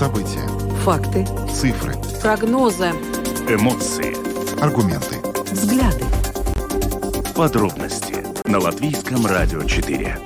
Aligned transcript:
События. 0.00 0.48
Факты. 0.82 1.26
Цифры. 1.52 1.92
Прогнозы. 2.22 2.86
Эмоции. 3.46 4.16
Аргументы. 4.58 5.16
Взгляды. 5.52 6.06
Подробности 7.36 8.24
на 8.48 8.60
Латвийском 8.60 9.26
радио 9.26 9.62
4. 9.62 10.16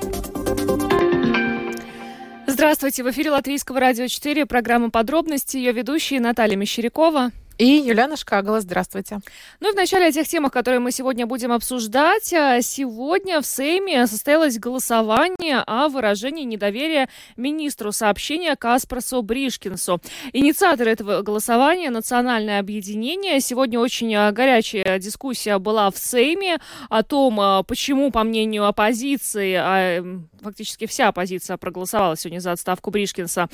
Здравствуйте, 2.47 3.03
в 3.03 3.11
эфире 3.11 3.31
Латвийского 3.31 3.81
радио 3.81 4.07
4, 4.07 4.45
программа 4.45 4.91
«Подробности», 4.91 5.57
ее 5.57 5.73
ведущие 5.73 6.21
Наталья 6.21 6.55
Мещерякова. 6.55 7.31
И 7.57 7.65
Юлиана 7.65 8.17
Шкагала, 8.17 8.59
здравствуйте. 8.59 9.19
Ну 9.61 9.69
и 9.69 9.71
в 9.71 9.77
начале 9.77 10.07
о 10.07 10.11
тех 10.11 10.27
темах, 10.27 10.51
которые 10.51 10.81
мы 10.81 10.91
сегодня 10.91 11.25
будем 11.25 11.53
обсуждать. 11.53 12.33
А, 12.33 12.61
сегодня 12.61 13.39
в 13.39 13.45
Сейме 13.45 14.05
состоялось 14.07 14.59
голосование 14.59 15.63
о 15.65 15.87
выражении 15.87 16.43
недоверия 16.43 17.07
министру 17.37 17.93
сообщения 17.93 18.57
Каспарсу 18.57 19.21
Бришкинсу. 19.21 20.01
Инициатор 20.33 20.89
этого 20.89 21.21
голосования– 21.21 21.89
Национальное 21.91 22.59
объединение. 22.59 23.39
Сегодня 23.39 23.79
очень 23.79 24.13
а, 24.13 24.33
горячая 24.33 24.99
дискуссия 24.99 25.57
была 25.57 25.89
в 25.91 25.97
Сейме 25.97 26.57
о 26.89 27.03
том, 27.03 27.39
а, 27.39 27.63
почему, 27.63 28.11
по 28.11 28.25
мнению 28.25 28.65
оппозиции, 28.65 29.53
а 29.57 30.03
фактически 30.41 30.87
вся 30.87 31.07
оппозиция 31.07 31.55
проголосовала 31.55 32.17
сегодня 32.17 32.39
за 32.39 32.51
отставку 32.51 32.91
Бришкинса, 32.91 33.49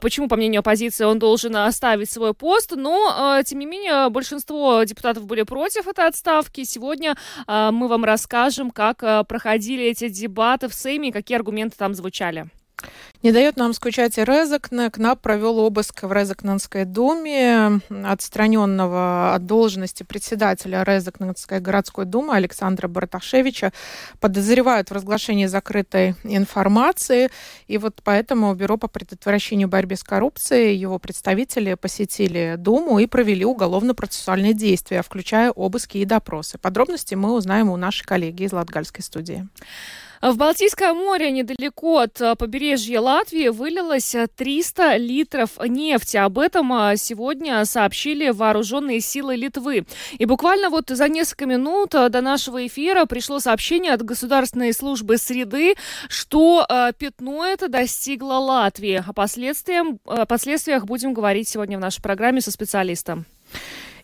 почему, 0.00 0.26
по 0.26 0.36
мнению 0.36 0.60
оппозиции, 0.60 1.04
он 1.04 1.20
должен 1.20 1.54
оставить 1.54 2.10
свой 2.10 2.34
пост, 2.34 2.72
но 2.74 3.41
тем 3.44 3.58
не 3.58 3.66
менее, 3.66 4.08
большинство 4.10 4.82
депутатов 4.84 5.26
были 5.26 5.42
против 5.42 5.86
этой 5.86 6.06
отставки. 6.06 6.64
Сегодня 6.64 7.16
э, 7.46 7.70
мы 7.72 7.88
вам 7.88 8.04
расскажем, 8.04 8.70
как 8.70 9.02
э, 9.02 9.24
проходили 9.24 9.84
эти 9.84 10.08
дебаты 10.08 10.68
в 10.68 10.74
Сейме, 10.74 11.12
какие 11.12 11.36
аргументы 11.36 11.76
там 11.76 11.94
звучали. 11.94 12.48
Не 13.22 13.30
дает 13.30 13.56
нам 13.56 13.72
скучать 13.72 14.18
и 14.18 14.24
Резакне. 14.24 14.90
КНАП 14.90 15.20
провел 15.20 15.60
обыск 15.60 16.02
в 16.02 16.12
Резакненской 16.12 16.84
думе. 16.84 17.80
Отстраненного 18.04 19.34
от 19.34 19.46
должности 19.46 20.02
председателя 20.02 20.82
Резакненской 20.82 21.60
городской 21.60 22.04
думы 22.04 22.34
Александра 22.34 22.88
Барташевича 22.88 23.72
подозревают 24.18 24.90
в 24.90 24.92
разглашении 24.92 25.46
закрытой 25.46 26.16
информации. 26.24 27.30
И 27.68 27.78
вот 27.78 28.00
поэтому 28.02 28.52
Бюро 28.54 28.76
по 28.76 28.88
предотвращению 28.88 29.68
борьбы 29.68 29.94
с 29.94 30.02
коррупцией, 30.02 30.74
его 30.74 30.98
представители 30.98 31.74
посетили 31.74 32.56
Думу 32.58 32.98
и 32.98 33.06
провели 33.06 33.44
уголовно-процессуальные 33.44 34.54
действия, 34.54 35.02
включая 35.02 35.52
обыски 35.52 35.98
и 35.98 36.04
допросы. 36.04 36.58
Подробности 36.58 37.14
мы 37.14 37.34
узнаем 37.34 37.70
у 37.70 37.76
нашей 37.76 38.04
коллеги 38.04 38.42
из 38.42 38.52
Латгальской 38.52 39.04
студии. 39.04 39.46
В 40.22 40.36
Балтийское 40.36 40.94
море 40.94 41.32
недалеко 41.32 41.98
от 41.98 42.20
э, 42.20 42.36
побережья 42.36 43.00
Латвии 43.00 43.48
вылилось 43.48 44.14
300 44.36 44.96
литров 44.96 45.58
нефти. 45.66 46.16
Об 46.16 46.38
этом 46.38 46.72
э, 46.72 46.96
сегодня 46.96 47.64
сообщили 47.64 48.30
вооруженные 48.30 49.00
силы 49.00 49.34
Литвы. 49.34 49.84
И 50.16 50.24
буквально 50.24 50.70
вот 50.70 50.90
за 50.90 51.08
несколько 51.08 51.46
минут 51.46 51.90
до 51.90 52.20
нашего 52.20 52.64
эфира 52.64 53.04
пришло 53.06 53.40
сообщение 53.40 53.94
от 53.94 54.02
Государственной 54.02 54.72
службы 54.72 55.18
среды, 55.18 55.74
что 56.08 56.68
пятно 56.98 57.44
это 57.44 57.66
достигло 57.66 58.34
Латвии. 58.34 59.04
О 59.04 59.12
последствиях 59.12 60.84
будем 60.84 61.14
говорить 61.14 61.48
сегодня 61.48 61.78
в 61.78 61.80
нашей 61.80 62.00
программе 62.00 62.40
со 62.40 62.52
специалистом. 62.52 63.26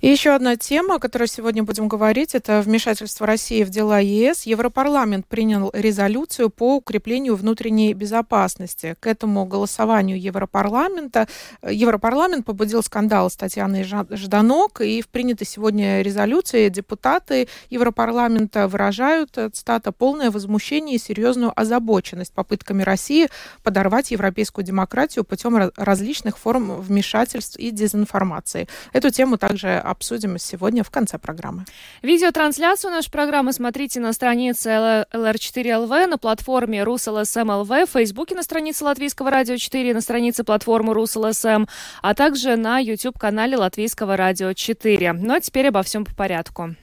И 0.00 0.08
еще 0.08 0.30
одна 0.30 0.56
тема, 0.56 0.96
о 0.96 0.98
которой 1.00 1.26
сегодня 1.26 1.64
будем 1.64 1.88
говорить, 1.88 2.34
это 2.34 2.62
вмешательство 2.62 3.26
России 3.26 3.64
в 3.64 3.70
дела 3.70 3.98
ЕС. 3.98 4.44
Европарламент 4.44 5.26
принял 5.26 5.70
резолюцию 5.72 6.50
по 6.50 6.76
укреплению 6.76 7.34
внутренней 7.34 7.94
безопасности. 7.94 8.94
К 9.00 9.08
этому 9.08 9.44
голосованию 9.44 10.20
Европарламента 10.20 11.26
Европарламент 11.62 12.46
побудил 12.46 12.82
скандал 12.82 13.28
с 13.28 13.36
Татьяной 13.36 13.82
Жданок, 13.82 14.80
и 14.80 15.02
в 15.02 15.08
принятой 15.08 15.46
сегодня 15.46 16.02
резолюции 16.02 16.68
депутаты 16.68 17.48
Европарламента 17.70 18.68
выражают, 18.68 19.36
цитата, 19.52 19.90
полное 19.90 20.30
возмущение 20.30 20.96
и 20.96 20.98
серьезную 20.98 21.52
озабоченность 21.58 22.32
попытками 22.32 22.82
России 22.82 23.28
подорвать 23.64 24.12
европейскую 24.12 24.64
демократию 24.64 25.24
путем 25.24 25.72
различных 25.76 26.38
форм 26.38 26.80
вмешательств 26.80 27.56
и 27.58 27.70
дезинформации. 27.70 28.68
Эту 28.92 29.10
тему 29.10 29.38
также 29.38 29.82
обсудим 29.90 30.38
сегодня 30.38 30.84
в 30.84 30.90
конце 30.90 31.18
программы. 31.18 31.64
Видеотрансляцию 32.02 32.92
нашей 32.92 33.10
программы 33.10 33.52
смотрите 33.52 34.00
на 34.00 34.12
странице 34.12 35.04
LR4LV, 35.12 36.06
на 36.06 36.18
платформе 36.18 36.80
RusLSM.LV, 36.80 37.86
в 37.86 37.90
Фейсбуке 37.90 38.34
на 38.34 38.42
странице 38.42 38.84
Латвийского 38.84 39.30
радио 39.30 39.56
4, 39.56 39.94
на 39.94 40.00
странице 40.00 40.44
платформы 40.44 40.92
RusLSM, 40.94 41.68
а 42.02 42.14
также 42.14 42.56
на 42.56 42.78
YouTube-канале 42.78 43.56
Латвийского 43.56 44.16
радио 44.16 44.52
4. 44.52 45.12
Ну 45.12 45.34
а 45.34 45.40
теперь 45.40 45.68
обо 45.68 45.82
всем 45.82 46.04
по 46.04 46.14
порядку. 46.14 46.74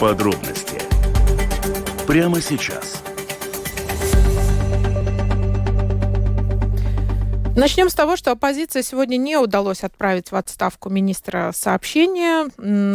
Подробности 0.00 0.80
прямо 2.06 2.40
сейчас– 2.40 2.99
Начнем 7.60 7.90
с 7.90 7.94
того, 7.94 8.16
что 8.16 8.30
оппозиции 8.30 8.80
сегодня 8.80 9.18
не 9.18 9.36
удалось 9.36 9.84
отправить 9.84 10.32
в 10.32 10.36
отставку 10.36 10.88
министра 10.88 11.52
сообщения, 11.54 12.48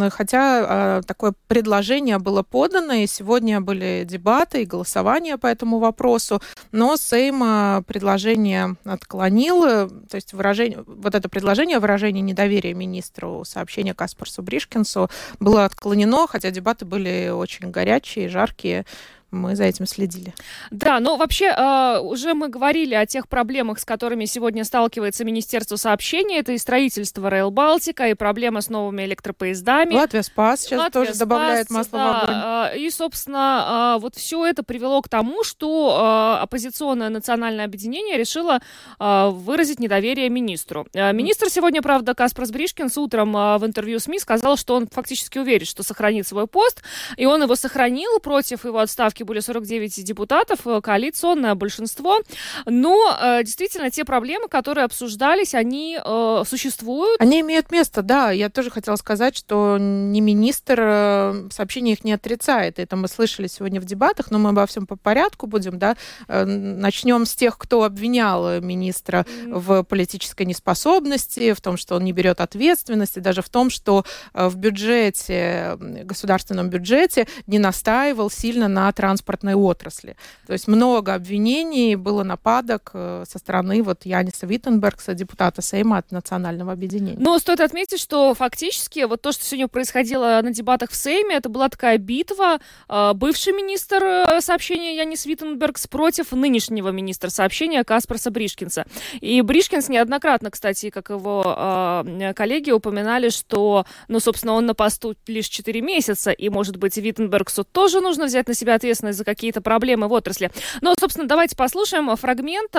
хотя 0.09 0.97
э, 0.97 1.01
такое 1.05 1.35
предложение 1.47 2.17
было 2.17 2.41
подано, 2.41 2.93
и 2.93 3.05
сегодня 3.05 3.61
были 3.61 4.07
дебаты 4.09 4.63
и 4.63 4.65
голосования 4.65 5.37
по 5.37 5.45
этому 5.45 5.77
вопросу, 5.77 6.41
но 6.71 6.97
Сейм 6.97 7.43
э, 7.43 7.83
предложение 7.83 8.75
отклонил, 8.85 9.61
то 9.87 10.15
есть 10.15 10.33
выражение, 10.33 10.83
вот 10.87 11.13
это 11.13 11.29
предложение, 11.29 11.77
выражение 11.77 12.23
недоверия 12.23 12.73
министру 12.73 13.43
сообщения 13.45 13.93
Каспарсу 13.93 14.41
Бришкинсу 14.41 15.11
было 15.39 15.65
отклонено, 15.65 16.25
хотя 16.25 16.49
дебаты 16.49 16.85
были 16.85 17.29
очень 17.29 17.69
горячие, 17.69 18.29
жаркие, 18.29 18.87
мы 19.35 19.55
за 19.55 19.65
этим 19.65 19.85
следили. 19.85 20.33
Да, 20.71 20.99
но 20.99 21.17
вообще 21.17 21.45
э, 21.45 21.99
уже 21.99 22.33
мы 22.33 22.49
говорили 22.49 22.95
о 22.95 23.05
тех 23.05 23.27
проблемах, 23.27 23.79
с 23.79 23.85
которыми 23.85 24.25
сегодня 24.25 24.63
сталкивается 24.63 25.23
Министерство 25.25 25.75
сообщений. 25.75 26.37
Это 26.39 26.53
и 26.53 26.57
строительство 26.57 27.27
Rail 27.29 27.51
Балтика, 27.51 28.07
и 28.07 28.13
проблема 28.13 28.61
с 28.61 28.69
новыми 28.69 29.03
электропоездами. 29.03 29.93
Латвия 29.93 30.23
Спас 30.23 30.61
сейчас 30.61 30.79
Латвия 30.79 30.91
тоже 30.91 31.09
Спас, 31.09 31.19
добавляет 31.19 31.69
масло 31.69 31.99
да, 31.99 32.05
в 32.05 32.23
огонь. 32.23 32.75
Э, 32.75 32.79
и, 32.79 32.89
собственно, 32.89 33.95
э, 33.97 34.01
вот 34.01 34.15
все 34.15 34.45
это 34.45 34.63
привело 34.63 35.01
к 35.01 35.09
тому, 35.09 35.43
что 35.43 36.37
э, 36.39 36.43
оппозиционное 36.43 37.09
национальное 37.09 37.65
объединение 37.65 38.17
решило 38.17 38.59
э, 38.99 39.29
выразить 39.29 39.79
недоверие 39.79 40.29
министру. 40.29 40.87
Э, 40.93 41.13
министр 41.13 41.49
сегодня, 41.49 41.81
правда, 41.81 42.13
Каспарс 42.13 42.51
Бришкинс 42.51 42.97
утром 42.97 43.35
э, 43.35 43.57
в 43.57 43.65
интервью 43.65 43.99
СМИ 43.99 44.19
сказал, 44.19 44.57
что 44.57 44.75
он 44.75 44.87
фактически 44.87 45.37
уверен, 45.37 45.65
что 45.65 45.83
сохранит 45.83 46.27
свой 46.27 46.47
пост, 46.47 46.83
и 47.17 47.25
он 47.25 47.41
его 47.43 47.55
сохранил 47.55 48.19
против 48.19 48.65
его 48.65 48.79
отставки 48.79 49.23
были 49.25 49.39
49 49.39 50.03
депутатов, 50.03 50.59
э, 50.65 50.79
коалиционное 50.81 51.55
большинство. 51.55 52.21
Но 52.65 53.17
э, 53.21 53.43
действительно, 53.43 53.91
те 53.91 54.05
проблемы, 54.05 54.47
которые 54.47 54.85
обсуждались, 54.85 55.53
они 55.53 55.99
э, 56.03 56.43
существуют. 56.47 57.19
Они 57.19 57.41
имеют 57.41 57.71
место, 57.71 58.01
да. 58.01 58.31
Я 58.31 58.49
тоже 58.49 58.69
хотела 58.71 58.95
сказать, 58.95 59.35
что 59.35 59.77
не 59.77 60.21
министр 60.21 61.49
сообщение 61.51 61.93
их 61.93 62.03
не 62.03 62.13
отрицает. 62.13 62.79
Это 62.79 62.95
мы 62.95 63.07
слышали 63.07 63.47
сегодня 63.47 63.81
в 63.81 63.85
дебатах, 63.85 64.31
но 64.31 64.39
мы 64.39 64.49
обо 64.49 64.65
всем 64.65 64.87
по 64.87 64.95
порядку 64.95 65.47
будем, 65.47 65.77
да. 65.77 65.97
Начнем 66.27 67.25
с 67.25 67.35
тех, 67.35 67.57
кто 67.57 67.83
обвинял 67.83 68.61
министра 68.61 69.25
в 69.47 69.83
политической 69.83 70.45
неспособности, 70.45 71.53
в 71.53 71.61
том, 71.61 71.77
что 71.77 71.95
он 71.95 72.03
не 72.03 72.13
берет 72.13 72.39
ответственности, 72.39 73.19
даже 73.19 73.41
в 73.41 73.49
том, 73.49 73.69
что 73.69 74.05
в 74.33 74.55
бюджете, 74.55 75.77
государственном 75.79 76.69
бюджете 76.69 77.27
не 77.47 77.59
настаивал 77.59 78.29
сильно 78.29 78.67
на 78.67 78.87
транспортной 79.05 79.53
отрасли. 79.53 80.15
То 80.47 80.53
есть 80.53 80.67
много 80.67 81.13
обвинений, 81.13 81.95
было 81.95 82.23
нападок 82.23 82.89
э, 82.93 83.23
со 83.29 83.37
стороны 83.37 83.83
вот 83.83 84.03
Яниса 84.03 84.47
Виттенбергса, 84.47 85.13
депутата 85.13 85.61
Сейма 85.61 85.99
от 85.99 86.11
Национального 86.11 86.71
объединения. 86.71 87.19
Но 87.19 87.37
стоит 87.37 87.59
отметить, 87.59 87.99
что 87.99 88.33
фактически 88.33 89.05
вот 89.05 89.21
то, 89.21 89.31
что 89.31 89.43
сегодня 89.43 89.67
происходило 89.67 90.39
на 90.41 90.49
дебатах 90.49 90.89
в 90.89 90.95
Сейме, 90.95 91.35
это 91.35 91.49
была 91.49 91.69
такая 91.69 91.99
битва. 91.99 92.57
Э, 92.89 93.13
бывший 93.13 93.53
министр 93.53 94.03
э, 94.03 94.41
сообщения 94.41 94.97
Янис 94.97 95.27
Виттенбергс 95.27 95.85
против 95.85 96.31
нынешнего 96.31 96.89
министра 96.89 97.29
сообщения 97.29 97.83
Каспарса 97.83 98.31
Бришкинса. 98.31 98.85
И 99.21 99.39
Бришкинс 99.41 99.87
неоднократно, 99.87 100.49
кстати, 100.49 100.89
как 100.89 101.09
его 101.09 102.03
коллеги 102.35 102.71
упоминали, 102.71 103.29
что, 103.29 103.85
ну, 104.07 104.19
собственно, 104.19 104.53
он 104.53 104.65
на 104.65 104.73
посту 104.73 105.15
лишь 105.27 105.47
4 105.47 105.81
месяца, 105.81 106.31
и, 106.31 106.49
может 106.49 106.77
быть, 106.77 106.97
Виттенбергсу 106.97 107.63
тоже 107.63 108.01
нужно 108.01 108.25
взять 108.25 108.47
на 108.47 108.55
себя 108.55 108.73
ответственность 108.73 108.94
ответственность 108.95 109.17
за 109.17 109.25
какие-то 109.25 109.61
проблемы 109.61 110.07
в 110.07 110.13
отрасли. 110.13 110.51
Но, 110.81 110.93
собственно, 110.99 111.27
давайте 111.27 111.55
послушаем 111.55 112.15
фрагмент 112.15 112.71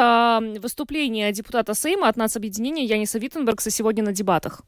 выступления 0.63 1.33
депутата 1.33 1.75
Сейма 1.75 2.09
от 2.09 2.17
нацобъединения 2.17 2.85
Яниса 2.85 3.19
Виттенбергса 3.19 3.71
сегодня 3.71 4.03
на 4.03 4.13
дебатах. 4.13 4.63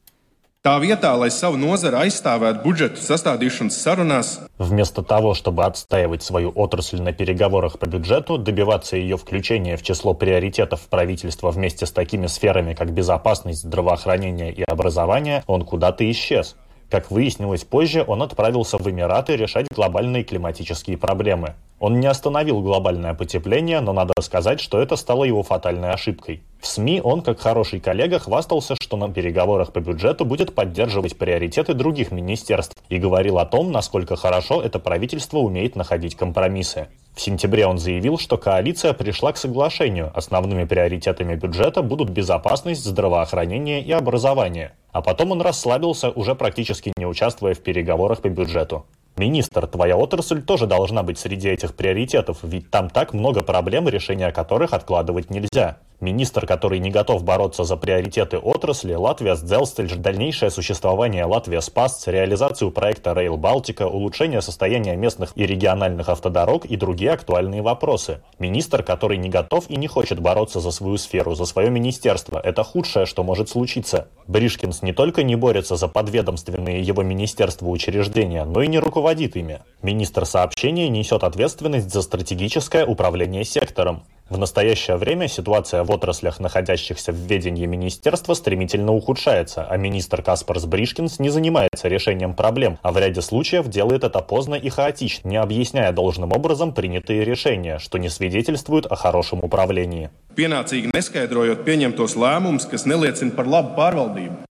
Вместо 4.57 5.01
того, 5.01 5.33
чтобы 5.33 5.63
отстаивать 5.63 6.21
свою 6.21 6.51
отрасль 6.53 7.01
на 7.01 7.13
переговорах 7.13 7.79
по 7.79 7.85
бюджету, 7.85 8.37
добиваться 8.37 8.97
ее 8.97 9.15
включения 9.15 9.77
в 9.77 9.83
число 9.83 10.13
приоритетов 10.13 10.81
правительства 10.89 11.51
вместе 11.51 11.85
с 11.85 11.91
такими 11.91 12.27
сферами, 12.27 12.73
как 12.73 12.91
безопасность, 12.91 13.61
здравоохранение 13.61 14.51
и 14.51 14.63
образование, 14.63 15.43
он 15.47 15.63
куда-то 15.63 16.03
исчез. 16.11 16.57
Как 16.89 17.11
выяснилось 17.11 17.63
позже, 17.63 18.03
он 18.07 18.23
отправился 18.23 18.77
в 18.77 18.89
Эмираты 18.89 19.35
решать 19.35 19.67
глобальные 19.69 20.23
климатические 20.23 20.97
проблемы. 20.97 21.53
Он 21.79 21.99
не 21.99 22.07
остановил 22.07 22.61
глобальное 22.61 23.13
потепление, 23.13 23.79
но 23.79 23.93
надо 23.93 24.13
сказать, 24.21 24.59
что 24.59 24.81
это 24.81 24.95
стало 24.95 25.23
его 25.23 25.43
фатальной 25.43 25.91
ошибкой. 25.91 26.41
В 26.59 26.67
СМИ 26.67 26.99
он, 27.01 27.21
как 27.21 27.39
хороший 27.39 27.79
коллега, 27.79 28.19
хвастался, 28.19 28.75
что 28.79 28.97
на 28.97 29.09
переговорах 29.09 29.71
по 29.71 29.79
бюджету 29.79 30.25
будет 30.25 30.53
поддерживать 30.53 31.17
приоритеты 31.17 31.73
других 31.73 32.11
министерств 32.11 32.75
и 32.89 32.97
говорил 32.97 33.39
о 33.39 33.45
том, 33.45 33.71
насколько 33.71 34.17
хорошо 34.17 34.61
это 34.61 34.77
правительство 34.77 35.37
умеет 35.37 35.77
находить 35.77 36.15
компромиссы. 36.15 36.87
В 37.15 37.21
сентябре 37.21 37.65
он 37.65 37.77
заявил, 37.77 38.17
что 38.17 38.37
коалиция 38.37 38.93
пришла 38.93 39.31
к 39.31 39.37
соглашению. 39.37 40.11
Основными 40.13 40.65
приоритетами 40.65 41.35
бюджета 41.35 41.81
будут 41.81 42.09
безопасность, 42.09 42.83
здравоохранение 42.83 43.81
и 43.81 43.91
образование. 43.93 44.73
А 44.91 45.01
потом 45.01 45.31
он 45.31 45.41
расслабился, 45.41 46.09
уже 46.11 46.35
практически 46.35 46.91
не 46.97 47.05
участвуя 47.05 47.53
в 47.53 47.59
переговорах 47.59 48.21
по 48.21 48.29
бюджету. 48.29 48.85
Министр, 49.17 49.67
твоя 49.67 49.97
отрасль 49.97 50.41
тоже 50.41 50.65
должна 50.65 51.03
быть 51.03 51.19
среди 51.19 51.49
этих 51.49 51.75
приоритетов, 51.75 52.39
ведь 52.43 52.69
там 52.69 52.89
так 52.89 53.13
много 53.13 53.43
проблем, 53.43 53.89
решения 53.89 54.31
которых 54.31 54.73
откладывать 54.73 55.29
нельзя. 55.29 55.77
Министр, 56.01 56.47
который 56.47 56.79
не 56.79 56.91
готов 56.91 57.25
бороться 57.25 57.65
за 57.65 57.75
приоритеты 57.75 58.37
отрасли, 58.37 58.93
Латвия 58.93 59.35
Сдзелстельж, 59.35 59.95
дальнейшее 59.95 60.49
существование 60.49 61.25
Латвия 61.25 61.59
Спас, 61.59 62.07
реализацию 62.07 62.71
проекта 62.71 63.11
Rail 63.11 63.35
Балтика, 63.35 63.85
улучшение 63.85 64.41
состояния 64.41 64.95
местных 64.95 65.33
и 65.35 65.45
региональных 65.45 66.07
автодорог 66.07 66.63
и 66.63 66.77
другие 66.77 67.11
актуальные 67.11 67.61
вопросы. 67.61 68.21
Министр, 68.39 68.81
который 68.81 69.17
не 69.17 69.27
готов 69.27 69.69
и 69.69 69.75
не 69.75 69.87
хочет 69.87 70.21
бороться 70.21 70.61
за 70.61 70.71
свою 70.71 70.97
сферу, 70.97 71.35
за 71.35 71.43
свое 71.43 71.69
министерство, 71.69 72.39
это 72.41 72.63
худшее, 72.63 73.05
что 73.05 73.23
может 73.23 73.49
случиться. 73.49 74.07
Бришкинс 74.27 74.81
не 74.81 74.93
только 74.93 75.23
не 75.23 75.35
борется 75.35 75.75
за 75.75 75.89
подведомственные 75.89 76.81
его 76.81 77.03
министерства 77.03 77.67
учреждения, 77.67 78.45
но 78.45 78.61
и 78.61 78.67
не 78.67 78.79
руководит 78.79 79.35
ими. 79.35 79.59
Министр 79.81 80.25
сообщения 80.25 80.87
несет 80.87 81.25
ответственность 81.25 81.91
за 81.91 82.01
стратегическое 82.01 82.85
управление 82.85 83.43
сектором. 83.43 84.03
В 84.29 84.37
настоящее 84.37 84.97
время 84.97 85.27
ситуация 85.27 85.83
в 85.83 85.91
отраслях, 85.91 86.39
находящихся 86.39 87.11
в 87.11 87.15
ведении 87.15 87.65
министерства, 87.65 88.35
стремительно 88.35 88.93
ухудшается, 88.93 89.65
а 89.67 89.75
министр 89.75 90.21
Каспарс 90.21 90.65
Бришкинс 90.65 91.17
не 91.17 91.29
занимается 91.29 91.87
решением 91.87 92.35
проблем, 92.35 92.77
а 92.83 92.91
в 92.91 92.97
ряде 92.99 93.23
случаев 93.23 93.67
делает 93.67 94.03
это 94.03 94.19
поздно 94.19 94.53
и 94.53 94.69
хаотично, 94.69 95.29
не 95.29 95.37
объясняя 95.37 95.91
должным 95.91 96.31
образом 96.31 96.75
принятые 96.75 97.25
решения, 97.25 97.79
что 97.79 97.97
не 97.97 98.09
свидетельствует 98.09 98.85
о 98.85 98.95
хорошем 98.95 99.43
управлении. 99.43 100.11
pienācīgi 100.39 100.93
neskaidrojot 100.95 101.65
pieņemtos 101.67 102.15
lēmumus, 102.15 102.69
kas 102.69 102.85
neliecina 102.87 103.35
par 103.35 103.49
labu 103.49 103.75
pārvaldību. 103.75 104.45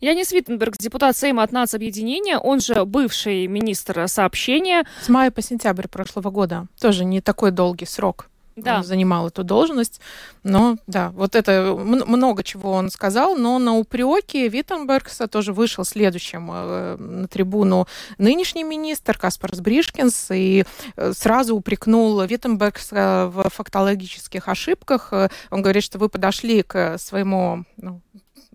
Янис 0.00 0.32
Виттенберг, 0.32 0.76
депутат 0.78 1.16
Сейма 1.16 1.44
от 1.44 1.52
нацобъединения, 1.52 2.36
он 2.38 2.60
же 2.60 2.84
бывший 2.84 3.46
министр 3.46 4.06
сообщения. 4.08 4.84
С 5.00 5.08
мая 5.08 5.30
по 5.30 5.40
сентябрь 5.40 5.88
прошлого 5.88 6.30
года. 6.30 6.66
Тоже 6.78 7.04
не 7.04 7.20
такой 7.22 7.52
долгий 7.52 7.86
срок. 7.86 8.28
Да. 8.56 8.78
Он 8.78 8.84
занимал 8.84 9.28
эту 9.28 9.42
должность. 9.42 10.00
Но 10.44 10.76
да, 10.86 11.10
вот 11.10 11.34
это 11.34 11.52
м- 11.52 12.04
много 12.06 12.42
чего 12.42 12.72
он 12.72 12.90
сказал, 12.90 13.36
но 13.36 13.58
на 13.58 13.76
упреки 13.76 14.48
Виттенбергса 14.48 15.26
тоже 15.26 15.52
вышел 15.52 15.84
следующим 15.84 16.50
э, 16.52 16.96
на 16.96 17.26
трибуну 17.28 17.86
нынешний 18.18 18.62
министр 18.62 19.18
Каспарс 19.18 19.60
Бришкинс 19.60 20.30
и 20.30 20.64
э, 20.96 21.12
сразу 21.14 21.56
упрекнул 21.56 22.20
Виттенбергса 22.22 23.30
в 23.32 23.50
фактологических 23.50 24.48
ошибках. 24.48 25.08
Э, 25.12 25.28
Он 25.50 25.62
говорит, 25.62 25.82
что 25.82 25.98
вы 25.98 26.08
подошли 26.08 26.62
к 26.62 26.98
своему 26.98 27.64
ну, 27.76 28.00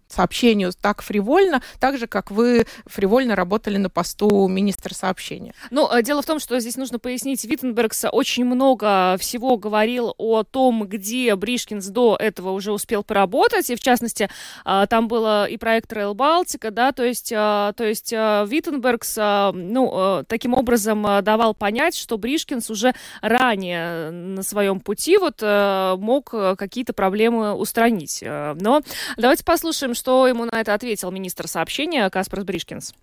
сообщению 0.10 0.74
так 0.74 1.02
фривольно, 1.02 1.62
так 1.80 1.98
же, 1.98 2.08
как 2.08 2.32
вы 2.32 2.66
фривольно 2.86 3.36
работали 3.36 3.78
на 3.78 3.90
посту 3.90 4.48
министра 4.48 4.94
сообщения. 4.94 5.54
Ну, 5.72 5.90
э, 5.92 6.02
дело 6.02 6.22
в 6.22 6.26
том, 6.26 6.40
что 6.40 6.60
здесь 6.60 6.78
нужно 6.78 7.00
пояснить, 7.00 7.46
Виттенбергс 7.46 8.06
очень 8.12 8.46
много 8.46 9.18
всего 9.20 9.58
говорил 9.58 10.16
о 10.18 10.44
том, 10.44 10.88
где 10.88 11.36
Бришкинс 11.36 11.86
до 11.88 12.18
этого 12.20 12.52
уже 12.52 12.72
успел 12.72 13.04
поработать, 13.04 13.70
и 13.70 13.76
в 13.76 13.80
частности, 13.80 14.30
а, 14.66 14.88
там 14.88 15.08
было 15.08 15.46
и 15.46 15.58
проект 15.58 15.92
Rail 15.94 16.14
Балтика, 16.14 16.72
да, 16.72 16.92
то 16.92 17.04
есть, 17.04 17.32
а, 17.36 17.74
то 17.74 17.84
есть 17.84 18.12
Виттенбергс, 18.12 19.18
ну, 19.54 20.24
таким 20.28 20.54
образом 20.54 21.06
давал 21.24 21.54
понять, 21.54 21.96
что 21.96 22.18
Бришкинс 22.18 22.70
уже 22.70 22.94
ранее 23.22 24.10
на 24.12 24.44
своем 24.44 24.80
пути 24.80 25.18
вот 25.18 25.42
мог 25.42 26.30
какие-то 26.30 26.94
проблемы 26.94 27.54
устранить. 27.54 28.24
Но 28.24 28.82
давайте 29.18 29.44
послушаем, 29.44 29.94
что 30.00 30.28
ему 30.28 30.46
на 30.46 30.62
это 30.62 30.74
ответил 30.74 31.12
министр 31.12 31.48
сообщения 31.48 32.10
Каспарс 32.10 32.46
Бришкинс. 32.46 32.94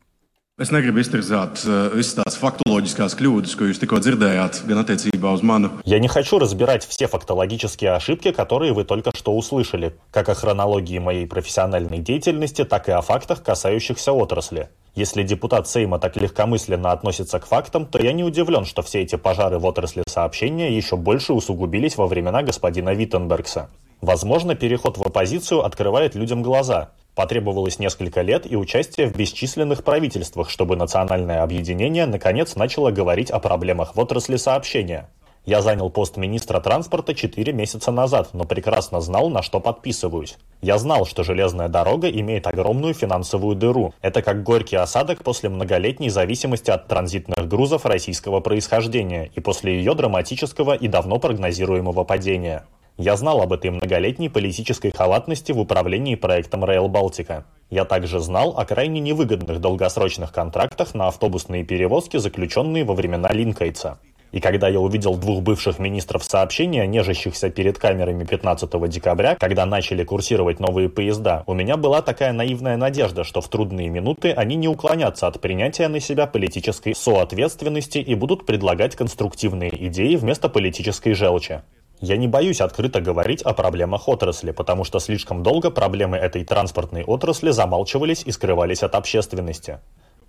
Es 0.56 0.70
negribu 0.72 1.02
iztirzāt 1.02 1.60
uh, 1.68 1.90
visas 1.92 2.16
tās 2.16 2.38
faktoloģiskās 2.40 3.12
kļūdas, 3.18 3.52
ko 3.60 3.66
jūs 3.68 3.80
tikko 3.82 3.98
dzirdējāt, 4.00 4.62
gan 4.64 4.78
attiecībā 4.80 5.34
uz 5.36 5.42
manu. 5.44 5.68
Я 5.84 5.98
не 5.98 6.08
хочу 6.08 6.38
разбирать 6.38 6.86
все 6.86 7.06
фактологические 7.06 7.92
ошибки, 7.92 8.32
которые 8.32 8.72
вы 8.72 8.84
только 8.84 9.10
что 9.14 9.36
услышали, 9.36 9.92
как 10.10 10.30
о 10.30 10.34
хронологии 10.34 10.98
моей 10.98 11.26
профессиональной 11.26 11.98
деятельности, 11.98 12.64
так 12.64 12.88
и 12.88 12.92
о 12.92 13.02
фактах, 13.02 13.42
касающихся 13.42 14.12
отрасли. 14.12 14.70
Если 14.94 15.22
депутат 15.24 15.68
Сейма 15.68 15.98
так 15.98 16.16
легкомысленно 16.16 16.92
относится 16.92 17.38
к 17.38 17.44
фактам, 17.44 17.84
то 17.84 18.02
я 18.02 18.14
не 18.14 18.24
удивлен, 18.24 18.64
что 18.64 18.80
все 18.80 19.02
эти 19.02 19.16
пожары 19.16 19.58
в 19.58 19.66
отрасли 19.66 20.04
сообщения 20.08 20.74
еще 20.74 20.96
больше 20.96 21.34
усугубились 21.34 21.98
во 21.98 22.06
времена 22.06 22.42
господина 22.42 22.94
Виттенбергса. 22.94 23.68
Возможно, 24.00 24.54
переход 24.54 24.98
в 24.98 25.02
оппозицию 25.02 25.64
открывает 25.64 26.14
людям 26.14 26.42
глаза. 26.42 26.90
Потребовалось 27.14 27.78
несколько 27.78 28.20
лет 28.20 28.50
и 28.50 28.56
участие 28.56 29.06
в 29.06 29.16
бесчисленных 29.16 29.82
правительствах, 29.82 30.50
чтобы 30.50 30.76
национальное 30.76 31.42
объединение 31.42 32.04
наконец 32.04 32.56
начало 32.56 32.90
говорить 32.90 33.30
о 33.30 33.38
проблемах 33.38 33.96
в 33.96 34.00
отрасли 34.00 34.36
сообщения. 34.36 35.08
Я 35.46 35.62
занял 35.62 35.90
пост 35.90 36.16
министра 36.16 36.58
транспорта 36.58 37.14
4 37.14 37.52
месяца 37.52 37.92
назад, 37.92 38.30
но 38.32 38.44
прекрасно 38.44 39.00
знал, 39.00 39.30
на 39.30 39.42
что 39.42 39.60
подписываюсь. 39.60 40.38
Я 40.60 40.76
знал, 40.76 41.06
что 41.06 41.22
железная 41.22 41.68
дорога 41.68 42.10
имеет 42.10 42.48
огромную 42.48 42.94
финансовую 42.94 43.54
дыру. 43.54 43.94
Это 44.02 44.22
как 44.22 44.42
горький 44.42 44.74
осадок 44.74 45.22
после 45.22 45.48
многолетней 45.48 46.10
зависимости 46.10 46.70
от 46.70 46.88
транзитных 46.88 47.46
грузов 47.46 47.86
российского 47.86 48.40
происхождения 48.40 49.30
и 49.36 49.40
после 49.40 49.76
ее 49.76 49.94
драматического 49.94 50.74
и 50.74 50.88
давно 50.88 51.20
прогнозируемого 51.20 52.02
падения. 52.02 52.64
Я 52.98 53.16
знал 53.16 53.42
об 53.42 53.52
этой 53.52 53.70
многолетней 53.70 54.30
политической 54.30 54.90
халатности 54.90 55.52
в 55.52 55.60
управлении 55.60 56.14
проектом 56.14 56.64
Rail 56.64 56.88
Балтика. 56.88 57.44
Я 57.68 57.84
также 57.84 58.20
знал 58.20 58.54
о 58.56 58.64
крайне 58.64 59.00
невыгодных 59.00 59.60
долгосрочных 59.60 60.32
контрактах 60.32 60.94
на 60.94 61.08
автобусные 61.08 61.62
перевозки, 61.62 62.16
заключенные 62.16 62.84
во 62.84 62.94
времена 62.94 63.28
Линкольца. 63.32 63.98
И 64.32 64.40
когда 64.40 64.68
я 64.68 64.80
увидел 64.80 65.14
двух 65.16 65.42
бывших 65.42 65.78
министров 65.78 66.24
сообщения, 66.24 66.86
нежащихся 66.86 67.50
перед 67.50 67.78
камерами 67.78 68.24
15 68.24 68.88
декабря, 68.88 69.36
когда 69.38 69.66
начали 69.66 70.02
курсировать 70.02 70.58
новые 70.58 70.88
поезда, 70.88 71.44
у 71.46 71.52
меня 71.52 71.76
была 71.76 72.00
такая 72.00 72.32
наивная 72.32 72.78
надежда, 72.78 73.24
что 73.24 73.42
в 73.42 73.48
трудные 73.48 73.90
минуты 73.90 74.32
они 74.32 74.56
не 74.56 74.68
уклонятся 74.68 75.26
от 75.26 75.38
принятия 75.40 75.88
на 75.88 76.00
себя 76.00 76.26
политической 76.26 76.94
соответственности 76.94 77.98
и 77.98 78.14
будут 78.14 78.46
предлагать 78.46 78.96
конструктивные 78.96 79.70
идеи 79.88 80.16
вместо 80.16 80.48
политической 80.48 81.12
желчи. 81.12 81.60
Я 82.00 82.18
не 82.18 82.28
боюсь 82.28 82.60
открыто 82.60 83.00
говорить 83.00 83.40
о 83.40 83.54
проблемах 83.54 84.06
отрасли, 84.06 84.50
потому 84.50 84.84
что 84.84 84.98
слишком 84.98 85.42
долго 85.42 85.70
проблемы 85.70 86.18
этой 86.18 86.44
транспортной 86.44 87.04
отрасли 87.04 87.50
замалчивались 87.50 88.22
и 88.26 88.32
скрывались 88.32 88.82
от 88.82 88.94
общественности. 88.94 89.78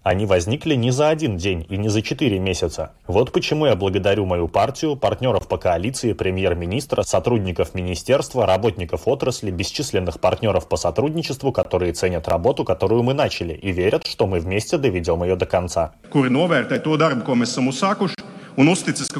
Они 0.01 0.25
возникли 0.25 0.75
не 0.75 0.91
за 0.91 1.09
один 1.09 1.35
день 1.35 1.65
и 1.67 1.75
не 1.75 1.89
за 1.89 2.01
четыре 2.01 2.39
месяца. 2.39 2.93
Вот 3.07 3.33
почему 3.33 3.65
я 3.65 3.75
благодарю 3.75 4.25
мою 4.25 4.47
партию, 4.47 4.95
партнеров 4.95 5.49
по 5.49 5.57
коалиции, 5.57 6.13
премьер-министра, 6.13 7.03
сотрудников 7.03 7.75
министерства, 7.75 8.45
работников 8.45 9.05
отрасли, 9.05 9.51
бесчисленных 9.51 10.21
партнеров 10.21 10.69
по 10.69 10.77
сотрудничеству, 10.77 11.51
которые 11.51 11.91
ценят 11.91 12.29
работу, 12.29 12.63
которую 12.63 13.03
мы 13.03 13.13
начали, 13.13 13.51
и 13.51 13.73
верят, 13.73 14.07
что 14.07 14.27
мы 14.27 14.39
вместе 14.39 14.77
доведем 14.77 15.21
ее 15.23 15.35
до 15.35 15.45
конца. 15.45 15.91
kuri 16.13 16.29
novērtē 16.31 16.79
to 16.79 16.95
darbu, 16.95 17.25
ko 17.25 17.35
mēs 17.35 17.51
esam 17.51 17.67
uzsākuši, 17.67 18.15
un 18.55 18.67
uzticas, 18.71 19.11
ka 19.11 19.19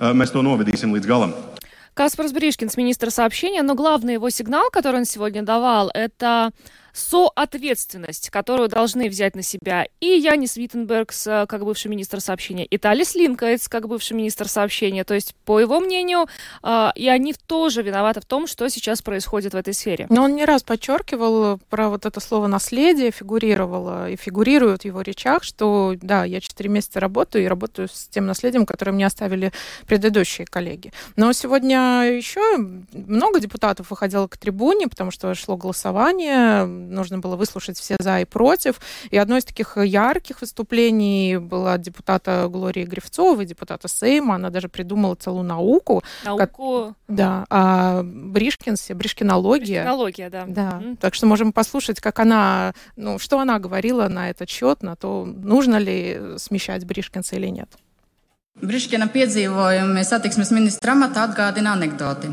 mēs 0.00 0.32
to 0.32 0.42
novedīsim 0.42 0.94
līdz 0.96 1.06
galam. 1.06 1.34
Каспарс 1.96 2.32
Бришкинс, 2.32 2.76
министр 2.76 3.10
сообщения, 3.10 3.62
но 3.62 3.74
главный 3.74 4.14
его 4.14 4.28
сигнал, 4.28 4.68
который 4.70 4.96
он 4.96 5.04
сегодня 5.06 5.42
давал, 5.42 5.90
это 5.94 6.50
соответственность, 6.96 8.30
которую 8.30 8.68
должны 8.68 9.08
взять 9.08 9.36
на 9.36 9.42
себя 9.42 9.86
и 10.00 10.06
Янис 10.06 10.56
Виттенбергс, 10.56 11.24
как 11.46 11.64
бывший 11.64 11.88
министр 11.88 12.20
сообщения, 12.20 12.64
и 12.64 12.78
Талис 12.78 13.14
Линкайц, 13.14 13.68
как 13.68 13.86
бывший 13.86 14.14
министр 14.14 14.48
сообщения. 14.48 15.04
То 15.04 15.14
есть, 15.14 15.34
по 15.44 15.60
его 15.60 15.78
мнению, 15.80 16.26
и 16.64 17.08
они 17.08 17.34
тоже 17.46 17.82
виноваты 17.82 18.20
в 18.20 18.24
том, 18.24 18.46
что 18.46 18.68
сейчас 18.70 19.02
происходит 19.02 19.52
в 19.52 19.56
этой 19.56 19.74
сфере. 19.74 20.06
Но 20.08 20.24
он 20.24 20.34
не 20.34 20.44
раз 20.44 20.62
подчеркивал 20.62 21.58
про 21.68 21.90
вот 21.90 22.06
это 22.06 22.18
слово 22.20 22.46
«наследие», 22.46 23.10
фигурировало 23.10 24.10
и 24.10 24.16
фигурирует 24.16 24.82
в 24.82 24.84
его 24.86 25.02
речах, 25.02 25.42
что 25.42 25.94
да, 26.00 26.24
я 26.24 26.40
четыре 26.40 26.70
месяца 26.70 26.98
работаю 26.98 27.44
и 27.44 27.46
работаю 27.46 27.88
с 27.88 28.08
тем 28.08 28.26
наследием, 28.26 28.64
которое 28.64 28.92
мне 28.92 29.04
оставили 29.06 29.52
предыдущие 29.86 30.46
коллеги. 30.46 30.92
Но 31.16 31.32
сегодня 31.32 32.04
еще 32.10 32.40
много 32.56 33.40
депутатов 33.40 33.90
выходило 33.90 34.26
к 34.28 34.38
трибуне, 34.38 34.88
потому 34.88 35.10
что 35.10 35.34
шло 35.34 35.56
голосование, 35.56 36.85
нужно 36.86 37.18
было 37.18 37.36
выслушать 37.36 37.78
все 37.78 37.96
за 37.98 38.20
и 38.20 38.24
против. 38.24 38.80
И 39.10 39.16
одно 39.16 39.36
из 39.36 39.44
таких 39.44 39.76
ярких 39.76 40.40
выступлений 40.40 41.38
было 41.38 41.74
от 41.74 41.82
депутата 41.82 42.48
Глории 42.48 42.84
Гривцовой, 42.84 43.46
депутата 43.46 43.88
Сейма. 43.88 44.36
Она 44.36 44.50
даже 44.50 44.68
придумала 44.68 45.14
целую 45.14 45.44
науку. 45.44 46.02
Науку? 46.24 46.94
Как, 47.06 47.16
да, 47.16 47.44
о 47.50 48.02
Бришкинсе, 48.02 48.94
бришкинология. 48.94 49.82
Бришкинология, 49.82 50.30
да. 50.30 50.44
Да, 50.46 50.80
mm. 50.82 50.96
так 51.00 51.14
что 51.14 51.26
можем 51.26 51.52
послушать, 51.52 52.00
как 52.00 52.18
она, 52.18 52.74
ну, 52.96 53.18
что 53.18 53.38
она 53.38 53.58
говорила 53.58 54.08
на 54.08 54.30
этот 54.30 54.48
счет, 54.48 54.82
на 54.82 54.96
то, 54.96 55.24
нужно 55.24 55.76
ли 55.76 56.20
смещать 56.38 56.84
Бришкинса 56.84 57.36
или 57.36 57.48
нет. 57.48 57.68
Бришкина 58.56 59.10
piedzīvojumi 59.12 60.00
satiksmes 60.00 60.48
ministra 60.56 60.94
amata 60.96 61.26
atgādina 61.28 61.74
anekdoti. 61.76 62.30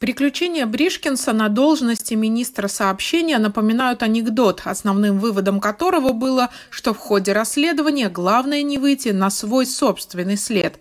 Приключения 0.00 0.64
Бришкинса 0.64 1.34
на 1.34 1.50
должности 1.50 2.14
министра 2.14 2.68
сообщения 2.68 3.36
напоминают 3.36 4.02
анекдот, 4.02 4.62
основным 4.64 5.18
выводом 5.18 5.60
которого 5.60 6.14
было, 6.14 6.48
что 6.70 6.94
в 6.94 6.96
ходе 6.96 7.34
расследования 7.34 8.08
главное 8.08 8.62
не 8.62 8.78
выйти 8.78 9.10
на 9.10 9.28
свой 9.28 9.66
собственный 9.66 10.38
след. 10.38 10.78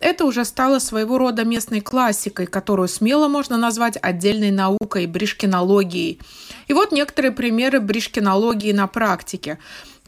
Это 0.00 0.26
уже 0.26 0.44
стало 0.44 0.80
своего 0.80 1.16
рода 1.16 1.46
местной 1.46 1.80
классикой, 1.80 2.44
которую 2.44 2.88
смело 2.88 3.26
можно 3.26 3.56
назвать 3.56 3.96
отдельной 4.02 4.50
наукой– 4.50 5.06
бришкинологией. 5.08 6.20
И 6.66 6.74
вот 6.74 6.92
некоторые 6.92 7.32
примеры 7.32 7.80
бришкинологии 7.80 8.72
на 8.72 8.86
практике. 8.86 9.58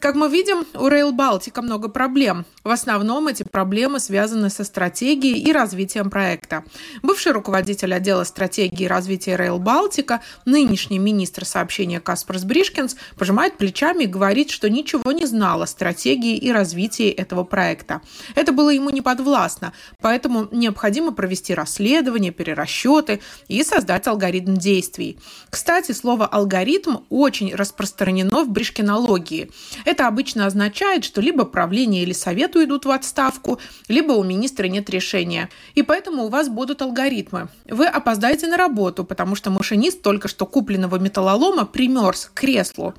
Как 0.01 0.15
мы 0.15 0.29
видим, 0.29 0.65
у 0.73 0.87
Rail 0.87 1.11
Baltica 1.11 1.61
много 1.61 1.87
проблем. 1.87 2.43
В 2.63 2.69
основном 2.69 3.27
эти 3.27 3.43
проблемы 3.43 3.99
связаны 3.99 4.49
со 4.49 4.63
стратегией 4.63 5.39
и 5.39 5.51
развитием 5.51 6.09
проекта. 6.09 6.63
Бывший 7.03 7.33
руководитель 7.33 7.93
отдела 7.93 8.23
стратегии 8.23 8.85
и 8.85 8.87
развития 8.87 9.35
Rail 9.35 9.59
Baltica, 9.59 10.19
нынешний 10.43 10.97
министр 10.97 11.45
сообщения 11.45 11.99
Каспарс 11.99 12.45
Бришкинс, 12.45 12.95
пожимает 13.15 13.57
плечами 13.57 14.05
и 14.05 14.07
говорит, 14.07 14.49
что 14.49 14.71
ничего 14.71 15.11
не 15.11 15.27
знал 15.27 15.61
о 15.61 15.67
стратегии 15.67 16.35
и 16.35 16.51
развитии 16.51 17.11
этого 17.11 17.43
проекта. 17.43 18.01
Это 18.33 18.53
было 18.53 18.71
ему 18.71 18.89
не 18.89 19.01
подвластно, 19.03 19.71
поэтому 20.01 20.47
необходимо 20.51 21.11
провести 21.11 21.53
расследование, 21.53 22.31
перерасчеты 22.31 23.21
и 23.47 23.63
создать 23.63 24.07
алгоритм 24.07 24.55
действий. 24.55 25.19
Кстати, 25.51 25.91
слово 25.91 26.25
«алгоритм» 26.25 26.97
очень 27.09 27.53
распространено 27.53 28.43
в 28.43 28.49
бришкинологии. 28.49 29.51
Это 29.91 30.07
обычно 30.07 30.45
означает, 30.45 31.03
что 31.03 31.19
либо 31.19 31.43
правление 31.43 32.03
или 32.03 32.13
совет 32.13 32.55
уйдут 32.55 32.85
в 32.85 32.91
отставку, 32.91 33.59
либо 33.89 34.13
у 34.13 34.23
министра 34.23 34.67
нет 34.67 34.89
решения. 34.89 35.49
И 35.75 35.81
поэтому 35.81 36.23
у 36.23 36.29
вас 36.29 36.47
будут 36.47 36.81
алгоритмы. 36.81 37.49
Вы 37.65 37.87
опоздаете 37.87 38.47
на 38.47 38.55
работу, 38.55 39.03
потому 39.03 39.35
что 39.35 39.49
машинист 39.49 40.01
только 40.01 40.29
что 40.29 40.45
купленного 40.45 40.95
металлолома 40.95 41.65
примерз 41.65 42.31
к 42.33 42.39
креслу. 42.39 42.93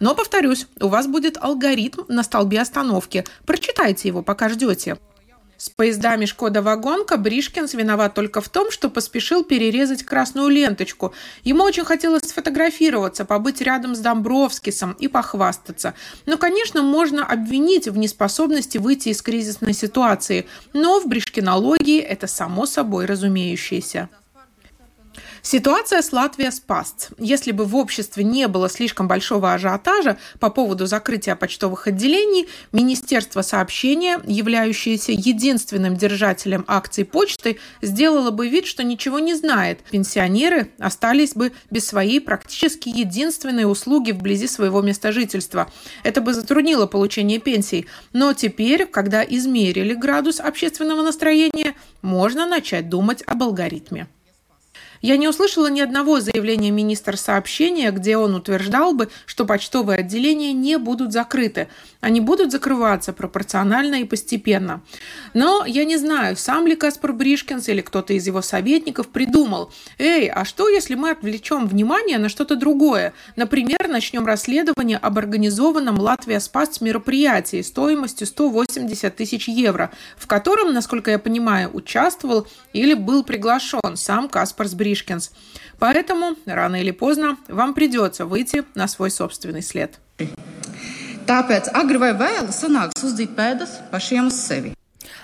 Но, 0.00 0.14
повторюсь, 0.14 0.66
у 0.80 0.88
вас 0.88 1.06
будет 1.06 1.36
алгоритм 1.36 2.04
на 2.08 2.22
столбе 2.22 2.62
остановки. 2.62 3.26
Прочитайте 3.44 4.08
его, 4.08 4.22
пока 4.22 4.48
ждете. 4.48 4.96
С 5.58 5.70
поездами 5.70 6.24
«Шкода 6.24 6.62
Вагонка» 6.62 7.16
Бришкинс 7.16 7.74
виноват 7.74 8.14
только 8.14 8.40
в 8.40 8.48
том, 8.48 8.70
что 8.70 8.88
поспешил 8.88 9.42
перерезать 9.42 10.04
красную 10.04 10.50
ленточку. 10.50 11.12
Ему 11.42 11.64
очень 11.64 11.84
хотелось 11.84 12.28
сфотографироваться, 12.28 13.24
побыть 13.24 13.60
рядом 13.60 13.96
с 13.96 13.98
Домбровскисом 13.98 14.92
и 14.92 15.08
похвастаться. 15.08 15.94
Но, 16.26 16.38
конечно, 16.38 16.82
можно 16.82 17.26
обвинить 17.26 17.88
в 17.88 17.98
неспособности 17.98 18.78
выйти 18.78 19.08
из 19.08 19.20
кризисной 19.20 19.72
ситуации, 19.72 20.46
но 20.74 21.00
в 21.00 21.08
бришкинологии 21.08 21.98
это 21.98 22.28
само 22.28 22.64
собой 22.64 23.06
разумеющееся. 23.06 24.10
Ситуация 25.50 26.02
с 26.02 26.12
Латвией 26.12 26.52
спас. 26.52 27.08
Если 27.16 27.52
бы 27.52 27.64
в 27.64 27.74
обществе 27.74 28.22
не 28.22 28.48
было 28.48 28.68
слишком 28.68 29.08
большого 29.08 29.54
ажиотажа 29.54 30.18
по 30.40 30.50
поводу 30.50 30.84
закрытия 30.84 31.36
почтовых 31.36 31.86
отделений, 31.86 32.46
Министерство 32.70 33.40
сообщения, 33.40 34.20
являющееся 34.26 35.12
единственным 35.12 35.96
держателем 35.96 36.66
акций 36.68 37.06
почты, 37.06 37.58
сделало 37.80 38.30
бы 38.30 38.46
вид, 38.46 38.66
что 38.66 38.84
ничего 38.84 39.20
не 39.20 39.32
знает. 39.32 39.80
Пенсионеры 39.90 40.70
остались 40.78 41.32
бы 41.32 41.52
без 41.70 41.86
своей 41.86 42.20
практически 42.20 42.90
единственной 42.90 43.64
услуги 43.64 44.12
вблизи 44.12 44.48
своего 44.48 44.82
места 44.82 45.12
жительства. 45.12 45.72
Это 46.02 46.20
бы 46.20 46.34
затруднило 46.34 46.84
получение 46.84 47.38
пенсий. 47.38 47.86
Но 48.12 48.34
теперь, 48.34 48.84
когда 48.84 49.24
измерили 49.24 49.94
градус 49.94 50.40
общественного 50.40 51.00
настроения, 51.00 51.74
можно 52.02 52.46
начать 52.46 52.90
думать 52.90 53.22
об 53.26 53.42
алгоритме. 53.42 54.08
Я 55.00 55.16
не 55.16 55.28
услышала 55.28 55.68
ни 55.68 55.80
одного 55.80 56.20
заявления 56.20 56.70
министра 56.70 57.16
сообщения, 57.16 57.90
где 57.92 58.16
он 58.16 58.34
утверждал 58.34 58.94
бы, 58.94 59.08
что 59.26 59.44
почтовые 59.44 60.00
отделения 60.00 60.52
не 60.52 60.76
будут 60.78 61.12
закрыты. 61.12 61.68
Они 62.00 62.20
будут 62.20 62.52
закрываться 62.52 63.12
пропорционально 63.12 63.96
и 63.96 64.04
постепенно. 64.04 64.82
Но 65.34 65.64
я 65.66 65.84
не 65.84 65.96
знаю, 65.96 66.36
сам 66.36 66.66
ли 66.66 66.76
Каспар 66.76 67.12
Бришкинс 67.12 67.68
или 67.68 67.80
кто-то 67.80 68.12
из 68.12 68.26
его 68.26 68.42
советников 68.42 69.08
придумал, 69.08 69.72
эй, 69.98 70.28
а 70.28 70.44
что 70.44 70.68
если 70.68 70.94
мы 70.94 71.10
отвлечем 71.10 71.66
внимание 71.66 72.18
на 72.18 72.28
что-то 72.28 72.56
другое? 72.56 73.12
Например, 73.36 73.88
начнем 73.88 74.26
расследование 74.26 74.98
об 74.98 75.18
организованном 75.18 75.98
Латвия 75.98 76.40
Спас 76.40 76.80
мероприятии 76.80 77.62
стоимостью 77.62 78.26
180 78.26 79.16
тысяч 79.16 79.48
евро, 79.48 79.90
в 80.16 80.26
котором, 80.26 80.72
насколько 80.72 81.10
я 81.10 81.18
понимаю, 81.18 81.70
участвовал 81.72 82.46
или 82.72 82.94
был 82.94 83.24
приглашен 83.24 83.96
сам 83.96 84.28
Каспар 84.28 84.68
Бришкинс. 84.68 84.87
Поэтому 85.78 86.36
рано 86.46 86.80
или 86.80 86.90
поздно 86.90 87.36
вам 87.48 87.74
придется 87.74 88.26
выйти 88.26 88.64
на 88.74 88.88
свой 88.88 89.10
собственный 89.10 89.62
след. 89.62 89.98
Tāpēc 91.28 91.68
agri 91.76 91.98
vai 92.00 92.14
vēlu 92.16 92.48
sanāks 92.56 93.04
uzdīt 93.04 93.34
pēdas 93.36 93.74
pašiem 93.92 94.30
uz 94.32 94.38
sevi. 94.40 94.72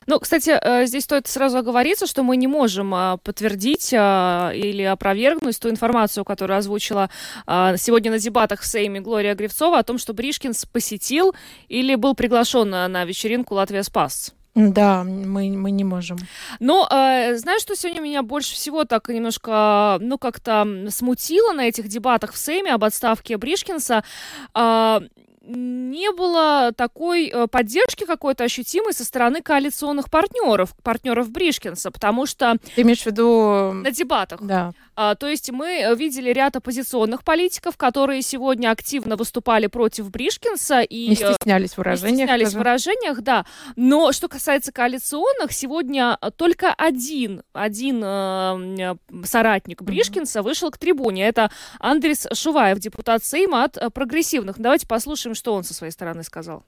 Ну, 0.06 0.20
кстати, 0.20 0.50
э, 0.50 0.86
здесь 0.86 1.04
стоит 1.04 1.26
сразу 1.26 1.58
оговориться, 1.58 2.06
что 2.06 2.22
мы 2.22 2.36
не 2.36 2.46
можем 2.46 2.94
а, 2.94 3.16
подтвердить 3.16 3.94
а, 3.96 4.52
или 4.54 4.82
опровергнуть 4.82 5.58
ту 5.58 5.70
информацию, 5.70 6.24
которую 6.24 6.58
озвучила 6.58 7.08
сегодня 7.46 8.10
на 8.10 8.18
дебатах 8.18 8.60
в 8.60 8.66
Сейме 8.66 9.00
Глория 9.00 9.34
Гривцова 9.34 9.78
о 9.78 9.82
том, 9.82 9.98
что 9.98 10.12
Бришкинс 10.12 10.66
посетил 10.66 11.34
или 11.68 11.94
был 11.94 12.14
приглашен 12.14 12.68
на 12.70 13.04
вечеринку 13.04 13.54
«Латвия 13.54 13.82
спас». 13.82 14.34
Да, 14.54 15.02
мы, 15.02 15.50
мы 15.56 15.70
не 15.72 15.82
можем. 15.82 16.16
Но 16.60 16.86
э, 16.88 17.36
знаешь, 17.36 17.60
что 17.60 17.74
сегодня 17.74 18.00
меня 18.00 18.22
больше 18.22 18.54
всего 18.54 18.84
так 18.84 19.08
немножко, 19.08 19.98
ну, 20.00 20.16
как-то 20.16 20.66
смутило 20.90 21.52
на 21.52 21.66
этих 21.66 21.88
дебатах 21.88 22.32
в 22.32 22.38
Сейме 22.38 22.72
об 22.72 22.84
отставке 22.84 23.36
Бришкинса? 23.36 24.04
Э, 24.54 25.00
не 25.46 26.12
было 26.12 26.72
такой 26.74 27.28
э, 27.28 27.46
поддержки 27.48 28.04
какой-то 28.04 28.44
ощутимой 28.44 28.92
со 28.92 29.04
стороны 29.04 29.42
коалиционных 29.42 30.08
партнеров, 30.08 30.74
партнеров 30.82 31.30
Бришкинса, 31.30 31.90
потому 31.90 32.24
что... 32.26 32.56
Ты 32.74 32.82
имеешь 32.82 33.02
в 33.02 33.06
виду... 33.06 33.72
На 33.72 33.90
дебатах. 33.90 34.40
Да. 34.40 34.72
А, 34.96 35.14
то 35.14 35.28
есть 35.28 35.50
мы 35.50 35.94
видели 35.96 36.30
ряд 36.30 36.56
оппозиционных 36.56 37.24
политиков, 37.24 37.76
которые 37.76 38.22
сегодня 38.22 38.70
активно 38.70 39.16
выступали 39.16 39.66
против 39.66 40.10
Бришкинса. 40.10 40.80
И, 40.80 41.08
не 41.08 41.14
стеснялись 41.14 41.72
в 41.72 41.78
выражениях. 41.78 42.12
Не 42.12 42.16
стеснялись 42.18 42.52
в 42.52 42.58
выражениях, 42.58 43.20
да. 43.22 43.46
Но 43.76 44.12
что 44.12 44.28
касается 44.28 44.72
коалиционных, 44.72 45.52
сегодня 45.52 46.18
только 46.36 46.72
один, 46.72 47.42
один 47.52 48.02
э, 48.04 48.96
соратник 49.24 49.82
Бришкинса 49.82 50.40
mm-hmm. 50.40 50.42
вышел 50.42 50.70
к 50.70 50.78
трибуне. 50.78 51.26
Это 51.26 51.50
Андрис 51.78 52.26
Шуваев, 52.32 52.78
депутат 52.78 53.24
Сейма 53.24 53.64
от 53.64 53.92
прогрессивных. 53.92 54.58
Давайте 54.58 54.86
послушаем, 54.86 55.34
что 55.34 55.54
он 55.54 55.64
со 55.64 55.74
своей 55.74 55.92
стороны 55.92 56.22
сказал. 56.22 56.64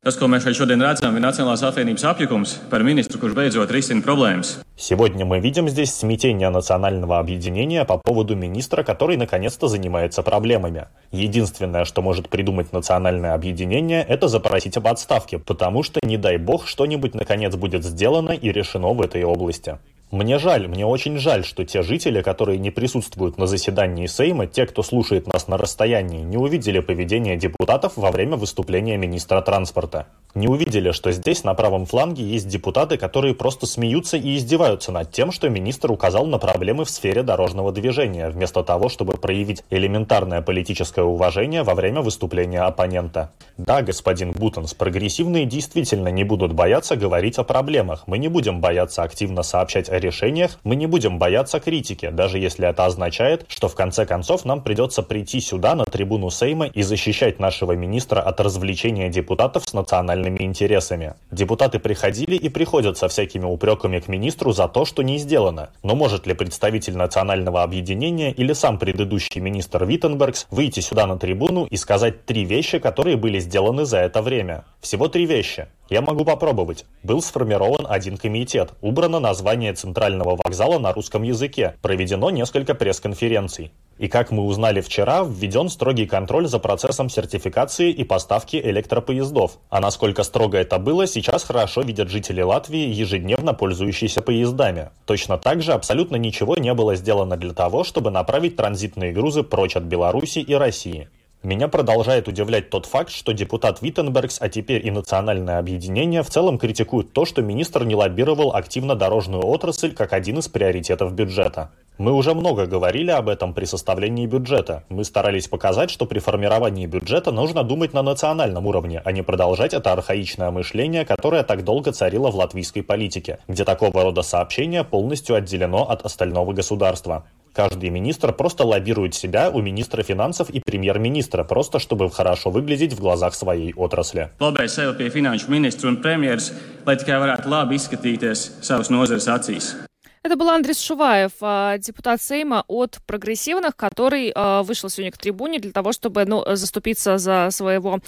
Tas, 0.00 0.16
ko 0.16 0.24
šeit 0.32 0.56
šodien 0.56 0.80
redzam, 0.80 1.12
ir 1.18 1.20
Nacionālās 1.20 1.60
apvienības 1.68 2.06
apjukums 2.08 2.54
par 2.70 2.80
ministru, 2.80 3.18
kurš 3.20 3.34
beidzot 3.36 3.68
risina 3.68 4.00
problēmas. 4.00 4.54
Сегодня 4.74 5.26
мы 5.26 5.40
видим 5.40 5.68
здесь 5.68 5.92
смятение 5.94 6.48
национального 6.48 7.18
объединения 7.18 7.84
по 7.84 7.98
поводу 7.98 8.34
министра, 8.34 8.82
который 8.82 9.18
наконец-то 9.18 9.68
занимается 9.68 10.22
проблемами. 10.22 10.86
Единственное, 11.12 11.84
что 11.84 12.00
может 12.00 12.30
придумать 12.30 12.72
национальное 12.72 13.34
объединение, 13.34 14.02
это 14.02 14.28
запросить 14.28 14.78
об 14.78 14.86
отставке, 14.86 15.38
потому 15.38 15.82
что, 15.82 16.00
не 16.02 16.16
дай 16.16 16.38
бог, 16.38 16.66
что-нибудь 16.66 17.14
наконец 17.14 17.54
будет 17.56 17.84
сделано 17.84 18.30
и 18.30 18.50
решено 18.50 18.94
в 18.94 19.02
этой 19.02 19.22
области. 19.24 19.76
Мне 20.10 20.40
жаль, 20.40 20.66
мне 20.66 20.84
очень 20.84 21.18
жаль, 21.18 21.44
что 21.44 21.64
те 21.64 21.82
жители, 21.82 22.20
которые 22.20 22.58
не 22.58 22.70
присутствуют 22.70 23.38
на 23.38 23.46
заседании 23.46 24.06
Сейма, 24.06 24.48
те, 24.48 24.66
кто 24.66 24.82
слушает 24.82 25.28
нас 25.32 25.46
на 25.46 25.56
расстоянии, 25.56 26.22
не 26.22 26.36
увидели 26.36 26.80
поведение 26.80 27.36
депутатов 27.36 27.92
во 27.94 28.10
время 28.10 28.36
выступления 28.36 28.96
министра 28.96 29.40
транспорта. 29.40 30.08
Не 30.34 30.46
увидели, 30.46 30.92
что 30.92 31.10
здесь 31.10 31.42
на 31.42 31.54
правом 31.54 31.86
фланге 31.86 32.24
есть 32.24 32.48
депутаты, 32.48 32.96
которые 32.96 33.34
просто 33.34 33.66
смеются 33.66 34.16
и 34.16 34.36
издеваются 34.36 34.92
над 34.92 35.10
тем, 35.10 35.32
что 35.32 35.48
министр 35.48 35.90
указал 35.90 36.26
на 36.26 36.38
проблемы 36.38 36.84
в 36.84 36.90
сфере 36.90 37.22
дорожного 37.22 37.72
движения, 37.72 38.28
вместо 38.30 38.62
того, 38.62 38.88
чтобы 38.88 39.14
проявить 39.14 39.64
элементарное 39.70 40.40
политическое 40.40 41.02
уважение 41.02 41.62
во 41.64 41.74
время 41.74 42.00
выступления 42.00 42.62
оппонента. 42.62 43.32
Да, 43.58 43.82
господин 43.82 44.30
Бутенс, 44.32 44.74
прогрессивные 44.74 45.46
действительно 45.46 46.08
не 46.08 46.22
будут 46.22 46.52
бояться 46.52 46.96
говорить 46.96 47.38
о 47.38 47.44
проблемах. 47.44 48.04
Мы 48.06 48.18
не 48.18 48.28
будем 48.28 48.60
бояться 48.60 49.02
активно 49.02 49.42
сообщать 49.42 49.88
о 49.88 49.99
решениях, 50.00 50.58
мы 50.64 50.76
не 50.76 50.86
будем 50.86 51.18
бояться 51.18 51.60
критики, 51.60 52.10
даже 52.10 52.38
если 52.38 52.68
это 52.68 52.86
означает, 52.86 53.44
что 53.48 53.68
в 53.68 53.74
конце 53.74 54.06
концов 54.06 54.44
нам 54.44 54.62
придется 54.62 55.02
прийти 55.02 55.40
сюда, 55.40 55.74
на 55.74 55.84
трибуну 55.84 56.30
Сейма, 56.30 56.66
и 56.66 56.82
защищать 56.82 57.38
нашего 57.38 57.72
министра 57.72 58.20
от 58.20 58.40
развлечения 58.40 59.08
депутатов 59.08 59.64
с 59.68 59.72
национальными 59.72 60.42
интересами. 60.42 61.14
Депутаты 61.30 61.78
приходили 61.78 62.36
и 62.36 62.48
приходят 62.48 62.98
со 62.98 63.08
всякими 63.08 63.44
упреками 63.44 64.00
к 64.00 64.08
министру 64.08 64.52
за 64.52 64.66
то, 64.68 64.84
что 64.84 65.02
не 65.02 65.18
сделано. 65.18 65.70
Но 65.82 65.94
может 65.94 66.26
ли 66.26 66.34
представитель 66.34 66.96
национального 66.96 67.62
объединения 67.62 68.32
или 68.32 68.52
сам 68.52 68.78
предыдущий 68.78 69.40
министр 69.40 69.84
Виттенбергс 69.84 70.46
выйти 70.50 70.80
сюда 70.80 71.06
на 71.06 71.18
трибуну 71.18 71.66
и 71.66 71.76
сказать 71.76 72.24
три 72.24 72.44
вещи, 72.44 72.78
которые 72.78 73.16
были 73.16 73.38
сделаны 73.38 73.84
за 73.84 73.98
это 73.98 74.22
время? 74.22 74.64
Всего 74.80 75.08
три 75.08 75.26
вещи. 75.26 75.68
Я 75.90 76.02
могу 76.02 76.24
попробовать. 76.24 76.86
Был 77.02 77.20
сформирован 77.20 77.84
один 77.88 78.16
комитет, 78.16 78.70
убрано 78.80 79.18
название 79.18 79.72
центрального 79.72 79.89
вокзала 79.92 80.78
на 80.78 80.92
русском 80.92 81.22
языке, 81.22 81.76
проведено 81.82 82.30
несколько 82.30 82.74
пресс-конференций. 82.74 83.72
И 84.00 84.08
как 84.08 84.30
мы 84.30 84.44
узнали 84.44 84.80
вчера, 84.80 85.22
введен 85.22 85.68
строгий 85.68 86.06
контроль 86.06 86.46
за 86.46 86.58
процессом 86.58 87.10
сертификации 87.10 87.90
и 87.90 88.02
поставки 88.02 88.56
электропоездов. 88.56 89.58
А 89.68 89.78
насколько 89.80 90.22
строго 90.22 90.56
это 90.56 90.78
было, 90.78 91.06
сейчас 91.06 91.44
хорошо 91.44 91.82
видят 91.82 92.08
жители 92.08 92.40
Латвии, 92.40 92.88
ежедневно 92.88 93.52
пользующиеся 93.52 94.22
поездами. 94.22 94.88
Точно 95.04 95.36
так 95.36 95.60
же 95.60 95.74
абсолютно 95.74 96.16
ничего 96.16 96.56
не 96.56 96.72
было 96.72 96.94
сделано 96.96 97.36
для 97.36 97.52
того, 97.52 97.84
чтобы 97.84 98.10
направить 98.10 98.56
транзитные 98.56 99.12
грузы 99.12 99.42
прочь 99.42 99.76
от 99.76 99.82
Беларуси 99.82 100.38
и 100.38 100.54
России. 100.54 101.10
Меня 101.42 101.68
продолжает 101.68 102.28
удивлять 102.28 102.68
тот 102.68 102.84
факт, 102.84 103.10
что 103.10 103.32
депутат 103.32 103.80
Виттенбергс, 103.80 104.42
а 104.42 104.50
теперь 104.50 104.86
и 104.86 104.90
национальное 104.90 105.58
объединение, 105.58 106.22
в 106.22 106.28
целом 106.28 106.58
критикуют 106.58 107.14
то, 107.14 107.24
что 107.24 107.40
министр 107.40 107.84
не 107.84 107.94
лоббировал 107.94 108.54
активно 108.54 108.94
дорожную 108.94 109.46
отрасль 109.46 109.94
как 109.94 110.12
один 110.12 110.40
из 110.40 110.48
приоритетов 110.48 111.14
бюджета. 111.14 111.70
Мы 111.96 112.12
уже 112.12 112.34
много 112.34 112.66
говорили 112.66 113.10
об 113.10 113.30
этом 113.30 113.54
при 113.54 113.64
составлении 113.64 114.26
бюджета. 114.26 114.84
Мы 114.90 115.02
старались 115.02 115.48
показать, 115.48 115.90
что 115.90 116.04
при 116.04 116.18
формировании 116.18 116.84
бюджета 116.84 117.32
нужно 117.32 117.62
думать 117.62 117.94
на 117.94 118.02
национальном 118.02 118.66
уровне, 118.66 119.00
а 119.02 119.10
не 119.10 119.22
продолжать 119.22 119.72
это 119.72 119.92
архаичное 119.92 120.50
мышление, 120.50 121.06
которое 121.06 121.42
так 121.42 121.64
долго 121.64 121.92
царило 121.92 122.30
в 122.30 122.36
латвийской 122.36 122.82
политике, 122.82 123.38
где 123.48 123.64
такого 123.64 124.02
рода 124.02 124.20
сообщение 124.20 124.84
полностью 124.84 125.36
отделено 125.36 125.90
от 125.90 126.04
остального 126.04 126.52
государства. 126.52 127.24
Каждый 127.52 127.90
министр 127.90 128.32
просто 128.32 128.64
лоббирует 128.64 129.14
себя 129.14 129.50
у 129.50 129.60
министра 129.60 130.02
финансов 130.02 130.50
и 130.50 130.60
премьер-министра, 130.64 131.44
просто 131.44 131.78
чтобы 131.78 132.10
хорошо 132.10 132.50
выглядеть 132.50 132.92
в 132.92 133.00
глазах 133.00 133.34
своей 133.34 133.74
отрасли. 133.74 134.30
Lobēja 134.40 134.68
sev 134.68 134.96
pie 134.96 135.10
finanšu 135.10 135.50
ministra 135.50 135.90
un 135.90 136.00
premjeras, 136.00 136.52
lai 136.86 136.96
tikai 136.96 137.18
varētu 137.18 137.50
labi 137.50 137.76
izskatīties 137.76 138.62
savas 138.62 138.90
nozares. 138.90 139.89
Это 140.22 140.36
был 140.36 140.50
Андрей 140.50 140.74
Шуваев, 140.74 141.32
а, 141.40 141.78
депутат 141.78 142.20
Сейма 142.20 142.64
от 142.68 142.98
прогрессивных, 143.06 143.74
который 143.74 144.30
а, 144.34 144.62
вышел 144.62 144.90
сегодня 144.90 145.12
к 145.12 145.16
трибуне 145.16 145.58
для 145.58 145.72
того, 145.72 145.92
чтобы 145.92 146.26
ну, 146.26 146.44
заступиться 146.46 147.16
за 147.16 147.48
своего 147.50 148.00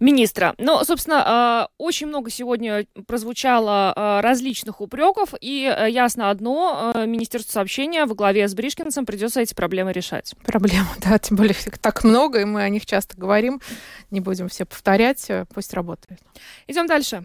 министра. 0.00 0.54
Но, 0.56 0.82
собственно, 0.84 1.22
а, 1.26 1.68
очень 1.76 2.06
много 2.06 2.30
сегодня 2.30 2.86
прозвучало 3.06 3.92
различных 4.22 4.80
упреков, 4.80 5.34
и 5.40 5.60
ясно 5.88 6.30
одно, 6.30 6.92
Министерство 7.06 7.52
сообщения 7.52 8.06
во 8.06 8.14
главе 8.14 8.48
с 8.48 8.54
Бришкинцем 8.54 9.04
придется 9.04 9.40
эти 9.40 9.52
проблемы 9.52 9.92
решать. 9.92 10.34
Проблемы, 10.44 10.88
да, 11.04 11.18
тем 11.18 11.36
более 11.36 11.54
так 11.80 12.02
много, 12.02 12.40
и 12.40 12.44
мы 12.44 12.62
о 12.62 12.68
них 12.70 12.86
часто 12.86 13.16
говорим. 13.16 13.60
Не 14.10 14.20
будем 14.20 14.48
все 14.48 14.64
повторять, 14.64 15.30
пусть 15.52 15.74
работает. 15.74 16.20
Идем 16.66 16.86
дальше. 16.86 17.24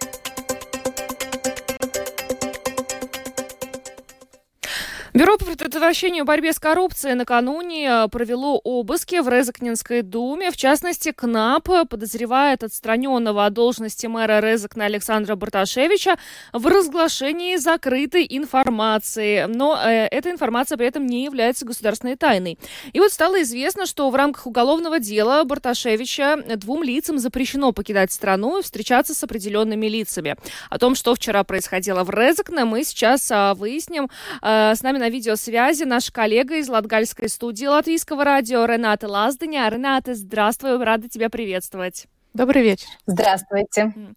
Бюро 5.13 5.37
по 5.37 5.43
предотвращению 5.43 6.23
борьбе 6.23 6.53
с 6.53 6.59
коррупцией 6.59 7.15
накануне 7.15 7.85
э, 7.85 8.07
провело 8.07 8.61
обыски 8.63 9.19
в 9.19 9.27
Резакнинской 9.27 10.03
думе. 10.03 10.51
В 10.51 10.55
частности, 10.55 11.11
КНАП 11.11 11.89
подозревает 11.89 12.63
отстраненного 12.63 13.45
от 13.45 13.51
должности 13.51 14.07
мэра 14.07 14.39
Резакна 14.39 14.85
Александра 14.85 15.35
Барташевича 15.35 16.15
в 16.53 16.65
разглашении 16.65 17.57
закрытой 17.57 18.25
информации. 18.29 19.47
Но 19.49 19.77
э, 19.83 20.07
эта 20.09 20.31
информация 20.31 20.77
при 20.77 20.87
этом 20.87 21.05
не 21.05 21.25
является 21.25 21.65
государственной 21.65 22.15
тайной. 22.15 22.57
И 22.93 22.99
вот 23.01 23.11
стало 23.11 23.41
известно, 23.41 23.87
что 23.87 24.09
в 24.09 24.15
рамках 24.15 24.47
уголовного 24.47 24.99
дела 24.99 25.43
Барташевича 25.43 26.37
двум 26.55 26.83
лицам 26.83 27.19
запрещено 27.19 27.73
покидать 27.73 28.13
страну 28.13 28.59
и 28.59 28.63
встречаться 28.63 29.13
с 29.13 29.21
определенными 29.21 29.87
лицами. 29.87 30.37
О 30.69 30.77
том, 30.77 30.95
что 30.95 31.13
вчера 31.15 31.43
происходило 31.43 32.05
в 32.05 32.11
Резакне, 32.11 32.63
мы 32.63 32.85
сейчас 32.85 33.29
э, 33.29 33.55
выясним. 33.55 34.09
Э, 34.41 34.73
с 34.73 34.81
нами 34.81 35.00
на 35.01 35.09
видеосвязи 35.09 35.83
наш 35.83 36.11
коллега 36.11 36.57
из 36.57 36.69
Латгальской 36.69 37.27
студии 37.27 37.65
Латвийского 37.65 38.23
радио 38.23 38.65
Рената 38.65 39.07
Лаздыня. 39.07 39.67
Рената, 39.67 40.13
здравствуй, 40.13 40.77
рада 40.83 41.09
тебя 41.09 41.31
приветствовать. 41.31 42.05
Добрый 42.35 42.61
вечер. 42.61 42.85
Здравствуйте. 43.07 43.91
Ну, 43.95 44.13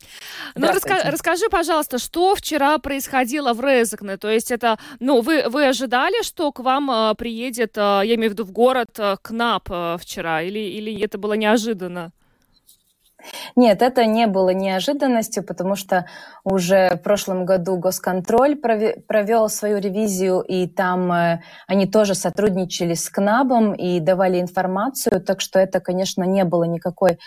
Здравствуйте. 0.55 0.97
Раска- 0.97 1.11
расскажи, 1.11 1.49
пожалуйста, 1.49 1.99
что 1.99 2.35
вчера 2.35 2.77
происходило 2.77 3.55
в 3.55 3.62
Резекне? 3.62 4.18
То 4.18 4.29
есть 4.29 4.51
это, 4.51 4.79
ну, 5.01 5.23
вы, 5.23 5.49
вы 5.49 5.66
ожидали, 5.66 6.23
что 6.23 6.53
к 6.53 6.61
вам 6.61 6.90
э, 6.90 7.14
приедет, 7.14 7.79
э, 7.79 8.03
я 8.05 8.14
имею 8.16 8.29
в 8.29 8.35
виду, 8.35 8.44
в 8.44 8.53
город 8.53 8.90
э, 8.99 9.16
КНАП 9.23 9.70
э, 9.70 9.97
вчера? 9.99 10.42
Или, 10.42 10.59
или 10.59 11.03
это 11.03 11.16
было 11.16 11.33
неожиданно? 11.33 12.12
Нет, 13.57 13.83
это 13.83 14.07
не 14.07 14.27
было 14.27 14.51
неожиданностью, 14.51 15.43
потому 15.45 15.77
что 15.77 16.07
уже 16.45 16.97
в 16.97 17.03
прошлом 17.03 17.45
году 17.45 17.77
Госконтроль 17.77 18.57
провел 18.57 19.49
свою 19.49 19.79
ревизию, 19.79 20.41
и 20.41 20.67
там 20.67 21.13
э, 21.13 21.41
они 21.67 21.87
тоже 21.87 22.15
сотрудничали 22.15 22.95
с 22.95 23.09
КНАБом 23.11 23.75
и 23.75 24.01
давали 24.01 24.41
информацию, 24.41 25.21
так 25.21 25.41
что 25.41 25.59
это, 25.59 25.81
конечно, 25.81 26.25
не 26.25 26.45
было 26.45 26.65
никакой 26.65 27.19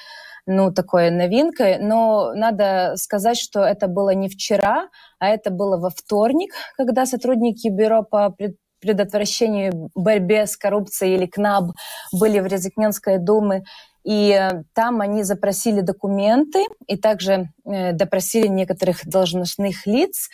ну, 0.47 0.71
такой 0.71 1.11
новинкой, 1.11 1.77
но 1.77 2.31
надо 2.33 2.93
сказать, 2.95 3.37
что 3.37 3.63
это 3.63 3.87
было 3.87 4.11
не 4.11 4.29
вчера, 4.29 4.87
а 5.19 5.27
это 5.27 5.51
было 5.51 5.77
во 5.77 5.89
вторник, 5.89 6.53
когда 6.77 7.05
сотрудники 7.05 7.67
Бюро 7.67 8.03
по 8.03 8.33
предотвращению 8.79 9.89
борьбе 9.95 10.45
с 10.47 10.55
коррупцией 10.55 11.15
или 11.15 11.25
КНАБ 11.25 11.71
были 12.13 12.39
в 12.39 12.45
Резекненской 12.45 13.17
думе, 13.17 13.63
и 14.07 14.31
э, 14.31 14.63
там 14.73 15.01
они 15.01 15.23
запросили 15.23 15.81
документы 15.81 16.63
и 16.87 16.95
также 16.95 17.49
э, 17.65 17.91
допросили 17.91 18.47
некоторых 18.47 19.05
должностных 19.05 19.85
лиц. 19.85 20.29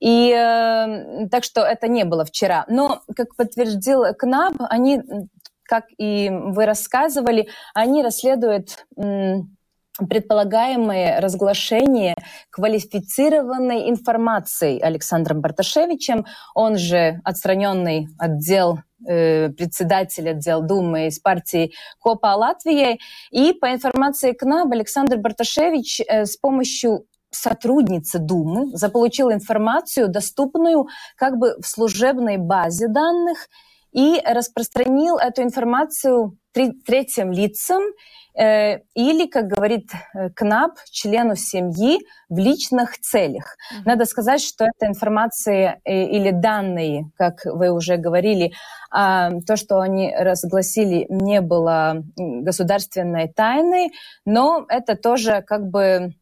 И 0.00 0.30
э, 0.30 1.28
так 1.30 1.44
что 1.44 1.60
это 1.60 1.86
не 1.86 2.04
было 2.04 2.24
вчера. 2.24 2.64
Но, 2.68 3.02
как 3.14 3.36
подтвердил 3.36 4.12
КНАБ, 4.18 4.56
они, 4.68 5.02
как 5.62 5.84
и 5.98 6.30
вы 6.32 6.66
рассказывали, 6.66 7.48
они 7.74 8.02
расследуют 8.02 8.86
предполагаемое 9.98 11.20
разглашение 11.20 12.14
квалифицированной 12.50 13.90
информации 13.90 14.80
Александром 14.80 15.40
Барташевичем, 15.40 16.24
он 16.54 16.78
же 16.78 17.20
отстраненный 17.24 18.08
отдел 18.18 18.78
Э, 19.08 19.48
председатель 19.48 20.28
отдела 20.28 20.62
Думы 20.62 21.08
из 21.08 21.18
партии 21.18 21.72
Копа 21.98 22.36
Латвии. 22.36 23.00
И 23.30 23.52
по 23.52 23.72
информации 23.72 24.32
КНАБ 24.32 24.72
Александр 24.72 25.16
Барташевич 25.16 26.00
э, 26.00 26.24
с 26.24 26.36
помощью 26.36 27.06
сотрудницы 27.30 28.18
Думы 28.18 28.76
заполучил 28.76 29.32
информацию, 29.32 30.08
доступную 30.08 30.86
как 31.16 31.36
бы 31.38 31.56
в 31.60 31.66
служебной 31.66 32.36
базе 32.36 32.88
данных, 32.88 33.48
и 33.92 34.22
распространил 34.24 35.16
эту 35.16 35.42
информацию 35.42 36.38
третьим 36.52 37.32
лицам, 37.32 37.82
или, 38.34 39.26
как 39.26 39.48
говорит 39.48 39.90
э, 40.14 40.30
КНАП, 40.30 40.78
члену 40.90 41.36
семьи 41.36 41.98
в 42.28 42.38
личных 42.38 42.98
целях. 42.98 43.56
Надо 43.84 44.06
сказать, 44.06 44.40
что 44.40 44.64
эта 44.64 44.86
информация 44.86 45.80
э, 45.84 46.04
или 46.04 46.30
данные, 46.30 47.10
как 47.16 47.44
вы 47.44 47.70
уже 47.70 47.96
говорили, 47.96 48.52
э, 48.94 49.30
то, 49.46 49.56
что 49.56 49.80
они 49.80 50.14
разгласили, 50.16 51.06
не 51.10 51.40
было 51.40 52.02
государственной 52.16 53.28
тайной, 53.28 53.92
но 54.24 54.64
это 54.68 54.96
тоже 54.96 55.42
как 55.46 55.68
бы 55.68 56.14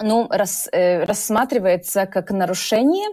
ну, 0.00 0.28
рас, 0.30 0.68
э, 0.72 1.04
рассматривается 1.04 2.06
как 2.06 2.30
нарушение. 2.30 3.08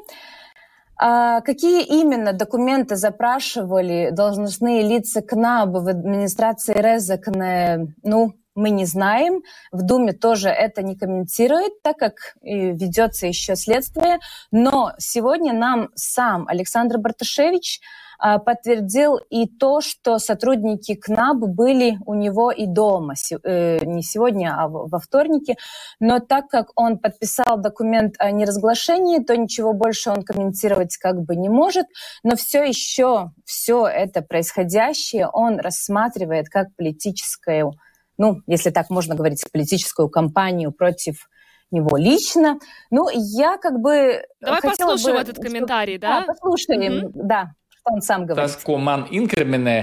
А 1.04 1.42
какие 1.42 1.84
именно 1.84 2.32
документы 2.32 2.96
запрашивали 2.96 4.12
должностные 4.12 4.84
лица 4.84 5.24
КНАБ 5.24 5.70
в 5.72 5.88
администрации 5.88 6.76
Резакне, 6.76 7.88
ну, 8.04 8.34
мы 8.54 8.70
не 8.70 8.86
знаем. 8.86 9.42
В 9.72 9.82
Думе 9.82 10.14
тоже 10.14 10.50
это 10.50 10.84
не 10.84 10.96
комментирует, 10.96 11.82
так 11.82 11.98
как 11.98 12.36
ведется 12.44 13.26
еще 13.26 13.56
следствие. 13.56 14.20
Но 14.52 14.92
сегодня 15.00 15.54
нам 15.54 15.90
сам 15.96 16.48
Александр 16.48 17.00
Барташевич 17.00 17.80
подтвердил 18.22 19.18
и 19.18 19.48
то, 19.48 19.82
что 19.82 20.20
сотрудники 20.20 20.94
КНАБ 20.94 21.50
были 21.50 21.98
у 22.06 22.14
него 22.14 22.52
и 22.52 22.68
дома, 22.68 23.16
э, 23.44 23.80
не 23.84 24.04
сегодня, 24.04 24.56
а 24.56 24.68
во 24.68 25.00
вторнике. 25.00 25.56
Но 26.00 26.20
так 26.20 26.48
как 26.48 26.68
он 26.76 27.00
подписал 27.00 27.58
документ 27.58 28.16
о 28.20 28.30
неразглашении, 28.32 29.24
то 29.24 29.36
ничего 29.36 29.74
больше 29.74 30.12
он 30.12 30.22
комментировать 30.24 30.98
как 30.98 31.22
бы 31.22 31.36
не 31.36 31.50
может. 31.50 31.88
Но 32.24 32.36
все 32.36 32.64
еще, 32.64 33.32
все 33.44 33.88
это 33.88 34.22
происходящее 34.22 35.28
он 35.28 35.60
рассматривает 35.60 36.50
как 36.50 36.76
политическую, 36.76 37.74
ну, 38.18 38.42
если 38.46 38.70
так 38.70 38.92
можно 38.92 39.16
говорить, 39.16 39.44
политическую 39.52 40.10
кампанию 40.10 40.72
против 40.72 41.28
него 41.72 41.98
лично. 41.98 42.60
Ну, 42.92 43.08
я 43.12 43.58
как 43.58 43.80
бы... 43.80 44.26
Давай 44.42 44.62
послушаем 44.62 45.16
бы, 45.16 45.22
этот 45.22 45.38
комментарий, 45.38 45.98
да? 45.98 46.20
Да, 46.20 46.26
послушаем, 46.28 47.08
mm-hmm. 47.08 47.12
да. 47.14 47.52
Un 47.90 48.02
sam 48.06 48.28
Tas, 48.30 48.60
ko 48.62 48.76
man 48.78 49.08
inkriminē, 49.10 49.76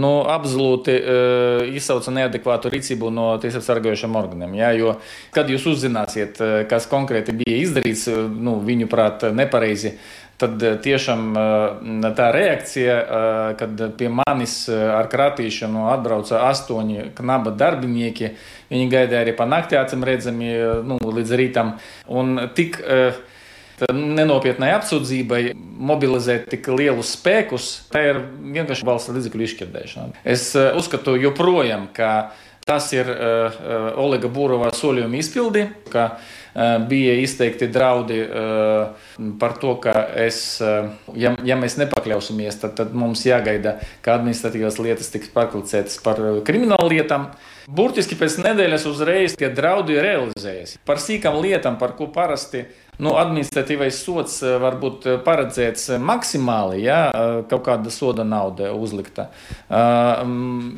nu, 0.00 0.10
absolūti 0.24 0.94
uh, 0.96 1.66
izsauca 1.76 2.14
neadekvātu 2.16 2.70
rīcību 2.72 3.10
no 3.12 3.26
tiesas 3.42 3.66
sargājušiem 3.68 4.14
organiem. 4.16 4.54
Jā, 4.56 4.70
jo, 4.78 4.94
kad 5.36 5.50
jūs 5.52 5.66
uzzināsiet, 5.74 6.40
kas 6.70 6.88
konkrēti 6.88 7.34
bija 7.36 7.58
izdarīts, 7.60 8.06
nu, 8.32 8.56
viņu 8.64 8.88
prāt, 8.88 9.26
nepareizi, 9.36 9.98
tad 10.40 10.64
tiešām 10.82 11.26
tā 12.16 12.30
reakcija, 12.34 12.94
kad 13.60 13.82
pie 14.00 14.08
manis 14.16 14.56
ar 14.72 15.10
kratīšanu 15.12 15.84
atbrauca 15.92 16.40
astoņi 16.48 17.10
knaba 17.20 17.52
darbinieki, 17.52 18.32
viņi 18.72 18.88
gaidīja 18.96 19.26
arī 19.26 19.36
pa 19.36 19.44
naktī, 19.50 19.76
acīm 19.76 20.08
redzami, 20.08 20.54
nu, 20.88 20.96
līdz 21.20 21.36
rītam. 21.36 21.76
Un 22.08 22.48
tik 22.56 22.80
uh, 22.80 23.20
nenopietnai 23.92 24.70
apsūdzībai 24.76 25.42
mobilizēt 25.82 26.48
tik 26.52 26.68
lielus 26.72 27.16
spēkus, 27.16 27.72
tā 27.92 28.04
ir 28.12 28.22
vienkārši 28.54 28.86
valsts 28.86 29.12
līdzekļu 29.16 29.48
izšķirdēšana. 29.48 30.22
Es 30.24 30.52
eh, 30.56 30.70
uzskatu 30.78 31.16
joprojām, 31.20 31.88
ka 31.96 32.32
tas 32.62 32.92
ir 32.94 33.08
uh, 33.10 33.56
Olega 33.98 34.28
Būrovā 34.30 34.68
solījuma 34.78 35.18
izpildi, 35.18 35.64
ka 35.90 36.04
uh, 36.12 36.76
bija 36.86 37.16
izteikti 37.18 37.66
draudi 37.74 38.20
uh, 38.22 39.08
par 39.40 39.56
to, 39.58 39.74
ka 39.82 39.96
es, 40.22 40.38
uh, 40.62 40.92
ja, 41.18 41.34
ja 41.42 41.56
mēs 41.58 41.74
nepakļausimies, 41.80 42.60
tad, 42.62 42.76
tad 42.78 42.94
mums 42.94 43.24
jāgaida, 43.26 43.80
ka 44.04 44.14
administratīvās 44.20 44.78
lietas 44.78 45.10
tiks 45.10 45.32
pārklicētas 45.34 45.98
par 46.06 46.22
kriminālu 46.46 46.94
lietām. 46.94 47.32
Burtiski 47.68 48.18
pēc 48.18 48.38
nedēļas 48.42 48.86
uzreiz 48.90 49.36
tie 49.38 49.50
draudi 49.54 50.00
realizējas. 50.02 50.78
Par 50.86 51.02
sīkām 51.02 51.38
lietām, 51.42 51.78
par 51.78 51.96
ko 51.98 52.08
parasti 52.12 52.66
Nu, 53.00 53.14
administratīvais 53.16 54.02
sots 54.04 54.42
eh, 54.44 54.58
var 54.60 54.76
būt 54.80 55.06
eh, 55.08 55.14
paredzēts 55.24 55.94
eh, 55.94 56.02
maksimāli, 56.02 56.82
ja 56.84 56.98
kaut 57.48 57.64
kāda 57.64 57.90
soda 57.90 58.24
nauda 58.26 58.70
uzlikta. 58.76 59.28
Uh, 59.72 60.20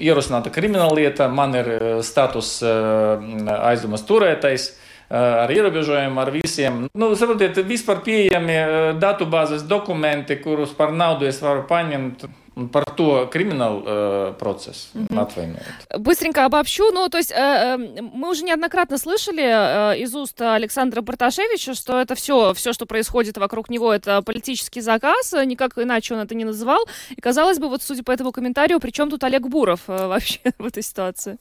ierosināta 0.02 0.52
krimināla 0.54 0.94
lieta, 0.96 1.26
man 1.28 1.54
ir 1.58 1.68
status 2.06 2.56
uh, 2.64 3.20
aizdomas 3.68 4.04
turētais 4.06 4.70
ar 5.14 5.50
ierobežojumiem, 5.54 6.18
ar 6.18 6.30
visiem. 6.34 6.80
Nu, 6.94 7.12
saprotiet, 7.18 7.60
vispār 7.68 8.02
pieejami 8.06 8.56
datubāzes 8.98 9.62
dokumenti, 9.68 10.40
kurus 10.42 10.74
par 10.74 10.90
naudu 10.92 11.30
es 11.30 11.42
varu 11.44 11.68
paņemt. 11.70 12.26
Par 12.70 12.84
то 12.94 13.26
криминал 13.26 13.82
э, 13.84 14.34
процесс 14.38 14.90
угу. 14.94 15.18
отвоевывает. 15.18 15.74
Быстренько 15.98 16.44
обобщу. 16.44 16.92
Ну, 16.92 17.08
то 17.08 17.18
есть 17.18 17.32
э, 17.32 17.34
э, 17.34 17.76
мы 18.00 18.30
уже 18.30 18.44
неоднократно 18.44 18.96
слышали 18.96 19.42
э, 19.42 19.98
из 19.98 20.14
уст 20.14 20.40
Александра 20.40 21.00
Барташевича, 21.00 21.74
что 21.74 22.00
это 22.00 22.14
все, 22.14 22.54
все, 22.54 22.72
что 22.72 22.86
происходит 22.86 23.38
вокруг 23.38 23.70
него, 23.70 23.92
это 23.92 24.22
политический 24.22 24.82
заказ. 24.82 25.32
Никак 25.44 25.76
иначе 25.78 26.14
он 26.14 26.20
это 26.20 26.36
не 26.36 26.44
называл. 26.44 26.86
И 27.10 27.20
казалось 27.20 27.58
бы, 27.58 27.68
вот 27.68 27.82
судя 27.82 28.04
по 28.04 28.12
этому 28.12 28.30
комментарию, 28.30 28.78
при 28.78 28.92
чем 28.92 29.10
тут 29.10 29.24
Олег 29.24 29.48
Буров 29.48 29.80
э, 29.88 30.06
вообще 30.06 30.38
в 30.58 30.66
этой 30.66 30.84
ситуации? 30.84 31.38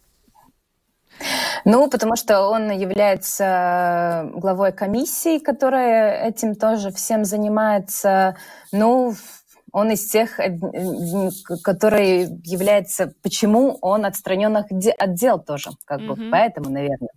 Ну, 1.66 1.90
потому 1.90 2.16
что 2.16 2.48
он 2.48 2.72
является 2.72 4.30
главой 4.34 4.74
комиссии, 4.74 5.40
которая 5.40 6.28
этим 6.28 6.56
тоже 6.56 6.92
всем 6.92 7.24
занимается. 7.24 8.36
Ну, 8.72 9.16
он 9.72 9.92
из 9.92 10.10
тех, 10.10 10.40
э, 10.40 10.58
который 11.64 12.28
является, 12.44 13.14
почему 13.24 13.78
он 13.82 14.06
отстранен 14.06 14.56
от 14.56 15.14
дел 15.16 15.40
тоже, 15.40 15.72
как 15.86 16.02
mm-hmm. 16.02 16.16
бы, 16.16 16.30
поэтому, 16.32 16.70
наверное. 16.70 17.10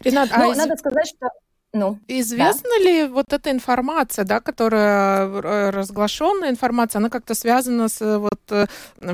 Ренат, 0.00 0.30
Но 0.36 0.50
а 0.50 0.52
из... 0.52 0.56
надо 0.56 0.76
сказать, 0.76 1.08
что 1.08 1.28
ну, 1.72 1.98
Известна 2.08 2.70
да. 2.78 2.84
ли 2.84 3.06
вот 3.06 3.32
эта 3.32 3.50
информация, 3.50 4.24
да, 4.24 4.40
которая 4.40 5.26
э, 5.26 5.70
разглашенная 5.70 6.50
информация, 6.50 7.00
она 7.00 7.10
как-то 7.10 7.34
связана 7.34 7.88
с 7.88 8.00
э, 8.00 8.18
вот 8.18 8.40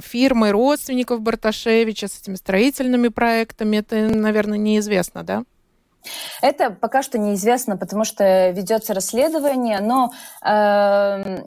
фирмой 0.04 0.52
родственников 0.52 1.20
Барташевича, 1.20 2.08
с 2.08 2.20
этими 2.20 2.36
строительными 2.36 3.08
проектами? 3.08 3.78
Это, 3.78 3.96
наверное, 3.96 4.58
неизвестно, 4.58 5.22
да? 5.24 5.44
Это 6.40 6.70
пока 6.70 7.02
что 7.02 7.18
неизвестно, 7.18 7.76
потому 7.76 8.04
что 8.04 8.50
ведется 8.50 8.94
расследование, 8.94 9.80
но 9.80 10.12
э, 10.44 11.42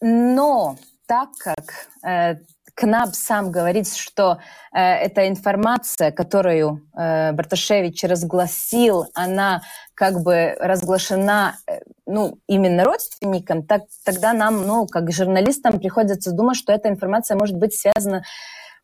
но 0.00 0.76
так 1.06 1.30
как 1.38 1.88
э, 2.04 2.36
КНАБ 2.76 3.14
сам 3.14 3.50
говорит, 3.50 3.88
что 3.88 4.38
э, 4.72 4.78
эта 4.78 5.28
информация, 5.28 6.12
которую 6.12 6.82
э, 6.94 7.32
Барташевич 7.32 8.04
разгласил, 8.04 9.06
она 9.14 9.62
как 9.94 10.22
бы 10.22 10.54
разглашена 10.60 11.56
э, 11.66 11.80
ну, 12.06 12.38
именно 12.46 12.84
родственникам, 12.84 13.66
так, 13.66 13.82
тогда 14.04 14.34
нам, 14.34 14.66
ну, 14.66 14.86
как 14.86 15.10
журналистам, 15.10 15.80
приходится 15.80 16.32
думать, 16.32 16.56
что 16.56 16.72
эта 16.72 16.88
информация 16.88 17.36
может 17.36 17.56
быть 17.56 17.74
связана 17.74 18.22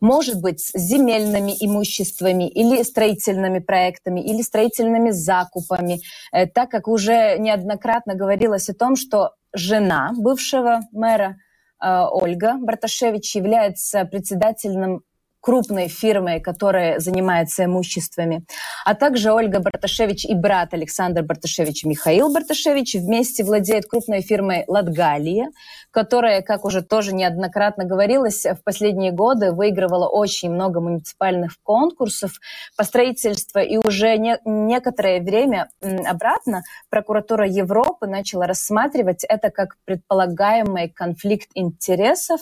может 0.00 0.40
быть, 0.40 0.60
с 0.60 0.72
земельными 0.76 1.52
имуществами 1.60 2.48
или 2.48 2.82
строительными 2.82 3.60
проектами, 3.60 4.20
или 4.20 4.42
строительными 4.42 5.10
закупами, 5.10 6.00
э, 6.32 6.46
так 6.48 6.70
как 6.70 6.88
уже 6.88 7.38
неоднократно 7.38 8.16
говорилось 8.16 8.68
о 8.68 8.74
том, 8.74 8.96
что 8.96 9.30
жена 9.54 10.10
бывшего 10.16 10.80
мэра 10.90 11.36
Ольга 11.82 12.56
Барташевич 12.60 13.34
является 13.34 14.04
председателем 14.04 15.02
крупной 15.42 15.88
фирмой, 15.88 16.40
которая 16.40 17.00
занимается 17.00 17.64
имуществами, 17.64 18.44
а 18.84 18.94
также 18.94 19.32
Ольга 19.32 19.58
Барташевич 19.58 20.24
и 20.24 20.34
брат 20.34 20.72
Александр 20.72 21.22
Барташевич 21.22 21.84
Михаил 21.84 22.32
Барташевич 22.32 22.94
вместе 22.94 23.42
владеют 23.42 23.86
крупной 23.86 24.22
фирмой 24.22 24.64
«Латгалия», 24.68 25.50
которая, 25.90 26.42
как 26.42 26.64
уже 26.64 26.80
тоже 26.80 27.12
неоднократно 27.12 27.84
говорилось, 27.84 28.44
в 28.46 28.62
последние 28.64 29.10
годы 29.10 29.50
выигрывала 29.52 30.08
очень 30.08 30.50
много 30.50 30.80
муниципальных 30.80 31.60
конкурсов 31.62 32.32
по 32.76 32.84
строительству, 32.84 33.60
и 33.60 33.78
уже 33.78 34.16
не, 34.18 34.38
некоторое 34.44 35.20
время 35.20 35.68
обратно 36.06 36.62
прокуратура 36.88 37.46
Европы 37.48 38.06
начала 38.06 38.46
рассматривать 38.46 39.24
это 39.24 39.50
как 39.50 39.76
предполагаемый 39.84 40.88
конфликт 40.88 41.48
интересов, 41.54 42.40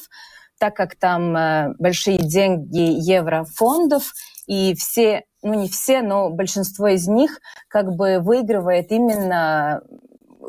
так 0.60 0.76
как 0.76 0.94
там 0.94 1.34
э, 1.36 1.74
большие 1.78 2.18
деньги 2.18 2.78
еврофондов, 2.78 4.12
и 4.46 4.74
все, 4.74 5.24
ну 5.42 5.54
не 5.54 5.68
все, 5.68 6.02
но 6.02 6.28
большинство 6.28 6.88
из 6.88 7.08
них 7.08 7.40
как 7.66 7.96
бы 7.96 8.18
выигрывает 8.20 8.92
именно 8.92 9.82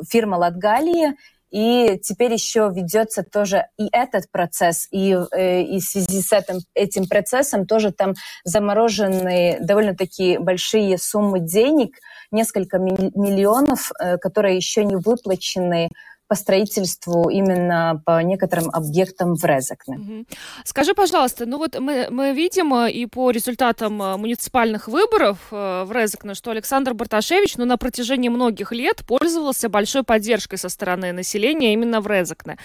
фирма 0.10 0.36
Латгалия, 0.36 1.16
и 1.50 2.00
теперь 2.04 2.34
еще 2.34 2.72
ведется 2.74 3.24
тоже 3.24 3.68
и 3.78 3.88
этот 3.92 4.30
процесс, 4.32 4.88
и, 4.92 5.18
э, 5.32 5.62
и 5.62 5.80
в 5.80 5.84
связи 5.84 6.22
с 6.22 6.34
этим, 6.34 6.60
этим 6.74 7.08
процессом 7.08 7.66
тоже 7.66 7.92
там 7.94 8.14
заморожены 8.44 9.60
довольно-таки 9.62 10.38
большие 10.40 10.98
суммы 10.98 11.40
денег, 11.40 11.96
несколько 12.32 12.80
миллионов, 12.80 13.92
э, 14.00 14.18
которые 14.18 14.58
еще 14.58 14.84
не 14.84 14.98
выплачены 14.98 15.90
по 16.32 16.36
строительству 16.36 17.30
именно 17.30 18.02
по 18.06 18.24
некоторым 18.24 18.70
объектам 18.70 19.36
в 19.36 19.44
Резекне. 19.44 20.26
Скажи, 20.64 20.94
пожалуйста, 20.94 21.46
ну 21.46 21.58
вот 21.58 21.78
мы, 21.78 22.08
мы 22.10 22.32
видим 22.32 22.74
э, 22.74 22.90
и 22.90 23.06
по 23.06 23.32
результатам 23.32 24.02
э, 24.02 24.16
муниципальных 24.16 24.88
выборов 24.88 25.40
э, 25.52 25.84
в 25.84 25.92
Резекне, 25.92 26.34
что 26.34 26.52
Александр 26.52 26.94
Барташевич 26.94 27.58
ну, 27.58 27.66
на 27.66 27.76
протяжении 27.76 28.30
многих 28.30 28.72
лет 28.72 29.06
пользовался 29.06 29.68
большой 29.68 30.04
поддержкой 30.04 30.56
со 30.56 30.70
стороны 30.70 31.12
населения 31.12 31.74
именно 31.74 32.00
в 32.00 32.08
Резекне. 32.08 32.58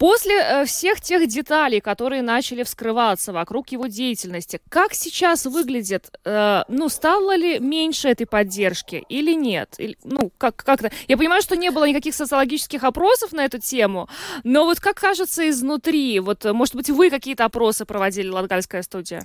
После 0.00 0.64
всех 0.64 1.02
тех 1.02 1.28
деталей, 1.28 1.80
которые 1.82 2.22
начали 2.22 2.62
вскрываться 2.62 3.34
вокруг 3.34 3.68
его 3.68 3.86
деятельности, 3.86 4.58
как 4.70 4.94
сейчас 4.94 5.44
выглядит? 5.44 6.10
Э, 6.24 6.62
ну, 6.68 6.88
стало 6.88 7.36
ли 7.36 7.58
меньше 7.58 8.08
этой 8.08 8.26
поддержки 8.26 9.04
или 9.10 9.34
нет? 9.34 9.74
Или, 9.76 9.98
ну, 10.02 10.32
как, 10.38 10.56
как-то... 10.56 10.90
Я 11.06 11.18
понимаю, 11.18 11.42
что 11.42 11.54
не 11.54 11.70
было 11.70 11.86
никаких 11.86 12.14
социологических 12.14 12.82
опросов 12.90 13.32
на 13.32 13.44
эту 13.44 13.58
тему, 13.58 14.08
но 14.44 14.64
вот 14.64 14.80
как 14.80 14.96
кажется 14.96 15.48
изнутри? 15.48 16.20
Вот, 16.20 16.44
может 16.44 16.74
быть, 16.74 16.90
вы 16.90 17.10
какие-то 17.10 17.44
опросы 17.44 17.84
проводили, 17.84 18.28
Латгальская 18.28 18.82
студия? 18.82 19.22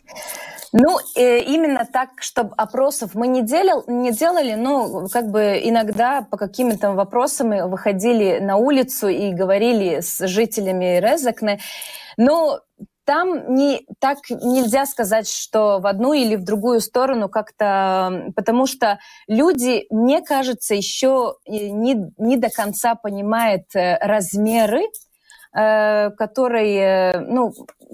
Ну, 0.72 0.98
э, 1.16 1.40
именно 1.40 1.86
так, 1.86 2.10
чтобы 2.20 2.54
опросов 2.58 3.12
мы 3.14 3.28
не, 3.28 3.42
делал, 3.42 3.84
не 3.88 4.12
делали, 4.12 4.56
но 4.56 5.08
как 5.08 5.30
бы 5.30 5.60
иногда 5.64 6.22
по 6.22 6.38
каким-то 6.38 6.92
вопросам 6.92 7.70
выходили 7.70 8.40
на 8.40 8.58
улицу 8.58 9.08
и 9.08 9.32
говорили 9.32 10.02
с 10.02 10.28
жителями 10.28 11.00
Резакне. 11.00 11.60
Но 12.18 12.60
там 13.06 13.54
не, 13.54 13.86
так 14.00 14.18
нельзя 14.30 14.86
сказать, 14.86 15.30
что 15.30 15.80
в 15.80 15.88
одну 15.88 16.14
или 16.14 16.36
в 16.36 16.44
другую 16.44 16.82
сторону 16.82 17.30
как-то, 17.30 18.32
потому 18.36 18.66
что 18.66 19.00
люди, 19.28 19.86
мне 19.90 20.22
кажется, 20.22 20.76
еще 20.76 21.36
не, 21.48 22.12
не 22.18 22.38
до 22.38 22.50
конца 22.50 22.96
понимают 22.96 23.64
э, 23.76 23.98
размеры 24.02 24.82
Э, 25.56 26.12
который, 26.12 26.76
э, 26.76 27.20
ну, 27.20 27.54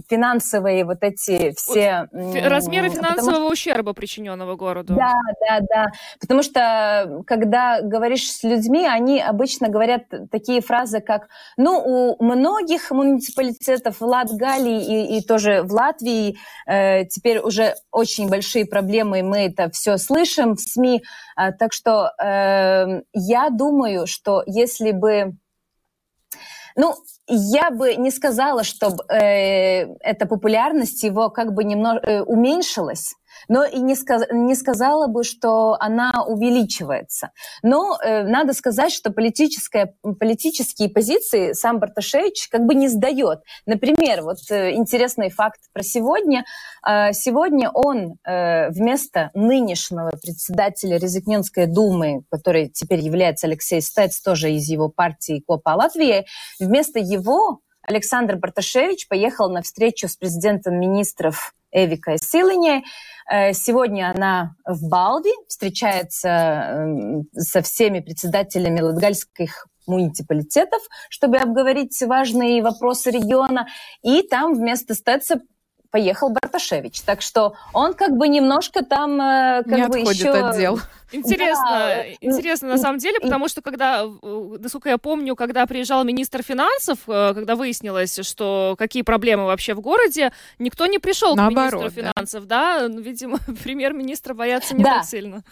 финансовые 0.10 0.84
вот 0.84 0.98
эти 1.02 1.54
все... 1.56 2.08
Размеры 2.12 2.90
финансового 2.90 3.34
потому, 3.34 3.50
ущерба, 3.50 3.94
причиненного 3.94 4.56
городу. 4.56 4.96
Да, 4.96 5.14
да, 5.40 5.60
да. 5.70 5.92
Потому 6.20 6.42
что, 6.42 7.22
когда 7.28 7.82
говоришь 7.84 8.32
с 8.32 8.42
людьми, 8.42 8.88
они 8.88 9.22
обычно 9.22 9.70
говорят 9.70 10.06
такие 10.32 10.62
фразы, 10.62 11.02
как, 11.02 11.28
ну, 11.56 11.78
у 12.18 12.24
многих 12.24 12.90
муниципалитетов 12.90 14.02
в 14.02 14.06
Латгалии 14.06 14.84
и, 14.84 15.18
и 15.20 15.22
тоже 15.24 15.62
в 15.62 15.72
Латвии 15.72 16.38
э, 16.66 17.06
теперь 17.06 17.38
уже 17.38 17.76
очень 17.92 18.28
большие 18.28 18.66
проблемы, 18.66 19.20
и 19.20 19.24
мы 19.24 19.46
это 19.46 19.70
все 19.70 19.98
слышим 19.98 20.56
в 20.56 20.62
СМИ. 20.62 21.04
А, 21.36 21.52
так 21.52 21.74
что 21.74 22.12
э, 22.20 23.02
я 23.14 23.50
думаю, 23.52 24.08
что 24.08 24.42
если 24.48 24.92
бы 24.94 25.36
ну, 26.76 26.96
я 27.28 27.72
бы 27.72 27.96
не 27.96 28.12
сказала, 28.12 28.64
что 28.64 28.96
э, 29.10 29.94
эта 30.00 30.26
популярность 30.26 31.04
его 31.04 31.30
как 31.30 31.54
бы 31.54 31.64
немного 31.64 32.00
э, 32.00 32.22
уменьшилась 32.22 33.16
но 33.48 33.64
и 33.64 33.80
не, 33.80 33.96
сказ 33.96 34.24
не 34.32 34.56
сказала 34.56 35.08
бы, 35.08 35.24
что 35.24 35.78
она 35.80 36.26
увеличивается. 36.28 37.32
Но 37.64 37.98
э, 37.98 38.24
надо 38.24 38.54
сказать, 38.54 38.92
что 38.92 39.12
политическая, 39.12 39.96
политические 40.20 40.90
позиции 40.90 41.54
сам 41.54 41.80
Барташевич 41.80 42.48
как 42.50 42.66
бы 42.66 42.76
не 42.76 42.88
сдает. 42.88 43.42
Например, 43.66 44.22
вот 44.22 44.38
э, 44.50 44.74
интересный 44.74 45.30
факт 45.30 45.62
про 45.74 45.84
сегодня. 45.84 46.46
Э, 46.88 47.14
сегодня 47.14 47.70
он 47.72 48.18
э, 48.26 48.70
вместо 48.70 49.32
нынешнего 49.34 50.12
председателя 50.22 50.98
Резекненской 50.98 51.66
думы, 51.66 52.24
который 52.30 52.70
теперь 52.70 53.00
является 53.00 53.48
Алексей 53.48 53.82
Стец, 53.82 54.22
тоже 54.22 54.52
из 54.52 54.68
его 54.70 54.90
партии 54.90 55.44
Копа 55.46 55.76
Латвии, 55.76 56.26
вместо 56.60 57.00
его 57.00 57.60
Александр 57.82 58.36
Барташевич 58.36 59.08
поехал 59.08 59.50
на 59.50 59.62
встречу 59.62 60.08
с 60.08 60.16
президентом 60.16 60.80
министров 60.80 61.54
Эвика 61.72 62.18
Силыне. 62.18 62.84
Э, 63.32 63.54
сегодня 63.54 64.12
она 64.14 64.56
в 64.66 64.88
Балди, 64.90 65.32
встречается 65.48 66.28
эм, 66.28 67.24
со 67.34 67.62
всеми 67.62 68.00
председателями 68.00 68.82
латгальских 68.82 69.68
муниципалитетов, 69.88 70.82
чтобы 71.10 71.38
обговорить 71.38 72.00
важные 72.02 72.62
вопросы 72.62 73.12
региона. 73.12 73.68
И 74.04 74.22
там 74.24 74.54
вместо 74.54 74.96
Стеца 74.96 75.42
поехал 75.92 76.30
Барташевич. 76.30 77.02
Так 77.02 77.22
что 77.22 77.54
он 77.74 77.94
как 77.94 78.18
бы 78.18 78.28
немножко 78.28 78.84
там 78.84 79.22
э, 79.22 79.64
как 79.64 79.78
Не 79.78 79.88
бы 79.88 80.00
отходит 80.00 80.20
еще... 80.20 80.30
от 80.32 80.58
дел. 80.58 80.80
Интересно, 81.12 81.70
да. 81.70 82.06
интересно 82.22 82.70
на 82.70 82.78
самом 82.78 82.98
деле, 82.98 83.20
потому 83.20 83.50
что 83.50 83.62
когда, 83.62 84.06
насколько 84.22 84.88
я 84.88 84.98
помню, 84.98 85.36
когда 85.36 85.66
приезжал 85.66 86.06
министр 86.06 86.42
финансов, 86.42 87.00
э, 87.08 87.34
когда 87.34 87.56
выяснилось, 87.56 88.20
что 88.24 88.76
какие 88.78 89.04
проблемы 89.04 89.46
вообще 89.46 89.74
в 89.74 89.82
городе, 89.82 90.32
никто 90.58 90.86
не 90.86 91.00
пришел 91.00 91.36
Наоборот, 91.36 91.72
к 91.72 91.76
министру 91.76 92.04
финансов, 92.04 92.48
да? 92.48 92.88
да? 92.88 93.02
Видимо, 93.02 93.40
премьер-министра 93.64 94.34
боятся 94.34 94.76
не 94.76 94.84
да. 94.84 95.00
так 95.00 95.06
сильно. 95.06 95.44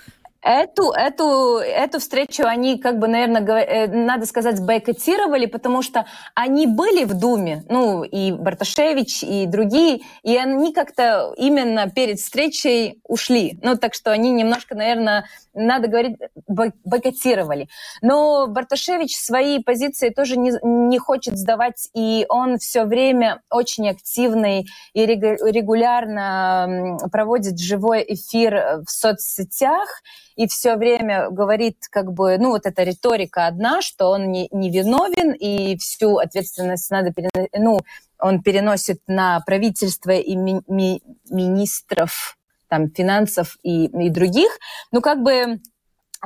Эту, 0.41 0.91
эту, 0.91 1.57
эту 1.57 1.99
встречу 1.99 2.43
они, 2.45 2.77
как 2.79 2.97
бы, 2.97 3.09
наверное, 3.09 3.41
э, 3.43 3.87
надо 3.87 4.25
сказать, 4.25 4.61
бойкотировали, 4.65 5.47
потому 5.47 5.81
что 5.81 6.05
они 6.33 6.65
были 6.65 7.03
в 7.03 7.13
Думе, 7.13 7.65
ну, 7.67 8.03
и 8.03 8.31
Барташевич, 8.31 9.21
и 9.21 9.45
другие, 9.47 9.99
и 10.23 10.37
они 10.37 10.71
как-то 10.73 11.33
именно 11.35 11.89
перед 11.89 12.19
встречей 12.19 13.01
ушли. 13.03 13.59
Ну, 13.61 13.75
так 13.75 13.93
что 13.93 14.11
они 14.11 14.31
немножко, 14.31 14.75
наверное, 14.75 15.25
надо 15.53 15.89
говорить, 15.89 16.15
бойкотировали. 16.47 17.67
Но 18.01 18.47
Барташевич 18.47 19.17
свои 19.17 19.61
позиции 19.61 20.07
тоже 20.07 20.37
не, 20.37 20.53
не 20.63 20.99
хочет 20.99 21.37
сдавать, 21.37 21.89
и 21.93 22.25
он 22.29 22.59
все 22.59 22.85
время 22.85 23.41
очень 23.49 23.89
активный 23.89 24.67
и 24.93 25.05
регулярно 25.05 26.97
проводит 27.11 27.59
живой 27.59 28.05
эфир 28.07 28.83
в 28.85 28.89
соцсетях, 28.89 30.01
и 30.39 30.47
все 30.47 30.77
время 30.77 31.29
говорит, 31.29 31.75
как 31.91 32.13
бы, 32.13 32.37
ну, 32.37 32.51
вот 32.51 32.65
эта 32.65 32.83
риторика 32.83 33.47
одна, 33.47 33.81
что 33.81 34.09
он 34.09 34.31
не, 34.31 34.47
не 34.51 34.69
виновен, 34.69 35.33
и 35.33 35.77
всю 35.77 36.15
ответственность 36.15 36.89
надо 36.89 37.11
переносить, 37.11 37.51
ну, 37.53 37.81
он 38.17 38.41
переносит 38.41 39.01
на 39.07 39.41
правительство 39.41 40.11
и 40.11 40.37
ми 40.37 40.61
ми 40.67 41.01
министров 41.29 42.37
там, 42.69 42.89
финансов 42.89 43.57
и, 43.63 43.87
и 43.87 44.09
других. 44.09 44.49
Ну, 44.93 45.01
как 45.01 45.23
бы 45.23 45.59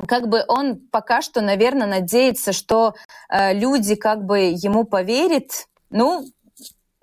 как 0.08 0.28
бы 0.28 0.44
он 0.48 0.80
пока 0.92 1.24
что, 1.24 1.42
наверное, 1.42 1.88
надеется, 1.88 2.54
что 2.54 2.94
э, 3.30 3.54
люди 3.54 3.96
как 3.96 4.26
бы 4.26 4.38
ему 4.40 4.84
поверят. 4.84 5.68
Ну, 5.90 6.24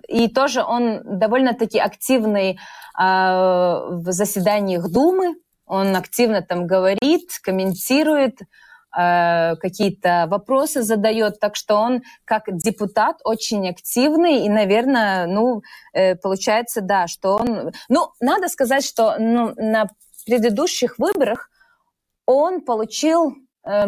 и 0.07 0.29
тоже 0.29 0.63
он 0.63 1.01
довольно-таки 1.03 1.79
активный 1.79 2.51
э, 2.51 2.57
в 2.97 4.11
заседаниях 4.11 4.89
Думы, 4.89 5.35
он 5.71 5.95
активно 5.95 6.41
там 6.41 6.67
говорит, 6.67 7.39
комментирует, 7.41 8.41
э, 8.41 9.55
какие-то 9.55 10.27
вопросы 10.29 10.81
задает, 10.81 11.39
так 11.39 11.55
что 11.55 11.77
он 11.77 12.01
как 12.25 12.43
депутат 12.57 13.21
очень 13.23 13.69
активный 13.69 14.45
и, 14.45 14.49
наверное, 14.49 15.27
ну, 15.27 15.61
э, 15.93 16.15
получается, 16.15 16.81
да, 16.81 17.07
что 17.07 17.35
он... 17.37 17.71
Ну, 17.87 18.11
надо 18.19 18.49
сказать, 18.49 18.83
что 18.83 19.15
ну, 19.17 19.53
на 19.55 19.87
предыдущих 20.25 20.99
выборах 20.99 21.49
он 22.25 22.59
получил, 22.59 23.33
э, 23.65 23.87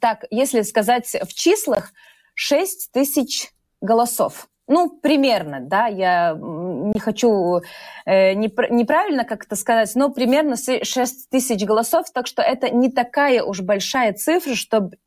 так, 0.00 0.24
если 0.30 0.62
сказать 0.62 1.14
в 1.14 1.34
числах, 1.34 1.92
6 2.36 2.90
тысяч 2.90 3.52
голосов. 3.82 4.48
Ну, 4.66 4.98
примерно, 5.00 5.60
да, 5.60 5.88
я 5.88 6.34
не 6.78 7.00
хочу 7.00 7.60
э, 8.06 8.34
неправильно 8.34 9.24
как-то 9.24 9.56
сказать, 9.56 9.94
но 9.94 10.10
примерно 10.10 10.56
6 10.56 11.30
тысяч 11.30 11.64
голосов, 11.64 12.10
так 12.12 12.26
что 12.26 12.42
это 12.42 12.70
не 12.70 12.90
такая 12.90 13.42
уж 13.42 13.60
большая 13.60 14.12
цифра, 14.12 14.54
чтобы 14.54 14.98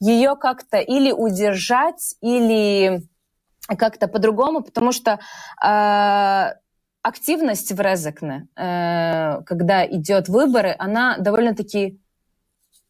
ее 0.00 0.36
как-то 0.36 0.78
или 0.78 1.12
удержать, 1.12 2.16
или 2.20 3.02
как-то 3.66 4.08
по-другому, 4.08 4.62
потому 4.62 4.92
что 4.92 5.18
э, 5.64 6.54
активность 7.02 7.72
в 7.72 7.80
Резекне, 7.80 8.48
э, 8.56 9.42
когда 9.42 9.86
идет 9.86 10.28
выборы, 10.28 10.74
она 10.78 11.16
довольно-таки 11.18 12.00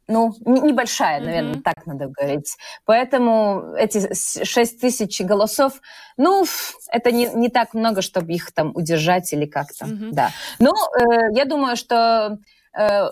ну, 0.08 0.34
небольшая, 0.44 1.20
наверное, 1.20 1.54
mm-hmm. 1.54 1.62
так 1.62 1.86
надо 1.86 2.08
говорить. 2.08 2.56
Поэтому 2.84 3.74
эти 3.76 4.14
6 4.14 4.80
тысяч 4.80 5.20
голосов, 5.20 5.80
ну, 6.16 6.44
это 6.90 7.10
не, 7.10 7.26
не 7.26 7.48
так 7.48 7.74
много, 7.74 8.02
чтобы 8.02 8.32
их 8.32 8.52
там 8.52 8.72
удержать 8.74 9.32
или 9.32 9.46
как-то, 9.46 9.86
mm-hmm. 9.86 10.10
да. 10.12 10.30
Но 10.58 10.70
э, 10.70 11.32
я 11.34 11.44
думаю, 11.44 11.76
что 11.76 12.38
э, 12.76 13.08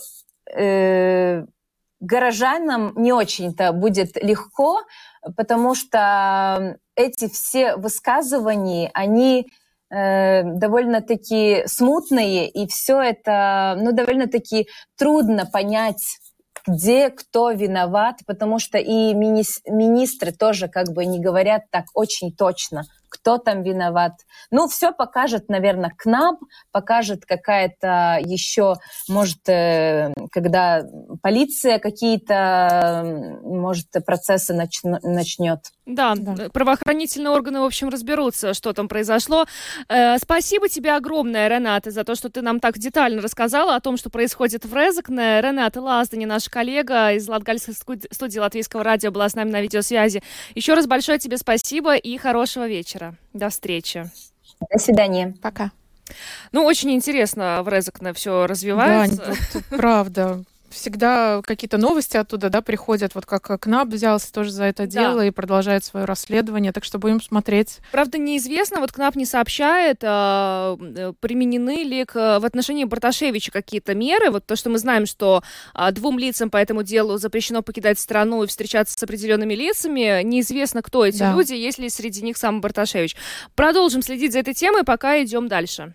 э, 0.55 1.44
горожанам 2.00 2.92
не 2.96 3.12
очень-то 3.12 3.72
будет 3.72 4.22
легко, 4.22 4.83
потому 5.37 5.74
что 5.74 6.76
эти 6.94 7.28
все 7.28 7.76
высказывания, 7.76 8.90
они 8.92 9.46
э, 9.90 10.42
довольно-таки 10.42 11.62
смутные, 11.66 12.48
и 12.48 12.66
все 12.66 13.00
это, 13.00 13.76
ну, 13.81 13.92
довольно-таки 13.92 14.68
трудно 14.96 15.46
понять 15.46 16.18
где 16.67 17.11
кто 17.11 17.51
виноват, 17.51 18.21
потому 18.27 18.59
что 18.59 18.79
и 18.79 19.15
мини 19.15 19.43
министры 19.67 20.33
тоже 20.33 20.69
как 20.69 20.93
бы 20.93 21.05
не 21.05 21.21
говорят 21.21 21.62
так 21.71 21.85
очень 21.95 22.33
точно, 22.33 22.85
кто 23.12 23.37
там 23.37 23.62
виноват. 23.62 24.12
Ну, 24.51 24.66
все 24.68 24.90
покажет, 24.90 25.51
наверное, 25.51 25.92
КНАП, 25.96 26.40
покажет 26.72 27.27
какая-то 27.27 28.18
еще, 28.25 28.77
может, 29.07 29.46
э, 29.48 30.14
когда 30.33 30.83
полиция 31.20 31.79
какие-то, 31.79 33.38
может, 33.42 33.88
процессы 34.07 34.55
начнет. 34.55 35.61
Да, 35.85 36.14
да, 36.16 36.48
правоохранительные 36.48 37.33
органы, 37.33 37.61
в 37.61 37.64
общем, 37.64 37.88
разберутся, 37.90 38.55
что 38.55 38.72
там 38.72 38.88
произошло. 38.88 39.44
Э, 39.88 40.16
спасибо 40.18 40.68
тебе 40.68 40.94
огромное, 40.94 41.48
Рената, 41.48 41.90
за 41.90 42.05
то, 42.05 42.14
что 42.14 42.31
ты 42.31 42.40
нам 42.40 42.61
так 42.61 42.79
детально 42.79 43.20
рассказала 43.20 43.75
о 43.75 43.81
том, 43.81 43.98
что 43.98 44.09
происходит 44.09 44.64
в 44.64 44.75
Резакне. 44.75 45.40
Рената 45.42 45.83
Лаздани, 45.83 46.25
наш 46.25 46.48
коллега 46.48 47.12
из 47.12 47.29
Латгальской 47.29 47.75
студии 47.75 48.38
Латвийского 48.38 48.83
радио, 48.83 49.11
была 49.11 49.29
с 49.29 49.35
нами 49.35 49.51
на 49.51 49.61
видеосвязи. 49.61 50.22
Еще 50.55 50.75
раз 50.75 50.87
большое 50.87 51.18
тебе 51.18 51.37
спасибо 51.37 51.94
и 51.96 52.16
хорошего 52.16 52.66
вечера. 52.66 53.02
До 53.33 53.49
встречи. 53.49 54.11
До 54.71 54.79
свидания. 54.79 55.35
Пока. 55.43 55.73
Ну, 56.53 56.65
очень 56.65 56.93
интересно 56.93 57.62
в 57.62 57.69
Резакне 57.69 58.12
все 58.12 58.47
развивается. 58.47 59.35
Да, 59.55 59.77
правда 59.77 60.45
всегда 60.72 61.40
какие-то 61.42 61.78
новости 61.78 62.16
оттуда, 62.16 62.50
да, 62.50 62.62
приходят, 62.62 63.14
вот 63.14 63.26
как 63.26 63.61
КНАП 63.61 63.88
взялся 63.88 64.32
тоже 64.32 64.50
за 64.50 64.64
это 64.64 64.87
дело 64.87 65.18
да. 65.18 65.26
и 65.26 65.30
продолжает 65.30 65.85
свое 65.85 66.04
расследование, 66.04 66.72
так 66.72 66.85
что 66.85 66.98
будем 66.98 67.20
смотреть. 67.20 67.78
Правда, 67.92 68.18
неизвестно, 68.18 68.80
вот 68.80 68.92
КНАП 68.92 69.16
не 69.16 69.26
сообщает, 69.26 69.98
а, 70.02 70.76
э, 70.80 71.12
применены 71.20 71.82
ли 71.85 72.04
к, 72.04 72.40
в 72.40 72.44
отношении 72.44 72.85
Барташевича 72.85 73.52
какие-то 73.52 73.94
меры, 73.94 74.30
вот 74.30 74.46
то, 74.46 74.56
что 74.56 74.70
мы 74.70 74.78
знаем, 74.78 75.06
что 75.06 75.42
а, 75.74 75.92
двум 75.92 76.18
лицам 76.18 76.50
по 76.50 76.56
этому 76.56 76.82
делу 76.82 77.18
запрещено 77.18 77.62
покидать 77.62 77.98
страну 77.98 78.42
и 78.42 78.46
встречаться 78.46 78.98
с 78.98 79.02
определенными 79.02 79.54
лицами, 79.54 80.22
неизвестно, 80.22 80.82
кто 80.82 81.04
эти 81.04 81.18
да. 81.18 81.32
люди, 81.32 81.54
есть 81.54 81.78
ли 81.78 81.88
среди 81.88 82.22
них 82.22 82.37
сам 82.37 82.61
Барташевич. 82.61 83.16
Продолжим 83.54 84.02
следить 84.02 84.32
за 84.32 84.40
этой 84.40 84.54
темой, 84.54 84.85
пока 84.85 85.22
идем 85.22 85.48
дальше. 85.48 85.94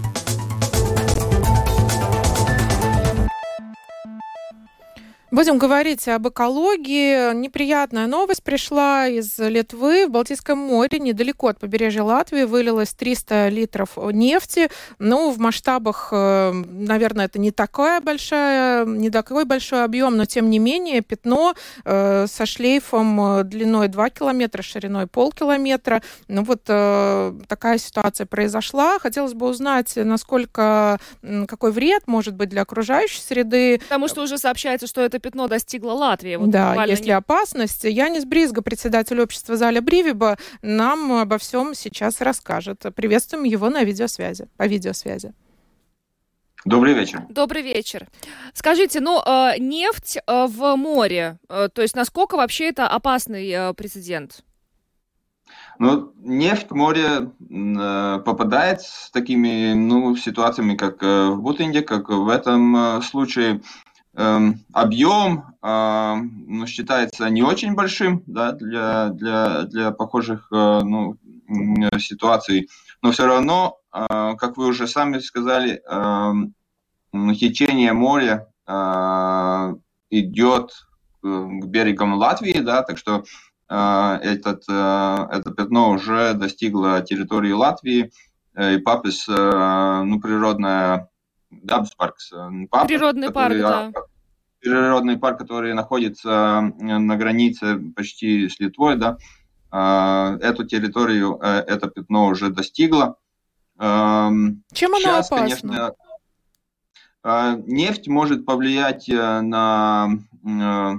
Будем 5.31 5.57
говорить 5.57 6.09
об 6.09 6.27
экологии. 6.27 7.33
Неприятная 7.33 8.05
новость 8.05 8.43
пришла 8.43 9.07
из 9.07 9.39
Литвы. 9.39 10.05
В 10.05 10.09
Балтийском 10.09 10.57
море, 10.57 10.99
недалеко 10.99 11.47
от 11.47 11.57
побережья 11.57 12.03
Латвии, 12.03 12.43
вылилось 12.43 12.89
300 12.89 13.47
литров 13.47 13.91
нефти. 13.95 14.69
Ну, 14.99 15.31
в 15.31 15.39
масштабах, 15.39 16.09
э, 16.11 16.51
наверное, 16.51 17.27
это 17.27 17.39
не 17.39 17.51
такая 17.51 18.01
большая, 18.01 18.83
не 18.83 19.09
такой 19.09 19.45
большой 19.45 19.85
объем, 19.85 20.17
но 20.17 20.25
тем 20.25 20.49
не 20.49 20.59
менее 20.59 20.99
пятно 20.99 21.53
э, 21.85 22.25
со 22.27 22.45
шлейфом 22.45 23.47
длиной 23.47 23.87
2 23.87 24.09
километра, 24.09 24.61
шириной 24.61 25.07
полкилометра. 25.07 26.03
Ну 26.27 26.43
вот 26.43 26.63
э, 26.67 27.33
такая 27.47 27.77
ситуация 27.77 28.25
произошла. 28.25 28.99
Хотелось 28.99 29.33
бы 29.33 29.47
узнать, 29.47 29.93
насколько, 29.95 30.99
какой 31.47 31.71
вред 31.71 32.03
может 32.07 32.35
быть 32.35 32.49
для 32.49 32.63
окружающей 32.63 33.21
среды. 33.21 33.79
Потому 33.79 34.09
что 34.09 34.23
уже 34.23 34.37
сообщается, 34.37 34.87
что 34.87 34.99
это 34.99 35.20
пятно 35.21 35.47
достигло 35.47 35.93
Латвии. 35.93 36.35
Вот 36.35 36.49
да, 36.49 36.83
есть 36.85 37.05
ли 37.05 37.11
опасность? 37.11 37.85
Янис 37.85 38.25
Бризга, 38.25 38.61
председатель 38.61 39.21
общества 39.21 39.55
Заля 39.55 39.81
Бривиба, 39.81 40.37
нам 40.61 41.13
обо 41.13 41.37
всем 41.37 41.73
сейчас 41.73 42.19
расскажет. 42.19 42.85
Приветствуем 42.95 43.45
его 43.45 43.69
на 43.69 43.83
видеосвязи, 43.83 44.49
по 44.57 44.67
видеосвязи. 44.67 45.33
Добрый 46.63 46.93
вечер. 46.93 47.25
Добрый 47.29 47.63
вечер. 47.63 48.07
Скажите, 48.53 48.99
ну, 48.99 49.19
э, 49.19 49.57
нефть 49.57 50.17
э, 50.17 50.45
в 50.45 50.75
море, 50.75 51.39
э, 51.49 51.69
то 51.73 51.81
есть 51.81 51.95
насколько 51.95 52.37
вообще 52.37 52.69
это 52.69 52.87
опасный 52.87 53.73
прецедент? 53.73 54.43
Ну, 55.79 56.13
нефть 56.17 56.67
в 56.69 56.75
море 56.75 57.31
попадает 58.23 58.81
с 58.81 59.09
такими 59.09 59.73
ну, 59.73 60.15
ситуациями, 60.15 60.75
как 60.75 61.01
в 61.01 61.37
Бутынде, 61.37 61.81
как 61.81 62.09
в 62.09 62.29
этом 62.29 63.01
случае. 63.01 63.61
Эм, 64.13 64.59
объем 64.73 65.55
э, 65.63 66.15
ну, 66.15 66.67
считается 66.67 67.29
не 67.29 67.43
очень 67.43 67.75
большим 67.75 68.23
да, 68.27 68.51
для, 68.51 69.07
для, 69.09 69.61
для 69.63 69.91
похожих 69.91 70.49
э, 70.51 70.81
ну, 70.83 71.17
ситуаций, 71.97 72.69
но 73.01 73.11
все 73.11 73.25
равно, 73.25 73.77
э, 73.93 74.35
как 74.37 74.57
вы 74.57 74.67
уже 74.67 74.87
сами 74.87 75.19
сказали, 75.19 75.81
э, 75.89 77.33
течение 77.35 77.93
моря 77.93 78.47
э, 78.67 79.75
идет 80.09 80.71
к 81.21 81.27
берегам 81.65 82.15
Латвии, 82.15 82.59
да, 82.59 82.83
так 82.83 82.97
что 82.97 83.23
этот, 83.69 84.63
это 84.67 85.53
пятно 85.55 85.91
уже 85.91 86.33
достигло 86.33 87.01
территории 87.01 87.53
Латвии, 87.53 88.11
и 88.59 88.77
Papes, 88.79 89.25
ну, 89.29 90.19
природная 90.19 91.07
dabas 91.51 91.88
parks. 91.88 92.33
Парк, 92.69 92.87
Природный 92.87 93.27
который, 93.27 93.61
парк, 93.61 93.93
да. 93.93 94.01
Природный 94.59 95.17
парк, 95.17 95.39
который 95.39 95.73
находится 95.73 96.73
на 96.79 97.15
границе 97.17 97.77
почти 97.95 98.47
с 98.47 98.59
Литвой, 98.59 98.95
да, 98.95 99.17
а, 99.71 100.37
эту 100.41 100.65
территорию 100.65 101.39
э, 101.41 101.63
это 101.65 101.87
пятно 101.87 102.27
уже 102.27 102.49
достигло. 102.49 103.17
Чем 103.77 104.63
Сейчас, 104.73 105.31
оно 105.31 105.43
опасно? 105.43 105.95
Конечно, 107.23 107.63
нефть 107.65 108.07
может 108.07 108.45
повлиять 108.45 109.09
э, 109.09 109.41
на, 109.41 110.09
э, 110.43 110.93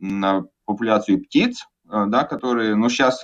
на 0.00 0.44
популяцию 0.64 1.22
птиц, 1.22 1.66
да, 1.88 2.24
которые, 2.24 2.74
ну, 2.74 2.88
сейчас, 2.88 3.20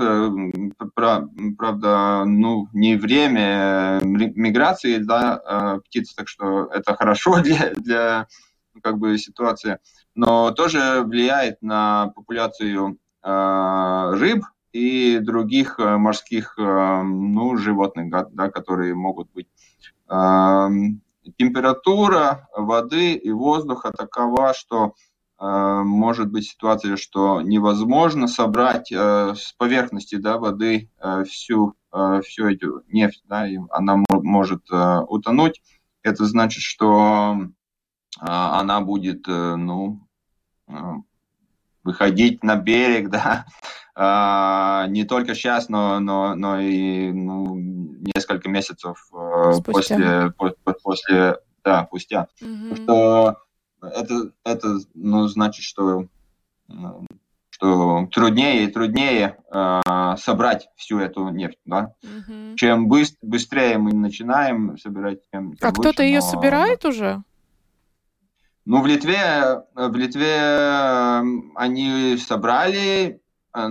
правда, 0.95 2.25
ну, 2.25 2.69
не 2.73 2.97
время 2.97 4.01
миграции, 4.03 4.99
да, 4.99 5.81
птиц, 5.85 6.15
так 6.15 6.29
что 6.29 6.67
это 6.67 6.95
хорошо 6.95 7.41
для, 7.43 7.73
для 7.75 8.27
как 8.83 8.99
бы 8.99 9.19
ситуация, 9.19 9.81
но 10.15 10.53
тоже 10.53 11.03
влияет 11.05 11.61
на 11.61 12.13
популяцию 12.15 12.99
рыб 13.23 14.45
и 14.73 15.19
других 15.19 15.79
морских 15.79 16.55
ну, 16.57 17.57
животных, 17.57 18.11
да, 18.33 18.51
которые 18.51 18.95
могут 18.95 19.31
быть. 19.33 19.49
Температура 21.37 22.49
воды 22.57 23.15
и 23.15 23.31
воздуха 23.31 23.93
такова, 23.93 24.55
что 24.55 24.95
Э, 25.12 25.12
может 25.43 26.31
быть 26.31 26.49
ситуация, 26.49 26.97
что 26.97 27.41
невозможно 27.41 28.29
собрать 28.29 28.93
э, 28.93 29.35
с 29.37 29.53
поверхности 29.55 30.15
да, 30.15 30.39
воды 30.39 30.89
э, 31.01 31.25
всю, 31.25 31.75
всю 32.25 32.47
эту 32.47 32.85
нефть, 32.89 33.23
да, 33.29 33.49
и 33.49 33.59
она 33.71 34.03
может 34.09 34.63
утонуть. 34.71 35.61
Это 36.03 36.25
значит, 36.25 36.63
что 36.63 37.37
она 38.19 38.81
будет 38.81 39.27
ну, 39.27 40.01
выходить 41.85 42.43
на 42.43 42.57
берег, 42.57 43.11
да, 43.95 44.87
не 44.89 45.05
только 45.05 45.35
сейчас, 45.35 45.69
но, 45.69 46.01
но, 46.01 46.35
но 46.35 46.61
и 46.61 47.13
ну, 47.13 47.57
несколько 48.15 48.49
месяцев 48.49 49.07
после, 49.67 50.33
после, 50.39 50.57
после 50.83 51.37
да, 51.65 51.85
спустя. 51.87 52.29
Mm-hmm. 52.41 52.83
Что 52.83 53.37
это, 53.83 54.31
это 54.45 54.79
ну, 54.95 55.27
значит, 55.27 55.65
что, 55.65 56.07
что 57.51 58.09
труднее 58.13 58.65
и 58.65 58.67
труднее 58.69 59.39
э, 59.53 59.81
собрать 60.19 60.69
всю 60.77 60.99
эту 60.99 61.29
нефть. 61.29 61.59
Да? 61.65 61.95
Угу. 62.03 62.57
Чем 62.57 62.91
быс- 62.91 63.17
быстрее 63.23 63.79
мы 63.79 63.93
начинаем 63.93 64.79
собирать, 64.79 65.21
тем, 65.31 65.57
тем 65.57 65.69
А 65.69 65.73
кто-то 65.73 66.03
ее 66.03 66.23
собирает 66.23 66.85
уже? 66.85 67.23
Ну, 68.65 68.81
в 68.81 68.87
Литве, 68.87 69.65
в 69.75 69.97
Литве 69.97 71.21
они 71.57 72.17
собрали 72.17 73.21
э, 73.55 73.69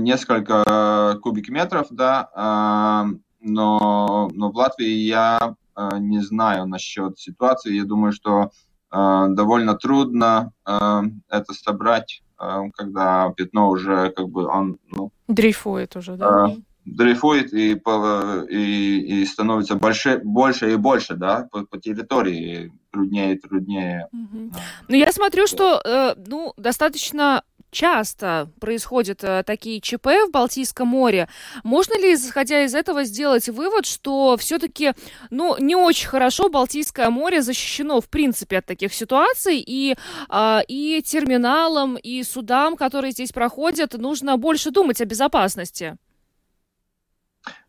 несколько 0.00 1.18
кубик 1.22 1.48
метров, 1.48 1.86
да, 1.90 2.28
э, 2.34 3.16
но, 3.40 4.30
но 4.32 4.50
в 4.50 4.56
Латвии 4.56 4.88
я 4.88 5.54
э, 5.76 5.98
не 5.98 6.20
знаю 6.20 6.66
насчет 6.66 7.20
ситуации. 7.20 7.74
Я 7.74 7.84
думаю, 7.84 8.12
что 8.12 8.50
Э, 8.50 8.73
довольно 8.94 9.74
трудно 9.74 10.52
э, 10.66 11.02
это 11.28 11.52
собрать, 11.52 12.22
э, 12.40 12.62
когда 12.74 13.32
пятно 13.36 13.70
уже 13.70 14.10
как 14.10 14.28
бы 14.28 14.46
он 14.46 14.78
ну, 14.90 15.10
дрейфует 15.28 15.96
уже, 15.96 16.16
да? 16.16 16.54
дрейфует 16.84 17.52
и, 17.52 17.72
и, 17.72 19.22
и 19.22 19.26
становится 19.26 19.74
больше, 19.74 20.20
больше 20.22 20.72
и 20.72 20.76
больше, 20.76 21.14
да, 21.14 21.48
по, 21.50 21.64
по 21.64 21.78
территории 21.78 22.72
труднее 22.90 23.34
и 23.34 23.38
труднее. 23.38 24.08
Угу. 24.12 24.52
Ну, 24.88 24.94
я 24.94 25.10
смотрю, 25.12 25.46
что, 25.46 25.80
э, 25.84 26.14
ну, 26.26 26.52
достаточно 26.56 27.42
часто 27.74 28.48
происходят 28.60 29.22
такие 29.44 29.80
ЧП 29.80 30.06
в 30.26 30.30
Балтийском 30.30 30.88
море. 30.88 31.28
Можно 31.64 31.98
ли, 31.98 32.14
исходя 32.14 32.64
из 32.64 32.74
этого, 32.74 33.04
сделать 33.04 33.48
вывод, 33.48 33.84
что 33.84 34.36
все-таки, 34.38 34.92
ну, 35.30 35.56
не 35.58 35.76
очень 35.76 36.08
хорошо 36.08 36.48
Балтийское 36.48 37.10
море 37.10 37.42
защищено, 37.42 38.00
в 38.00 38.08
принципе, 38.08 38.58
от 38.58 38.66
таких 38.66 38.94
ситуаций, 38.94 39.62
и, 39.66 39.96
и 40.68 41.02
терминалам, 41.04 41.96
и 41.96 42.22
судам, 42.22 42.76
которые 42.76 43.10
здесь 43.12 43.32
проходят, 43.32 43.94
нужно 43.94 44.36
больше 44.38 44.70
думать 44.70 45.00
о 45.00 45.04
безопасности? 45.04 45.98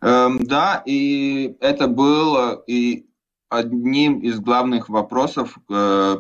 Эм, 0.01 0.45
да, 0.45 0.83
и 0.85 1.55
это 1.59 1.87
было 1.87 2.63
и 2.67 3.07
одним 3.49 4.19
из 4.19 4.39
главных 4.39 4.89
вопросов 4.89 5.57
э, 5.69 6.17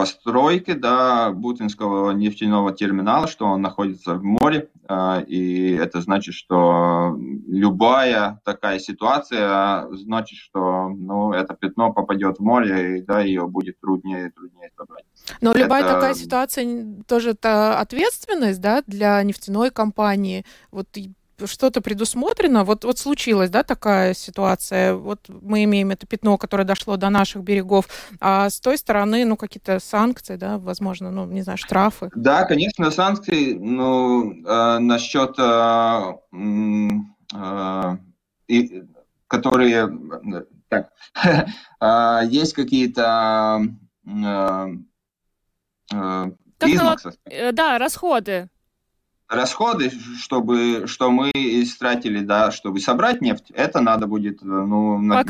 постройки 0.00 0.72
да, 0.72 1.30
Бутинского 1.30 2.12
нефтяного 2.12 2.72
терминала, 2.72 3.26
что 3.28 3.44
он 3.44 3.60
находится 3.60 4.14
в 4.14 4.24
море, 4.24 4.70
э, 4.88 5.24
и 5.26 5.72
это 5.74 6.00
значит, 6.00 6.34
что 6.34 7.14
любая 7.46 8.40
такая 8.46 8.78
ситуация 8.78 9.86
значит, 9.92 10.38
что 10.38 10.88
ну, 10.88 11.32
это 11.34 11.52
пятно 11.52 11.92
попадет 11.92 12.38
в 12.38 12.42
море, 12.42 12.98
и 12.98 13.02
да, 13.02 13.20
ее 13.20 13.46
будет 13.46 13.78
труднее 13.78 14.28
и 14.28 14.30
труднее 14.30 14.70
собрать. 14.74 15.04
Но 15.42 15.52
любая 15.52 15.82
это... 15.84 15.92
такая 15.92 16.14
ситуация 16.14 16.86
тоже 17.06 17.32
это 17.32 17.78
ответственность 17.78 18.62
да, 18.62 18.82
для 18.86 19.22
нефтяной 19.22 19.70
компании. 19.70 20.46
Вот 20.70 20.88
что-то 21.46 21.80
предусмотрено? 21.80 22.64
Вот, 22.64 22.84
вот 22.84 22.98
случилась, 22.98 23.50
да, 23.50 23.62
такая 23.62 24.14
ситуация. 24.14 24.94
Вот 24.94 25.28
мы 25.28 25.64
имеем 25.64 25.90
это 25.90 26.06
пятно, 26.06 26.38
которое 26.38 26.64
дошло 26.64 26.96
до 26.96 27.10
наших 27.10 27.42
берегов, 27.42 27.86
а 28.20 28.48
с 28.50 28.60
той 28.60 28.78
стороны, 28.78 29.24
ну, 29.24 29.36
какие-то 29.36 29.80
санкции, 29.80 30.36
да, 30.36 30.58
возможно, 30.58 31.10
ну, 31.10 31.26
не 31.26 31.42
знаю, 31.42 31.58
штрафы. 31.58 32.10
Да, 32.14 32.44
конечно, 32.44 32.90
санкции, 32.90 33.54
ну, 33.54 34.32
э, 34.32 34.78
насчет, 34.78 35.34
э, 35.38 36.14
э, 37.34 37.96
и, 38.48 38.82
которые, 39.26 39.90
так, 40.68 40.90
э, 41.80 42.20
есть 42.28 42.54
какие-то 42.54 43.62
э, 44.06 44.66
э, 45.92 46.30
признак, 46.58 47.00
да, 47.52 47.78
расходы 47.78 48.48
расходы, 49.30 49.92
чтобы, 50.18 50.86
что 50.86 51.10
мы 51.10 51.30
истратили, 51.34 52.20
да, 52.20 52.50
чтобы 52.50 52.80
собрать 52.80 53.22
нефть, 53.22 53.50
это 53.54 53.80
надо 53.80 54.06
будет, 54.06 54.42
ну, 54.42 54.98
на 54.98 55.24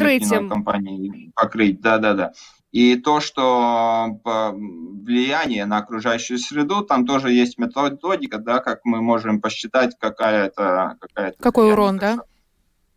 компании 0.49 1.31
покрыть, 1.35 1.81
да-да-да. 1.81 2.33
И 2.73 2.97
то, 2.97 3.21
что 3.21 4.21
влияние 4.25 5.67
на 5.67 5.79
окружающую 5.79 6.39
среду, 6.39 6.83
там 6.83 7.05
тоже 7.05 7.33
есть 7.33 7.59
методика, 7.59 8.39
да, 8.39 8.61
как 8.61 8.81
мы 8.85 9.03
можем 9.03 9.41
посчитать, 9.41 9.97
какая 9.99 10.47
это... 10.47 10.97
Какая 11.01 11.35
какой 11.39 11.73
урон, 11.73 11.99
да? 11.99 12.21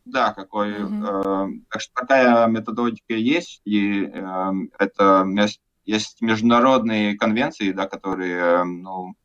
Да, 0.06 0.34
какой. 0.34 0.84
Угу. 0.84 1.06
Э, 1.06 1.48
так 1.70 1.82
что 1.82 1.94
такая 1.96 2.46
методика 2.48 3.14
есть, 3.14 3.62
и 3.64 4.04
э, 4.04 4.52
это 4.78 5.26
есть 5.86 6.22
международные 6.22 7.18
конвенции, 7.18 7.72
да, 7.72 7.88
которые, 7.88 8.64
ну, 8.66 9.16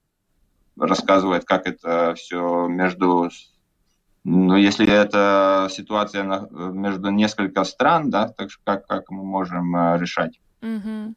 рассказывает, 0.78 1.44
как 1.44 1.66
это 1.66 2.14
все 2.16 2.66
между... 2.68 3.30
Ну, 4.24 4.56
если 4.56 4.86
это 4.86 5.68
ситуация 5.70 6.48
между 6.50 7.10
несколько 7.10 7.64
стран, 7.64 8.10
да, 8.10 8.28
так 8.28 8.50
что 8.50 8.60
как, 8.64 8.86
как 8.86 9.10
мы 9.10 9.24
можем 9.24 9.74
э, 9.74 9.98
решать? 9.98 10.38
Угу. 10.60 11.14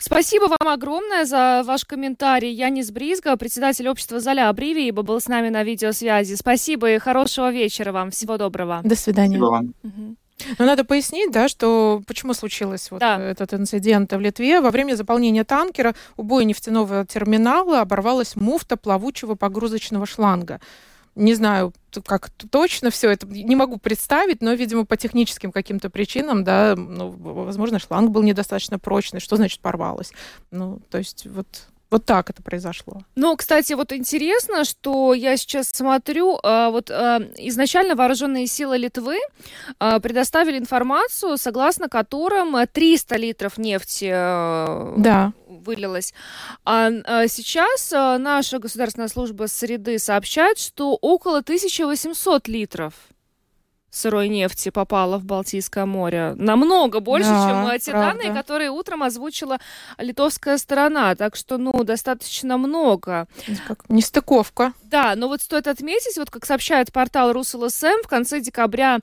Спасибо 0.00 0.44
вам 0.44 0.68
огромное 0.68 1.24
за 1.24 1.62
ваш 1.64 1.84
комментарий. 1.84 2.52
Янис 2.52 2.90
Бризга, 2.90 3.36
председатель 3.36 3.88
общества 3.88 4.18
Золя 4.18 4.48
Абривии, 4.48 4.90
был 4.90 5.20
с 5.20 5.28
нами 5.28 5.50
на 5.50 5.62
видеосвязи. 5.62 6.34
Спасибо 6.34 6.90
и 6.90 6.98
хорошего 6.98 7.52
вечера 7.52 7.92
вам. 7.92 8.10
Всего 8.10 8.38
доброго. 8.38 8.80
До 8.82 8.96
свидания. 8.96 9.36
Спасибо 9.36 9.50
вам. 9.50 9.74
Угу. 9.84 10.16
Но 10.58 10.64
надо 10.64 10.84
пояснить, 10.84 11.30
да, 11.30 11.48
что 11.48 12.02
почему 12.06 12.34
случилось 12.34 12.90
вот 12.90 13.00
да. 13.00 13.20
этот 13.20 13.54
инцидент 13.54 14.12
в 14.12 14.20
Литве. 14.20 14.60
Во 14.60 14.70
время 14.70 14.94
заполнения 14.94 15.44
танкера 15.44 15.94
у 16.16 16.22
боя 16.22 16.44
нефтяного 16.44 17.04
терминала 17.06 17.80
оборвалась 17.80 18.36
муфта 18.36 18.76
плавучего 18.76 19.34
погрузочного 19.34 20.06
шланга. 20.06 20.60
Не 21.14 21.34
знаю, 21.34 21.72
как 22.06 22.30
точно 22.30 22.90
все 22.90 23.10
это, 23.10 23.26
не 23.26 23.56
могу 23.56 23.78
представить, 23.78 24.40
но, 24.40 24.52
видимо, 24.52 24.84
по 24.84 24.96
техническим 24.96 25.50
каким-то 25.50 25.90
причинам, 25.90 26.44
да, 26.44 26.76
ну, 26.76 27.10
возможно, 27.10 27.80
шланг 27.80 28.10
был 28.10 28.22
недостаточно 28.22 28.78
прочный. 28.78 29.18
Что 29.18 29.34
значит 29.34 29.60
порвалось? 29.60 30.12
Ну, 30.52 30.80
то 30.90 30.98
есть 30.98 31.26
вот 31.26 31.46
вот 31.90 32.04
так 32.04 32.28
это 32.28 32.42
произошло. 32.42 33.02
Ну, 33.14 33.34
кстати, 33.36 33.72
вот 33.72 33.92
интересно, 33.92 34.64
что 34.64 35.14
я 35.14 35.36
сейчас 35.36 35.70
смотрю, 35.70 36.38
а, 36.42 36.70
вот 36.70 36.90
а, 36.90 37.18
изначально 37.36 37.94
вооруженные 37.94 38.46
силы 38.46 38.76
Литвы 38.76 39.18
а, 39.78 39.98
предоставили 39.98 40.58
информацию, 40.58 41.38
согласно 41.38 41.88
которым 41.88 42.56
300 42.66 43.16
литров 43.16 43.56
нефти 43.58 44.10
да. 44.10 45.32
вылилось. 45.46 46.12
А 46.64 46.90
сейчас 47.28 47.90
наша 47.90 48.58
государственная 48.58 49.08
служба 49.08 49.46
среды 49.46 49.98
сообщает, 49.98 50.58
что 50.58 50.94
около 51.00 51.38
1800 51.38 52.48
литров 52.48 52.92
сырой 53.90 54.28
нефти 54.28 54.70
попало 54.70 55.18
в 55.18 55.24
Балтийское 55.24 55.86
море. 55.86 56.34
Намного 56.36 57.00
больше, 57.00 57.30
да, 57.30 57.70
чем 57.70 57.80
те 57.80 57.90
правда. 57.90 58.22
данные, 58.22 58.34
которые 58.34 58.70
утром 58.70 59.02
озвучила 59.02 59.58
литовская 59.98 60.58
сторона. 60.58 61.14
Так 61.14 61.36
что, 61.36 61.58
ну, 61.58 61.84
достаточно 61.84 62.58
много. 62.58 63.26
Как 63.66 63.88
нестыковка. 63.88 64.72
Да, 64.84 65.14
но 65.16 65.28
вот 65.28 65.42
стоит 65.42 65.66
отметить, 65.66 66.16
вот 66.18 66.30
как 66.30 66.44
сообщает 66.44 66.92
портал 66.92 67.32
РусЛСМ, 67.32 68.02
в 68.04 68.08
конце 68.08 68.40
декабря 68.40 69.00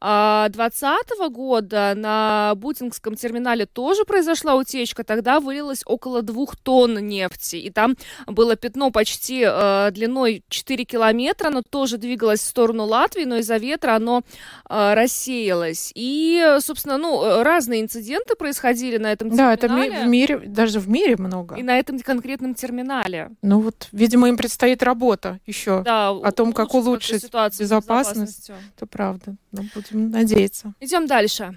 2020 0.00 0.82
а, 1.20 1.28
года 1.28 1.94
на 1.96 2.54
Бутингском 2.54 3.16
терминале 3.16 3.66
тоже 3.66 4.04
произошла 4.04 4.54
утечка. 4.54 5.02
Тогда 5.02 5.40
вылилось 5.40 5.82
около 5.84 6.22
двух 6.22 6.56
тонн 6.56 6.98
нефти. 6.98 7.56
И 7.56 7.70
там 7.70 7.96
было 8.26 8.54
пятно 8.54 8.90
почти 8.90 9.44
э, 9.44 9.90
длиной 9.90 10.44
4 10.48 10.84
километра. 10.84 11.48
Оно 11.48 11.62
тоже 11.62 11.98
двигалось 11.98 12.40
в 12.40 12.46
сторону 12.46 12.84
Латвии, 12.84 13.24
но 13.24 13.36
из-за 13.36 13.56
ветра 13.56 13.96
оно 13.96 14.22
э, 14.68 14.94
рассеялось. 14.94 15.92
И, 15.94 16.56
собственно, 16.60 16.98
ну, 16.98 17.42
разные 17.42 17.82
инциденты 17.82 18.34
происходили 18.34 18.98
на 18.98 19.12
этом 19.12 19.30
терминале. 19.30 19.56
Да, 19.56 19.66
это 19.66 20.04
в 20.04 20.08
мире, 20.08 20.38
даже 20.38 20.80
в 20.80 20.88
мире 20.88 21.16
много. 21.16 21.56
И 21.56 21.62
на 21.62 21.78
этом 21.78 21.98
конкретном 21.98 22.54
терминале. 22.54 23.30
Ну 23.42 23.60
вот, 23.60 23.88
видимо, 23.92 24.28
им 24.28 24.36
предстоит 24.36 24.82
работа 24.82 25.40
еще 25.46 25.82
да, 25.82 26.10
о 26.10 26.32
том, 26.32 26.52
как 26.52 26.74
улучшить 26.74 27.30
безопасность. 27.58 28.50
Это 28.76 28.86
правда. 28.86 29.36
Ну, 29.52 29.64
будем 29.74 30.10
надеяться. 30.10 30.74
Идем 30.80 31.06
дальше. 31.06 31.54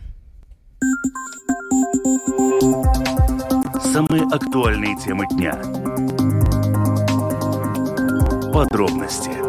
Самые 3.93 4.23
актуальные 4.31 4.97
темы 4.97 5.25
дня. 5.31 5.53
Подробности 8.53 9.40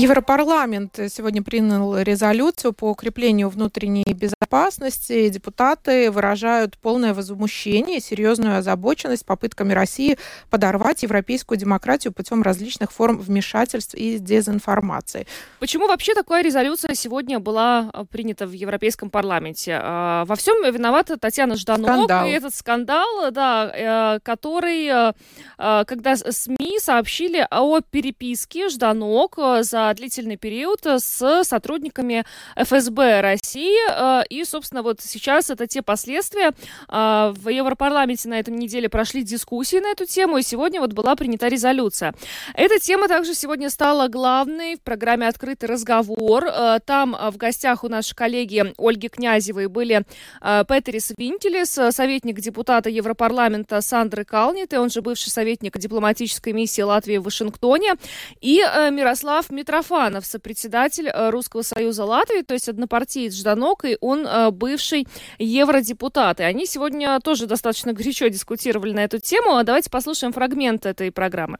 Европарламент 0.00 0.98
сегодня 1.10 1.42
принял 1.42 1.98
резолюцию 1.98 2.72
по 2.72 2.90
укреплению 2.90 3.50
внутренней 3.50 4.04
безопасности. 4.14 5.28
Депутаты 5.28 6.10
выражают 6.10 6.78
полное 6.78 7.12
возмущение 7.12 7.98
и 7.98 8.00
серьезную 8.00 8.56
озабоченность 8.56 9.26
попытками 9.26 9.74
России 9.74 10.16
подорвать 10.48 11.02
европейскую 11.02 11.58
демократию 11.58 12.14
путем 12.14 12.40
различных 12.40 12.92
форм 12.92 13.18
вмешательств 13.18 13.94
и 13.94 14.18
дезинформации. 14.18 15.26
Почему 15.58 15.86
вообще 15.86 16.14
такая 16.14 16.42
резолюция 16.42 16.94
сегодня 16.94 17.38
была 17.38 17.90
а, 17.92 18.06
принята 18.06 18.46
в 18.46 18.52
Европейском 18.52 19.10
парламенте? 19.10 19.78
А, 19.82 20.24
во 20.24 20.34
всем 20.34 20.64
виновата 20.72 21.18
Татьяна 21.18 21.56
Жданова 21.56 22.04
скандал. 22.04 22.26
и 22.26 22.30
этот 22.30 22.54
скандал, 22.54 23.30
да, 23.32 24.14
э, 24.16 24.20
который, 24.20 24.86
э, 24.86 25.12
э, 25.58 25.84
когда 25.86 26.16
СМИ 26.16 26.78
сообщили 26.78 27.46
о 27.50 27.80
переписке 27.82 28.70
Жданок 28.70 29.38
за 29.60 29.89
за 29.90 29.94
длительный 29.94 30.36
период 30.36 30.80
с 30.84 31.42
сотрудниками 31.42 32.24
ФСБ 32.56 33.20
России. 33.20 33.76
Э, 33.90 34.24
и, 34.28 34.44
собственно, 34.44 34.82
вот 34.82 35.00
сейчас 35.00 35.50
это 35.50 35.66
те 35.66 35.82
последствия. 35.82 36.52
Э, 36.88 37.32
в 37.34 37.48
Европарламенте 37.48 38.28
на 38.28 38.38
этой 38.38 38.54
неделе 38.54 38.88
прошли 38.88 39.22
дискуссии 39.22 39.80
на 39.80 39.88
эту 39.88 40.06
тему, 40.06 40.38
и 40.38 40.42
сегодня 40.42 40.80
вот 40.80 40.92
была 40.92 41.16
принята 41.16 41.48
резолюция. 41.48 42.14
Эта 42.54 42.78
тема 42.78 43.08
также 43.08 43.34
сегодня 43.34 43.68
стала 43.68 44.06
главной 44.08 44.76
в 44.76 44.80
программе 44.80 45.26
«Открытый 45.26 45.68
разговор». 45.68 46.44
Э, 46.44 46.78
там 46.84 47.16
в 47.32 47.36
гостях 47.36 47.82
у 47.82 47.88
нашей 47.88 48.14
коллеги 48.14 48.72
Ольги 48.78 49.08
Князевой 49.08 49.66
были 49.66 50.04
Петерис 50.40 51.12
Винтелес, 51.16 51.78
советник 51.94 52.40
депутата 52.40 52.88
Европарламента 52.88 53.80
Сандры 53.80 54.24
Калниты, 54.24 54.78
он 54.78 54.90
же 54.90 55.02
бывший 55.02 55.30
советник 55.30 55.76
дипломатической 55.78 56.52
миссии 56.52 56.82
Латвии 56.82 57.16
в 57.16 57.24
Вашингтоне, 57.24 57.94
и 58.40 58.58
Мирослав 58.90 59.50
Митрофанов, 59.50 59.79
Митрофанов, 59.80 60.26
сопредседатель 60.26 61.08
э, 61.08 61.30
Русского 61.30 61.62
союза 61.62 62.04
Латвии, 62.04 62.42
то 62.42 62.52
есть 62.52 62.68
однопартиец 62.68 63.34
Жданок, 63.34 63.84
и 63.86 63.96
он 64.00 64.26
бывший 64.52 65.06
евродепутат. 65.38 66.40
И 66.40 66.42
они 66.42 66.66
сегодня 66.66 67.18
тоже 67.20 67.46
достаточно 67.46 67.92
горячо 67.94 68.28
дискутировали 68.28 68.92
на 68.92 69.04
эту 69.04 69.18
тему. 69.18 69.62
Давайте 69.64 69.88
послушаем 69.88 70.32
фрагмент 70.32 70.84
этой 70.84 71.10
программы. 71.10 71.58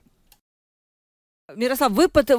Мирослав, 1.56 1.92
вы 1.92 2.08
под, 2.08 2.30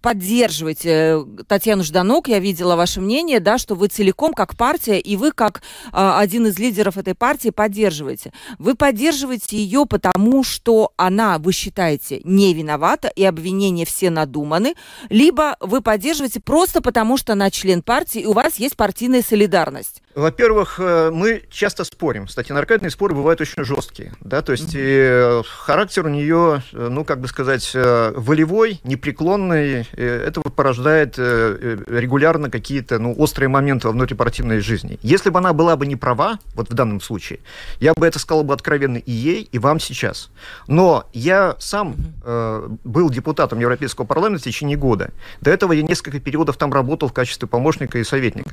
поддерживаете 0.00 0.90
э, 0.90 1.24
Татьяну 1.46 1.84
Жданок, 1.84 2.28
я 2.28 2.38
видела 2.38 2.76
ваше 2.76 3.00
мнение, 3.00 3.40
да, 3.40 3.58
что 3.58 3.74
вы 3.74 3.88
целиком 3.88 4.32
как 4.32 4.56
партия, 4.56 4.98
и 4.98 5.16
вы 5.16 5.32
как 5.32 5.62
а, 5.92 6.18
один 6.18 6.46
из 6.46 6.58
лидеров 6.58 6.98
этой 6.98 7.14
партии 7.14 7.50
поддерживаете. 7.50 8.32
Вы 8.58 8.74
поддерживаете 8.74 9.56
ее 9.56 9.86
потому, 9.86 10.44
что 10.44 10.92
она, 10.96 11.38
вы 11.38 11.52
считаете, 11.52 12.20
не 12.24 12.52
виновата, 12.54 13.08
и 13.08 13.24
обвинения 13.24 13.84
все 13.84 14.10
надуманы, 14.10 14.74
либо 15.08 15.56
вы 15.60 15.80
поддерживаете 15.80 16.40
просто 16.40 16.82
потому, 16.82 17.16
что 17.16 17.32
она 17.32 17.50
член 17.50 17.82
партии, 17.82 18.22
и 18.22 18.26
у 18.26 18.32
вас 18.32 18.56
есть 18.56 18.76
партийная 18.76 19.22
солидарность. 19.22 20.01
Во-первых, 20.14 20.78
э, 20.78 21.10
мы 21.10 21.42
часто 21.50 21.84
спорим. 21.84 22.26
Кстати, 22.26 22.52
наркотные 22.52 22.90
споры 22.90 23.14
бывают 23.14 23.40
очень 23.40 23.64
жесткие. 23.64 24.12
Да? 24.20 24.42
То 24.42 24.52
есть 24.52 24.74
mm-hmm. 24.74 25.44
характер 25.44 26.06
у 26.06 26.08
нее, 26.08 26.62
э, 26.72 26.88
ну, 26.90 27.04
как 27.04 27.20
бы 27.20 27.28
сказать, 27.28 27.70
волевой, 27.74 28.80
непреклонный. 28.84 29.86
Это 29.92 30.40
порождает 30.42 31.18
регулярно 31.18 32.50
какие-то 32.50 32.98
ну, 32.98 33.14
острые 33.16 33.48
моменты 33.48 33.88
во 33.88 33.92
внутрипартийной 33.92 34.60
жизни. 34.60 34.98
Если 35.02 35.30
бы 35.30 35.38
она 35.38 35.52
была 35.52 35.76
бы 35.76 35.86
не 35.86 35.96
права, 35.96 36.38
вот 36.54 36.70
в 36.70 36.74
данном 36.74 37.00
случае, 37.00 37.40
я 37.80 37.94
бы 37.94 38.06
это 38.06 38.18
сказал 38.18 38.44
бы 38.44 38.54
откровенно 38.54 38.98
и 38.98 39.12
ей, 39.12 39.48
и 39.50 39.58
вам 39.58 39.80
сейчас. 39.80 40.30
Но 40.66 41.08
я 41.12 41.56
сам 41.58 41.96
э, 42.24 42.68
был 42.84 43.10
депутатом 43.10 43.60
Европейского 43.60 44.04
парламента 44.04 44.42
в 44.42 44.44
течение 44.44 44.76
года. 44.76 45.10
До 45.40 45.50
этого 45.50 45.72
я 45.72 45.82
несколько 45.82 46.20
периодов 46.20 46.56
там 46.56 46.72
работал 46.72 47.08
в 47.08 47.12
качестве 47.12 47.48
помощника 47.48 47.98
и 47.98 48.04
советника. 48.04 48.50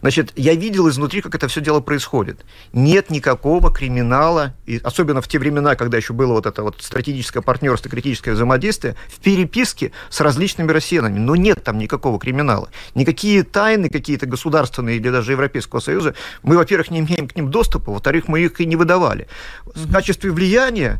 Значит, 0.00 0.32
я 0.36 0.54
видел 0.54 0.88
из 0.88 0.97
изнутри, 0.98 1.20
как 1.20 1.34
это 1.34 1.48
все 1.48 1.60
дело 1.60 1.80
происходит. 1.80 2.44
Нет 2.72 3.10
никакого 3.10 3.72
криминала, 3.72 4.54
и 4.66 4.80
особенно 4.82 5.22
в 5.22 5.28
те 5.28 5.38
времена, 5.38 5.76
когда 5.76 5.96
еще 5.96 6.12
было 6.12 6.32
вот 6.32 6.46
это 6.46 6.62
вот 6.62 6.82
стратегическое 6.82 7.40
партнерство, 7.40 7.90
критическое 7.90 8.32
взаимодействие, 8.32 8.96
в 9.08 9.20
переписке 9.20 9.92
с 10.10 10.20
различными 10.20 10.70
россиянами. 10.72 11.18
Но 11.18 11.36
нет 11.36 11.62
там 11.62 11.78
никакого 11.78 12.18
криминала. 12.18 12.68
Никакие 12.94 13.44
тайны 13.44 13.88
какие-то 13.88 14.26
государственные 14.26 14.96
или 14.96 15.08
даже 15.08 15.32
Европейского 15.32 15.80
Союза, 15.80 16.14
мы, 16.42 16.56
во-первых, 16.56 16.90
не 16.90 17.00
имеем 17.00 17.28
к 17.28 17.36
ним 17.36 17.50
доступа, 17.50 17.92
во-вторых, 17.92 18.28
мы 18.28 18.40
их 18.40 18.60
и 18.60 18.66
не 18.66 18.76
выдавали. 18.76 19.28
В 19.64 19.90
качестве 19.92 20.30
влияния, 20.32 20.98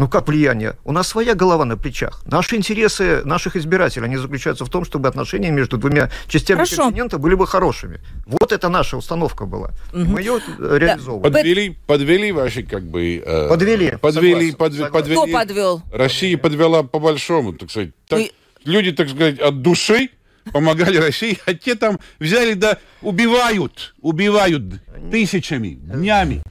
ну 0.00 0.08
как 0.08 0.28
влияние, 0.28 0.76
у 0.84 0.92
нас 0.92 1.08
своя 1.08 1.34
голова 1.34 1.66
на 1.66 1.76
плечах. 1.76 2.22
Наши 2.24 2.56
интересы 2.56 3.20
наших 3.24 3.54
избирателей, 3.54 4.06
они 4.06 4.16
заключаются 4.16 4.64
в 4.64 4.70
том, 4.70 4.86
чтобы 4.86 5.08
отношения 5.08 5.50
между 5.50 5.76
двумя 5.76 6.10
частями 6.26 6.56
Хорошо. 6.56 6.84
континента 6.84 7.18
были 7.18 7.34
бы 7.34 7.46
хорошими. 7.46 8.00
Вот 8.24 8.50
это 8.50 8.70
наша 8.70 8.96
установка 8.96 9.44
была. 9.44 9.72
Угу. 9.92 10.04
Мы 10.04 10.20
ее 10.20 10.40
реализовывали. 10.58 11.30
Подвели, 11.30 11.76
подвели 11.86 12.32
ваши 12.32 12.62
как 12.62 12.82
бы... 12.82 13.22
Э, 13.26 13.48
подвели. 13.50 13.98
Подвели, 14.00 14.52
подвели, 14.52 14.90
подвели. 14.90 15.16
Кто 15.16 15.26
подвел? 15.26 15.82
Россия 15.92 16.38
подвела 16.38 16.82
по-большому, 16.82 17.52
так 17.52 17.70
сказать. 17.70 17.90
Так, 18.08 18.20
И... 18.20 18.32
Люди, 18.64 18.92
так 18.92 19.10
сказать, 19.10 19.38
от 19.38 19.60
души 19.60 20.08
помогали 20.50 20.96
России, 21.08 21.38
а 21.44 21.52
те 21.52 21.74
там 21.74 22.00
взяли 22.18 22.54
да 22.54 22.78
убивают, 23.02 23.94
убивают 24.00 24.62
тысячами, 25.10 25.74
днями. 25.74 26.42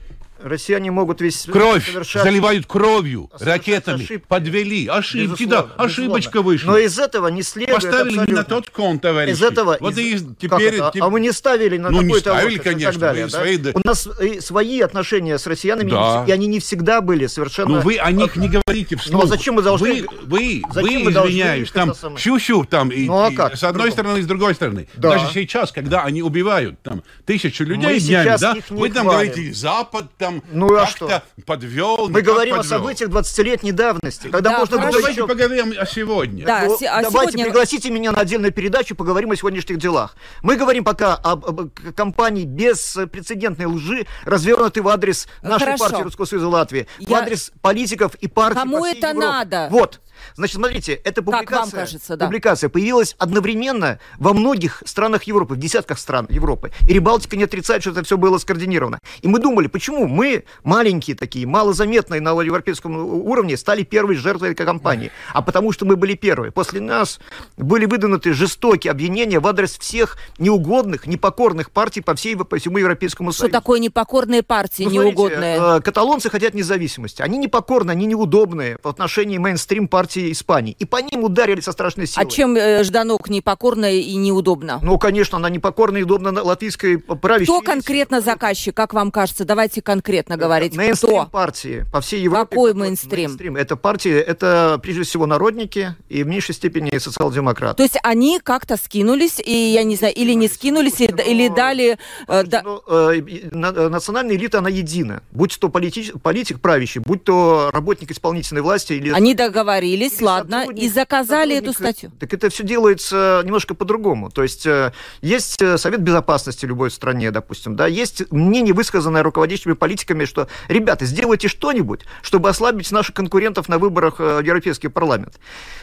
Россияне 0.41 0.91
могут 0.91 1.21
весь 1.21 1.45
кровь 1.45 1.85
совершать... 1.85 2.23
заливают 2.23 2.65
кровью, 2.65 3.29
ракетами, 3.39 4.03
ошибки. 4.03 4.25
подвели, 4.27 4.87
ошибки, 4.87 5.43
безусловно, 5.43 5.73
да, 5.77 5.83
ошибочка 5.83 6.41
вышла. 6.41 6.71
Но 6.71 6.77
из 6.77 6.97
этого 6.97 7.27
не 7.27 7.43
следует 7.43 7.75
Поставили 7.75 8.09
абсолютно. 8.09 8.31
не 8.31 8.37
на 8.37 8.43
тот 8.43 8.69
кон, 8.69 8.99
товарищи. 8.99 9.35
Из 9.35 9.41
этого, 9.41 9.77
вот 9.79 9.97
из... 9.97 10.23
и 10.23 10.35
теперь, 10.39 10.79
тип... 10.93 11.03
А 11.03 11.09
мы 11.09 11.19
не 11.19 11.31
ставили 11.31 11.77
на 11.77 11.89
ну, 11.89 12.01
какой-то 12.01 12.35
ставили, 12.35 12.57
конечно, 12.57 12.89
и 12.89 12.91
так 12.91 12.99
далее. 12.99 13.25
Да? 13.25 13.29
Свои... 13.31 13.59
У 13.73 13.81
нас 13.83 14.07
свои 14.39 14.81
отношения 14.81 15.37
с 15.37 15.45
россиянами, 15.45 15.91
да. 15.91 16.25
и 16.27 16.31
они 16.31 16.47
не 16.47 16.59
всегда 16.59 17.01
были 17.01 17.27
совершенно... 17.27 17.77
Ну 17.77 17.81
вы 17.81 17.97
о 17.97 18.11
них 18.11 18.35
не 18.35 18.47
говорите 18.47 18.95
вслух. 18.95 19.21
Ну 19.21 19.23
а 19.25 19.27
зачем 19.27 19.55
мы 19.55 19.61
должны... 19.61 20.03
Вы, 20.03 20.07
вы, 20.23 20.63
зачем 20.71 21.03
вы 21.03 21.11
извиняюсь, 21.11 21.71
там 21.71 21.93
щу-щу, 22.17 22.65
там, 22.65 22.89
и, 22.89 23.07
ну, 23.07 23.25
а 23.25 23.31
как? 23.31 23.57
с 23.57 23.63
одной 23.63 23.91
стороны, 23.91 24.19
и 24.19 24.21
с 24.21 24.27
другой 24.27 24.55
стороны. 24.55 24.87
Да. 24.95 25.11
Даже 25.11 25.33
сейчас, 25.33 25.71
когда 25.71 26.03
они 26.03 26.21
убивают 26.21 26.81
там 26.81 27.03
тысячу 27.25 27.63
людей 27.63 27.99
днями, 27.99 28.37
да, 28.39 28.55
вы 28.69 28.89
там 28.89 29.07
говорите, 29.07 29.53
Запад 29.53 30.05
там... 30.17 30.28
Ну 30.51 30.75
а 30.75 30.87
что? 30.87 31.23
подвел. 31.45 32.09
Мы 32.09 32.21
говорим 32.21 32.55
подвел. 32.55 32.75
о 32.75 32.79
событиях 32.79 33.09
20-летней 33.09 33.71
давности, 33.71 34.27
когда 34.29 34.51
да, 34.51 34.59
можно 34.59 34.77
было 34.77 34.91
Давайте 34.91 35.11
еще... 35.11 35.27
поговорим 35.27 35.73
о 35.77 35.85
сегодня. 35.85 36.45
Да, 36.45 36.65
ну, 36.65 36.75
а 36.75 37.01
давайте 37.01 37.11
сегодня... 37.11 37.45
пригласите 37.45 37.89
меня 37.89 38.11
на 38.11 38.21
отдельную 38.21 38.51
передачу, 38.51 38.95
поговорим 38.95 39.31
о 39.31 39.35
сегодняшних 39.35 39.77
делах. 39.77 40.15
Мы 40.41 40.55
говорим 40.55 40.83
пока 40.83 41.15
об, 41.15 41.45
об 41.45 41.69
кампании 41.95 42.45
беспрецедентной 42.45 43.65
лжи, 43.65 44.05
развернутой 44.25 44.83
в 44.83 44.87
адрес 44.87 45.27
нашей 45.41 45.65
Хорошо. 45.65 45.89
партии 45.89 46.03
Русского 46.03 46.25
Союза 46.25 46.47
Латвии, 46.47 46.87
Я... 46.99 47.07
в 47.07 47.13
адрес 47.13 47.51
политиков 47.61 48.15
и 48.15 48.27
партий 48.27 48.59
Кому 48.59 48.85
это 48.85 49.07
Европы. 49.07 49.25
надо? 49.25 49.67
Вот. 49.71 50.01
Значит, 50.35 50.55
смотрите, 50.55 50.93
эта 50.93 51.21
публикация, 51.21 51.81
кажется, 51.81 52.17
да. 52.17 52.25
публикация 52.25 52.69
появилась 52.69 53.15
одновременно 53.17 53.99
во 54.17 54.33
многих 54.33 54.83
странах 54.85 55.23
Европы, 55.23 55.55
в 55.55 55.57
десятках 55.57 55.99
стран 55.99 56.27
Европы. 56.29 56.71
И 56.87 56.93
Рибалтика 56.93 57.35
не 57.35 57.43
отрицает, 57.43 57.81
что 57.81 57.91
это 57.91 58.03
все 58.03 58.17
было 58.17 58.37
скоординировано. 58.37 58.99
И 59.21 59.27
мы 59.27 59.39
думали, 59.39 59.67
почему 59.67 60.07
мы, 60.07 60.43
маленькие 60.63 61.15
такие, 61.15 61.45
малозаметные 61.45 62.21
на 62.21 62.39
европейском 62.41 62.95
уровне, 62.95 63.57
стали 63.57 63.83
первой 63.83 64.15
жертвой 64.15 64.51
этой 64.51 64.65
кампании. 64.65 65.11
А 65.33 65.41
потому 65.41 65.71
что 65.71 65.85
мы 65.85 65.95
были 65.95 66.15
первые. 66.15 66.51
После 66.51 66.81
нас 66.81 67.19
были 67.57 67.85
выдвинуты 67.85 68.33
жестокие 68.33 68.91
обвинения 68.91 69.39
в 69.39 69.47
адрес 69.47 69.77
всех 69.77 70.17
неугодных, 70.37 71.07
непокорных 71.07 71.71
партий 71.71 72.01
по, 72.01 72.15
всей, 72.15 72.35
по 72.35 72.57
всему 72.57 72.77
Европейскому 72.77 73.31
Союзу. 73.31 73.49
Что 73.49 73.59
такое 73.59 73.79
непокорные 73.79 74.43
партии, 74.43 74.83
ну, 74.83 74.91
неугодные? 74.91 75.57
Смотрите, 75.57 75.77
э, 75.77 75.81
каталонцы 75.81 76.29
хотят 76.29 76.53
независимости. 76.53 77.21
Они 77.21 77.37
непокорны, 77.37 77.91
они 77.91 78.05
неудобные 78.07 78.77
по 78.77 78.89
отношению 78.89 79.41
мейнстрим 79.41 79.87
партии 79.87 80.08
партии 80.09 80.31
Испании. 80.31 80.75
И 80.79 80.85
по 80.85 80.97
ним 80.97 81.23
ударили 81.23 81.61
со 81.61 81.71
страшной 81.71 82.07
силой. 82.07 82.25
А 82.25 82.29
чем 82.29 82.55
э, 82.55 82.83
Жданок 82.83 83.29
непокорно 83.29 83.91
и 83.91 84.15
неудобно? 84.15 84.79
Ну, 84.81 84.97
конечно, 84.97 85.37
она 85.37 85.49
непокорна 85.49 85.97
и 85.97 86.03
удобна 86.03 86.31
латвийской 86.43 86.97
правящей. 86.97 87.45
Кто 87.45 87.61
конкретно 87.61 88.21
заказчик, 88.21 88.75
как 88.75 88.93
вам 88.93 89.11
кажется? 89.11 89.45
Давайте 89.45 89.81
конкретно 89.81 90.35
говорить. 90.35 90.75
Мейнстрим 90.75 91.21
Кто? 91.21 91.25
партии 91.25 91.85
по 91.91 92.01
всей 92.01 92.21
Европе. 92.21 92.55
Какой 92.55 92.73
мейнстрим? 92.73 93.29
мейнстрим? 93.29 93.55
Это 93.55 93.75
партии, 93.75 94.11
это 94.11 94.79
прежде 94.81 95.03
всего 95.03 95.27
народники 95.27 95.95
и 96.09 96.23
в 96.23 96.27
меньшей 96.27 96.55
степени 96.55 96.97
социал-демократы. 96.97 97.77
То 97.77 97.83
есть 97.83 97.97
они 98.01 98.39
как-то 98.39 98.77
скинулись, 98.77 99.39
и 99.39 99.53
я 99.53 99.83
не 99.83 99.95
знаю, 99.95 100.15
или 100.15 100.33
не 100.33 100.47
скинулись, 100.47 100.95
Слушайте, 100.95 101.31
или, 101.31 101.47
ну, 101.49 101.55
дали... 101.55 101.97
Э, 102.27 102.43
да... 102.43 102.63
ну, 102.63 102.81
э, 102.87 103.89
национальная 103.89 104.35
элита, 104.35 104.57
она 104.57 104.69
едина. 104.69 105.21
Будь 105.31 105.57
то 105.59 105.69
политик, 105.69 106.19
политик 106.21 106.59
правящий, 106.61 107.01
будь 107.01 107.23
то 107.23 107.69
работник 107.71 108.11
исполнительной 108.11 108.61
власти. 108.61 108.93
Или... 108.93 109.11
Они 109.11 109.35
договорились 109.35 109.98
договорились, 109.99 110.21
ладно, 110.21 110.65
и 110.71 110.89
заказали 110.89 111.55
эту 111.55 111.73
статью. 111.73 112.11
Так 112.19 112.33
это 112.33 112.49
все 112.49 112.63
делается 112.63 113.41
немножко 113.45 113.75
по-другому. 113.75 114.29
То 114.29 114.43
есть 114.43 114.65
э, 114.65 114.91
есть 115.21 115.61
э, 115.61 115.77
Совет 115.77 116.01
Безопасности 116.01 116.65
любой 116.65 116.91
стране, 116.91 117.31
допустим, 117.31 117.75
да, 117.75 117.87
есть 117.87 118.31
мнение, 118.31 118.73
высказанное 118.73 119.23
руководящими 119.23 119.73
политиками, 119.73 120.25
что, 120.25 120.47
ребята, 120.67 121.05
сделайте 121.05 121.47
что-нибудь, 121.47 122.01
чтобы 122.21 122.49
ослабить 122.49 122.91
наших 122.91 123.15
конкурентов 123.15 123.69
на 123.69 123.77
выборах 123.77 124.19
в 124.19 124.41
Европейский 124.41 124.87
парламент. 124.87 125.39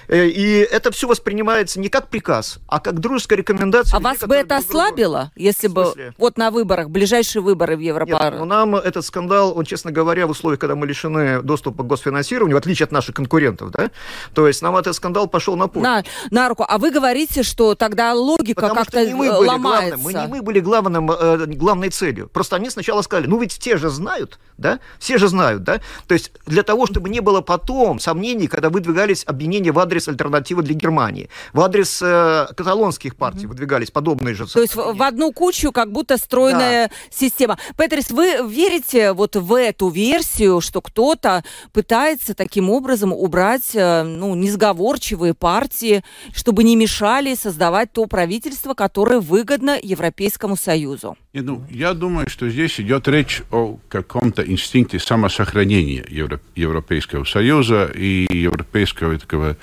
Э, 0.08 0.26
и 0.26 0.58
это 0.58 0.90
все 0.90 1.08
воспринимается 1.08 1.80
не 1.80 1.88
как 1.88 2.08
приказ, 2.08 2.58
а 2.68 2.80
как 2.80 3.00
дружеская 3.00 3.38
рекомендация. 3.38 3.96
А 3.96 4.00
вас 4.00 4.18
бы 4.18 4.34
это 4.34 4.56
ослабило, 4.56 5.32
если 5.36 5.68
бы 5.68 6.14
вот 6.18 6.38
на 6.38 6.50
выборах, 6.50 6.90
ближайшие 6.90 7.42
выборы 7.42 7.76
в 7.76 7.80
Европарламент? 7.80 8.34
Нет, 8.34 8.40
ну 8.40 8.46
нам 8.46 8.76
этот 8.76 9.04
скандал, 9.04 9.56
он, 9.56 9.64
честно 9.64 9.92
говоря, 9.92 10.26
в 10.26 10.30
условиях, 10.30 10.60
когда 10.60 10.74
мы 10.74 10.86
лишены 10.86 11.42
доступа 11.42 11.82
к 11.82 11.86
госфинансированию, 11.86 12.56
в 12.56 12.58
отличие 12.58 12.84
от 12.84 12.92
наших 12.92 13.14
конкурентов, 13.14 13.70
да, 13.70 13.90
то 14.34 14.46
есть 14.46 14.62
нам 14.62 14.76
этот 14.76 14.94
скандал 14.94 15.26
пошел 15.26 15.56
на 15.56 15.68
путь. 15.68 15.82
На, 15.82 16.04
на 16.30 16.48
руку. 16.48 16.64
А 16.68 16.78
вы 16.78 16.90
говорите, 16.90 17.42
что 17.42 17.74
тогда 17.74 18.14
логика 18.14 18.68
как-то 18.68 19.00
ломается. 19.00 19.96
Главным. 19.96 20.00
Мы 20.00 20.12
не 20.12 20.26
мы 20.26 20.42
были 20.42 20.60
главным, 20.60 21.10
э, 21.10 21.46
главной 21.46 21.90
целью. 21.90 22.28
Просто 22.28 22.56
они 22.56 22.70
сначала 22.70 23.02
сказали, 23.02 23.26
ну 23.26 23.38
ведь 23.38 23.58
те 23.58 23.76
же 23.76 23.90
знают, 23.90 24.38
да? 24.58 24.80
Все 24.98 25.18
же 25.18 25.28
знают, 25.28 25.62
да? 25.62 25.80
То 26.06 26.14
есть 26.14 26.32
для 26.46 26.62
того, 26.62 26.86
чтобы 26.86 27.08
не 27.08 27.20
было 27.20 27.40
потом 27.40 27.98
сомнений, 27.98 28.48
когда 28.48 28.70
выдвигались 28.70 29.24
обвинения 29.26 29.72
в 29.72 29.78
адрес 29.78 30.08
альтернативы 30.08 30.62
для 30.62 30.74
Германии, 30.74 31.28
в 31.52 31.60
адрес 31.60 32.00
э, 32.02 32.46
каталонских 32.56 33.16
партий 33.16 33.44
mm-hmm. 33.44 33.48
выдвигались 33.48 33.90
подобные 33.90 34.34
же. 34.34 34.46
То 34.46 34.60
есть 34.60 34.74
в 34.74 35.02
одну 35.02 35.32
кучу 35.32 35.72
как 35.72 35.92
будто 35.92 36.16
стройная 36.16 36.88
да. 36.88 36.94
система. 37.10 37.58
Петрис, 37.76 38.10
вы 38.10 38.38
верите 38.48 39.12
вот 39.12 39.36
в 39.36 39.54
эту 39.54 39.88
версию, 39.88 40.60
что 40.60 40.80
кто-то 40.80 41.44
пытается 41.72 42.34
таким 42.34 42.70
образом 42.70 43.12
убрать 43.12 43.74
ну, 44.04 44.34
несговорчивые 44.34 45.34
партии, 45.34 46.02
чтобы 46.34 46.64
не 46.64 46.76
мешали 46.76 47.34
создавать 47.34 47.92
то 47.92 48.06
правительство, 48.06 48.74
которое 48.74 49.20
выгодно 49.20 49.78
Европейскому 49.82 50.56
Союзу? 50.56 51.16
Не, 51.32 51.42
ну, 51.42 51.64
я 51.70 51.94
думаю, 51.94 52.28
что 52.28 52.48
здесь 52.48 52.80
идет 52.80 53.08
речь 53.08 53.42
о 53.50 53.78
каком-то 53.88 54.42
инстинкте 54.42 54.98
самосохранения 54.98 56.04
Евро- 56.08 56.40
Европейского 56.54 57.24
Союза 57.24 57.90
и 57.94 58.26
европейского 58.30 59.18
такого 59.18 59.56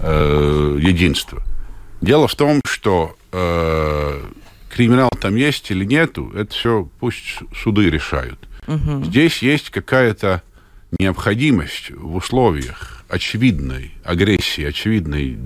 э, 0.00 0.78
единства. 0.80 1.42
Дело 2.00 2.28
в 2.28 2.34
том, 2.34 2.60
что 2.64 3.16
э, 3.32 4.22
криминал 4.70 5.10
там 5.20 5.36
есть 5.36 5.70
или 5.70 5.84
нету, 5.84 6.32
это 6.34 6.52
все 6.52 6.88
пусть 6.98 7.40
суды 7.54 7.90
решают. 7.90 8.38
Угу. 8.66 9.04
Здесь 9.04 9.42
есть 9.42 9.70
какая-то 9.70 10.42
необходимость 10.98 11.90
в 11.90 12.16
условиях 12.16 12.99
очевидной 13.10 13.92
агрессии, 14.04 14.64
очевидной 14.64 15.38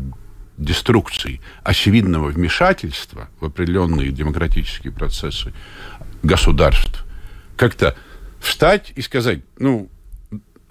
деструкции, 0.56 1.40
очевидного 1.62 2.28
вмешательства 2.28 3.28
в 3.40 3.46
определенные 3.46 4.10
демократические 4.12 4.92
процессы 4.92 5.52
государств, 6.22 7.04
как-то 7.56 7.96
встать 8.40 8.92
и 8.94 9.02
сказать, 9.02 9.40
ну, 9.58 9.90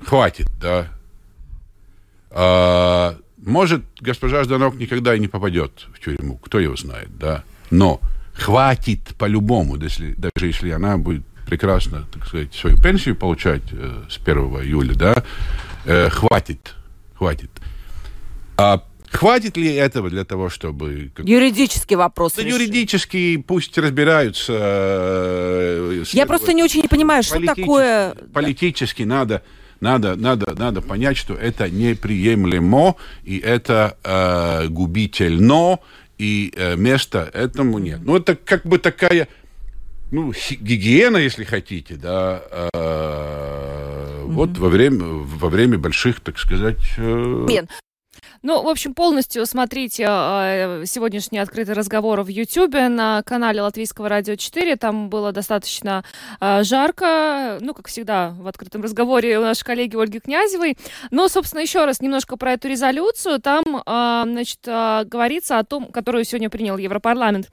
хватит, 0.06 0.48
да. 0.62 0.90
А, 2.30 3.18
может, 3.38 3.84
госпожа 4.00 4.44
Жданок 4.44 4.76
никогда 4.76 5.16
и 5.16 5.20
не 5.20 5.28
попадет 5.28 5.88
в 5.94 6.00
тюрьму, 6.00 6.38
кто 6.38 6.60
его 6.60 6.76
знает, 6.76 7.18
да. 7.18 7.44
Но 7.72 8.00
хватит 8.34 9.16
по-любому, 9.18 9.78
даже, 9.78 10.16
даже 10.16 10.48
если 10.48 10.72
она 10.72 10.98
будет 10.98 11.26
прекрасно, 11.46 12.06
так 12.12 12.26
сказать, 12.26 12.54
свою 12.54 12.82
пенсию 12.82 13.16
получать 13.16 13.64
э, 13.72 14.04
с 14.10 14.18
1 14.18 14.38
июля, 14.64 14.96
да, 14.96 15.24
э, 15.86 16.10
хватит, 16.10 16.74
хватит. 17.24 17.52
А 18.58 18.84
Хватит 19.12 19.58
ли 19.58 19.72
этого 19.76 20.10
для 20.10 20.26
того, 20.26 20.50
чтобы... 20.50 21.12
Юридический 21.24 21.96
вопрос. 21.96 22.34
Да 22.34 22.42
юридически 22.42 23.38
пусть 23.38 23.78
разбираются. 23.78 24.54
Э, 24.58 26.04
Я 26.14 26.26
просто 26.26 26.52
не 26.54 26.64
очень 26.64 26.88
понимаю, 26.88 27.22
что 27.22 27.40
такое... 27.40 28.16
Политически 28.34 29.04
надо, 29.04 29.44
надо, 29.82 30.16
надо, 30.16 30.56
надо 30.58 30.82
понять, 30.82 31.18
что 31.18 31.36
это 31.36 31.70
неприемлемо, 31.70 32.96
и 33.24 33.38
это 33.38 33.98
э, 34.04 34.68
губительно, 34.70 35.78
и 36.18 36.52
э, 36.56 36.76
места 36.76 37.30
этому 37.34 37.78
нет. 37.78 38.00
Ну, 38.04 38.18
это 38.18 38.36
как 38.36 38.66
бы 38.66 38.80
такая 38.80 39.28
ну, 40.10 40.34
гигиена, 40.60 41.18
если 41.18 41.44
хотите, 41.44 41.98
да, 41.98 42.42
э. 42.74 43.83
Вот 44.34 44.58
во 44.58 44.70
время, 44.70 45.04
во 45.04 45.50
время 45.50 45.78
больших, 45.78 46.20
так 46.20 46.38
сказать... 46.38 46.82
Э... 46.98 47.46
Ну, 48.46 48.62
в 48.62 48.68
общем, 48.68 48.94
полностью 48.94 49.46
смотрите 49.46 50.04
э, 50.06 50.84
сегодняшний 50.86 51.40
открытый 51.40 51.76
разговор 51.76 52.24
в 52.24 52.28
Ютьюбе 52.28 52.90
на 52.90 53.24
канале 53.24 53.62
Латвийского 53.62 54.10
радио 54.10 54.36
4. 54.36 54.76
Там 54.76 55.08
было 55.08 55.32
достаточно 55.32 56.04
э, 56.42 56.62
жарко, 56.64 57.58
ну, 57.62 57.74
как 57.74 57.88
всегда, 57.88 58.36
в 58.38 58.46
открытом 58.46 58.82
разговоре 58.82 59.40
у 59.40 59.44
нашей 59.44 59.64
коллеги 59.64 59.96
Ольги 59.96 60.20
Князевой. 60.20 60.78
Но, 61.10 61.30
собственно, 61.30 61.62
еще 61.62 61.86
раз 61.86 62.02
немножко 62.02 62.36
про 62.36 62.52
эту 62.52 62.68
резолюцию. 62.68 63.40
Там, 63.40 63.64
э, 63.78 64.24
значит, 64.26 64.60
говорится 64.66 65.58
о 65.60 65.64
том, 65.64 65.86
которую 65.86 66.26
сегодня 66.26 66.50
принял 66.50 66.76
Европарламент, 66.76 67.50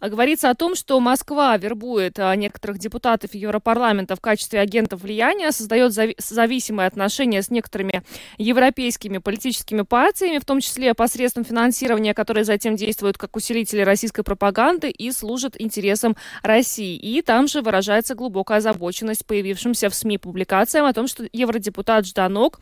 говорится 0.00 0.50
о 0.50 0.56
том, 0.56 0.74
что 0.74 0.98
Москва 0.98 1.56
вербует 1.56 2.18
некоторых 2.18 2.80
депутатов 2.80 3.32
Европарламента 3.34 4.16
в 4.16 4.20
качестве 4.20 4.58
агентов 4.58 5.02
влияния, 5.02 5.52
создает 5.52 5.92
зависимые 5.92 6.88
отношения 6.88 7.42
с 7.42 7.50
некоторыми 7.50 8.02
европейскими 8.38 9.18
политическими 9.18 9.82
партиями, 9.82 10.31
в 10.40 10.44
том 10.44 10.60
числе 10.60 10.94
посредством 10.94 11.44
финансирования, 11.44 12.14
которые 12.14 12.44
затем 12.44 12.76
действуют 12.76 13.18
как 13.18 13.36
усилители 13.36 13.82
российской 13.82 14.22
пропаганды 14.22 14.90
и 14.90 15.10
служат 15.12 15.60
интересам 15.60 16.16
России. 16.42 16.96
И 16.96 17.22
там 17.22 17.48
же 17.48 17.62
выражается 17.62 18.14
глубокая 18.14 18.58
озабоченность 18.58 19.26
появившимся 19.26 19.90
в 19.90 19.94
СМИ 19.94 20.18
публикациям 20.18 20.86
о 20.86 20.92
том, 20.92 21.06
что 21.06 21.26
евродепутат 21.32 22.06
Жданок 22.06 22.60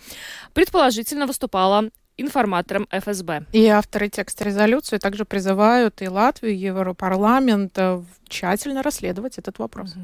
предположительно 0.55 1.27
выступала 1.27 1.91
информатором 2.21 2.87
ФСБ. 2.91 3.45
И 3.53 3.67
авторы 3.67 4.09
текста 4.09 4.45
резолюции 4.45 4.99
также 4.99 5.25
призывают 5.25 6.03
и 6.03 6.09
Латвию, 6.09 6.55
и 6.55 6.59
Европарламент 6.59 7.73
э, 7.77 8.03
тщательно 8.29 8.83
расследовать 8.83 9.39
этот 9.39 9.59
вопрос. 9.59 9.95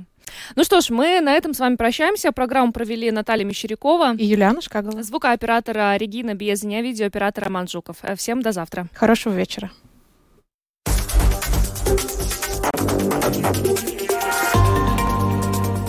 Ну 0.57 0.65
что 0.65 0.81
ж, 0.81 0.91
мы 0.91 1.21
на 1.21 1.35
этом 1.35 1.55
с 1.55 1.61
вами 1.61 1.77
прощаемся. 1.77 2.33
Программу 2.33 2.73
провели 2.73 3.11
Наталья 3.11 3.45
Мещерякова 3.45 4.15
и 4.17 4.25
Юлиана 4.25 4.61
Шкагова. 4.61 5.03
Звукооператора 5.03 5.97
Регина 5.97 6.35
Безня, 6.35 6.83
видеооператора 6.83 7.51
Манжуков. 7.51 7.99
Э, 8.03 8.17
всем 8.17 8.43
до 8.43 8.53
завтра. 8.53 8.89
Хорошего 8.95 9.35
вечера. 9.35 9.71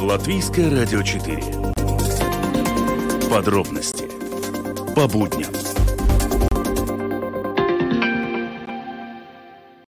Латвийское 0.02 0.70
радио 0.70 1.02
4. 1.02 1.42
Подробности 3.30 4.06
по 4.96 5.08
будням. 5.08 5.67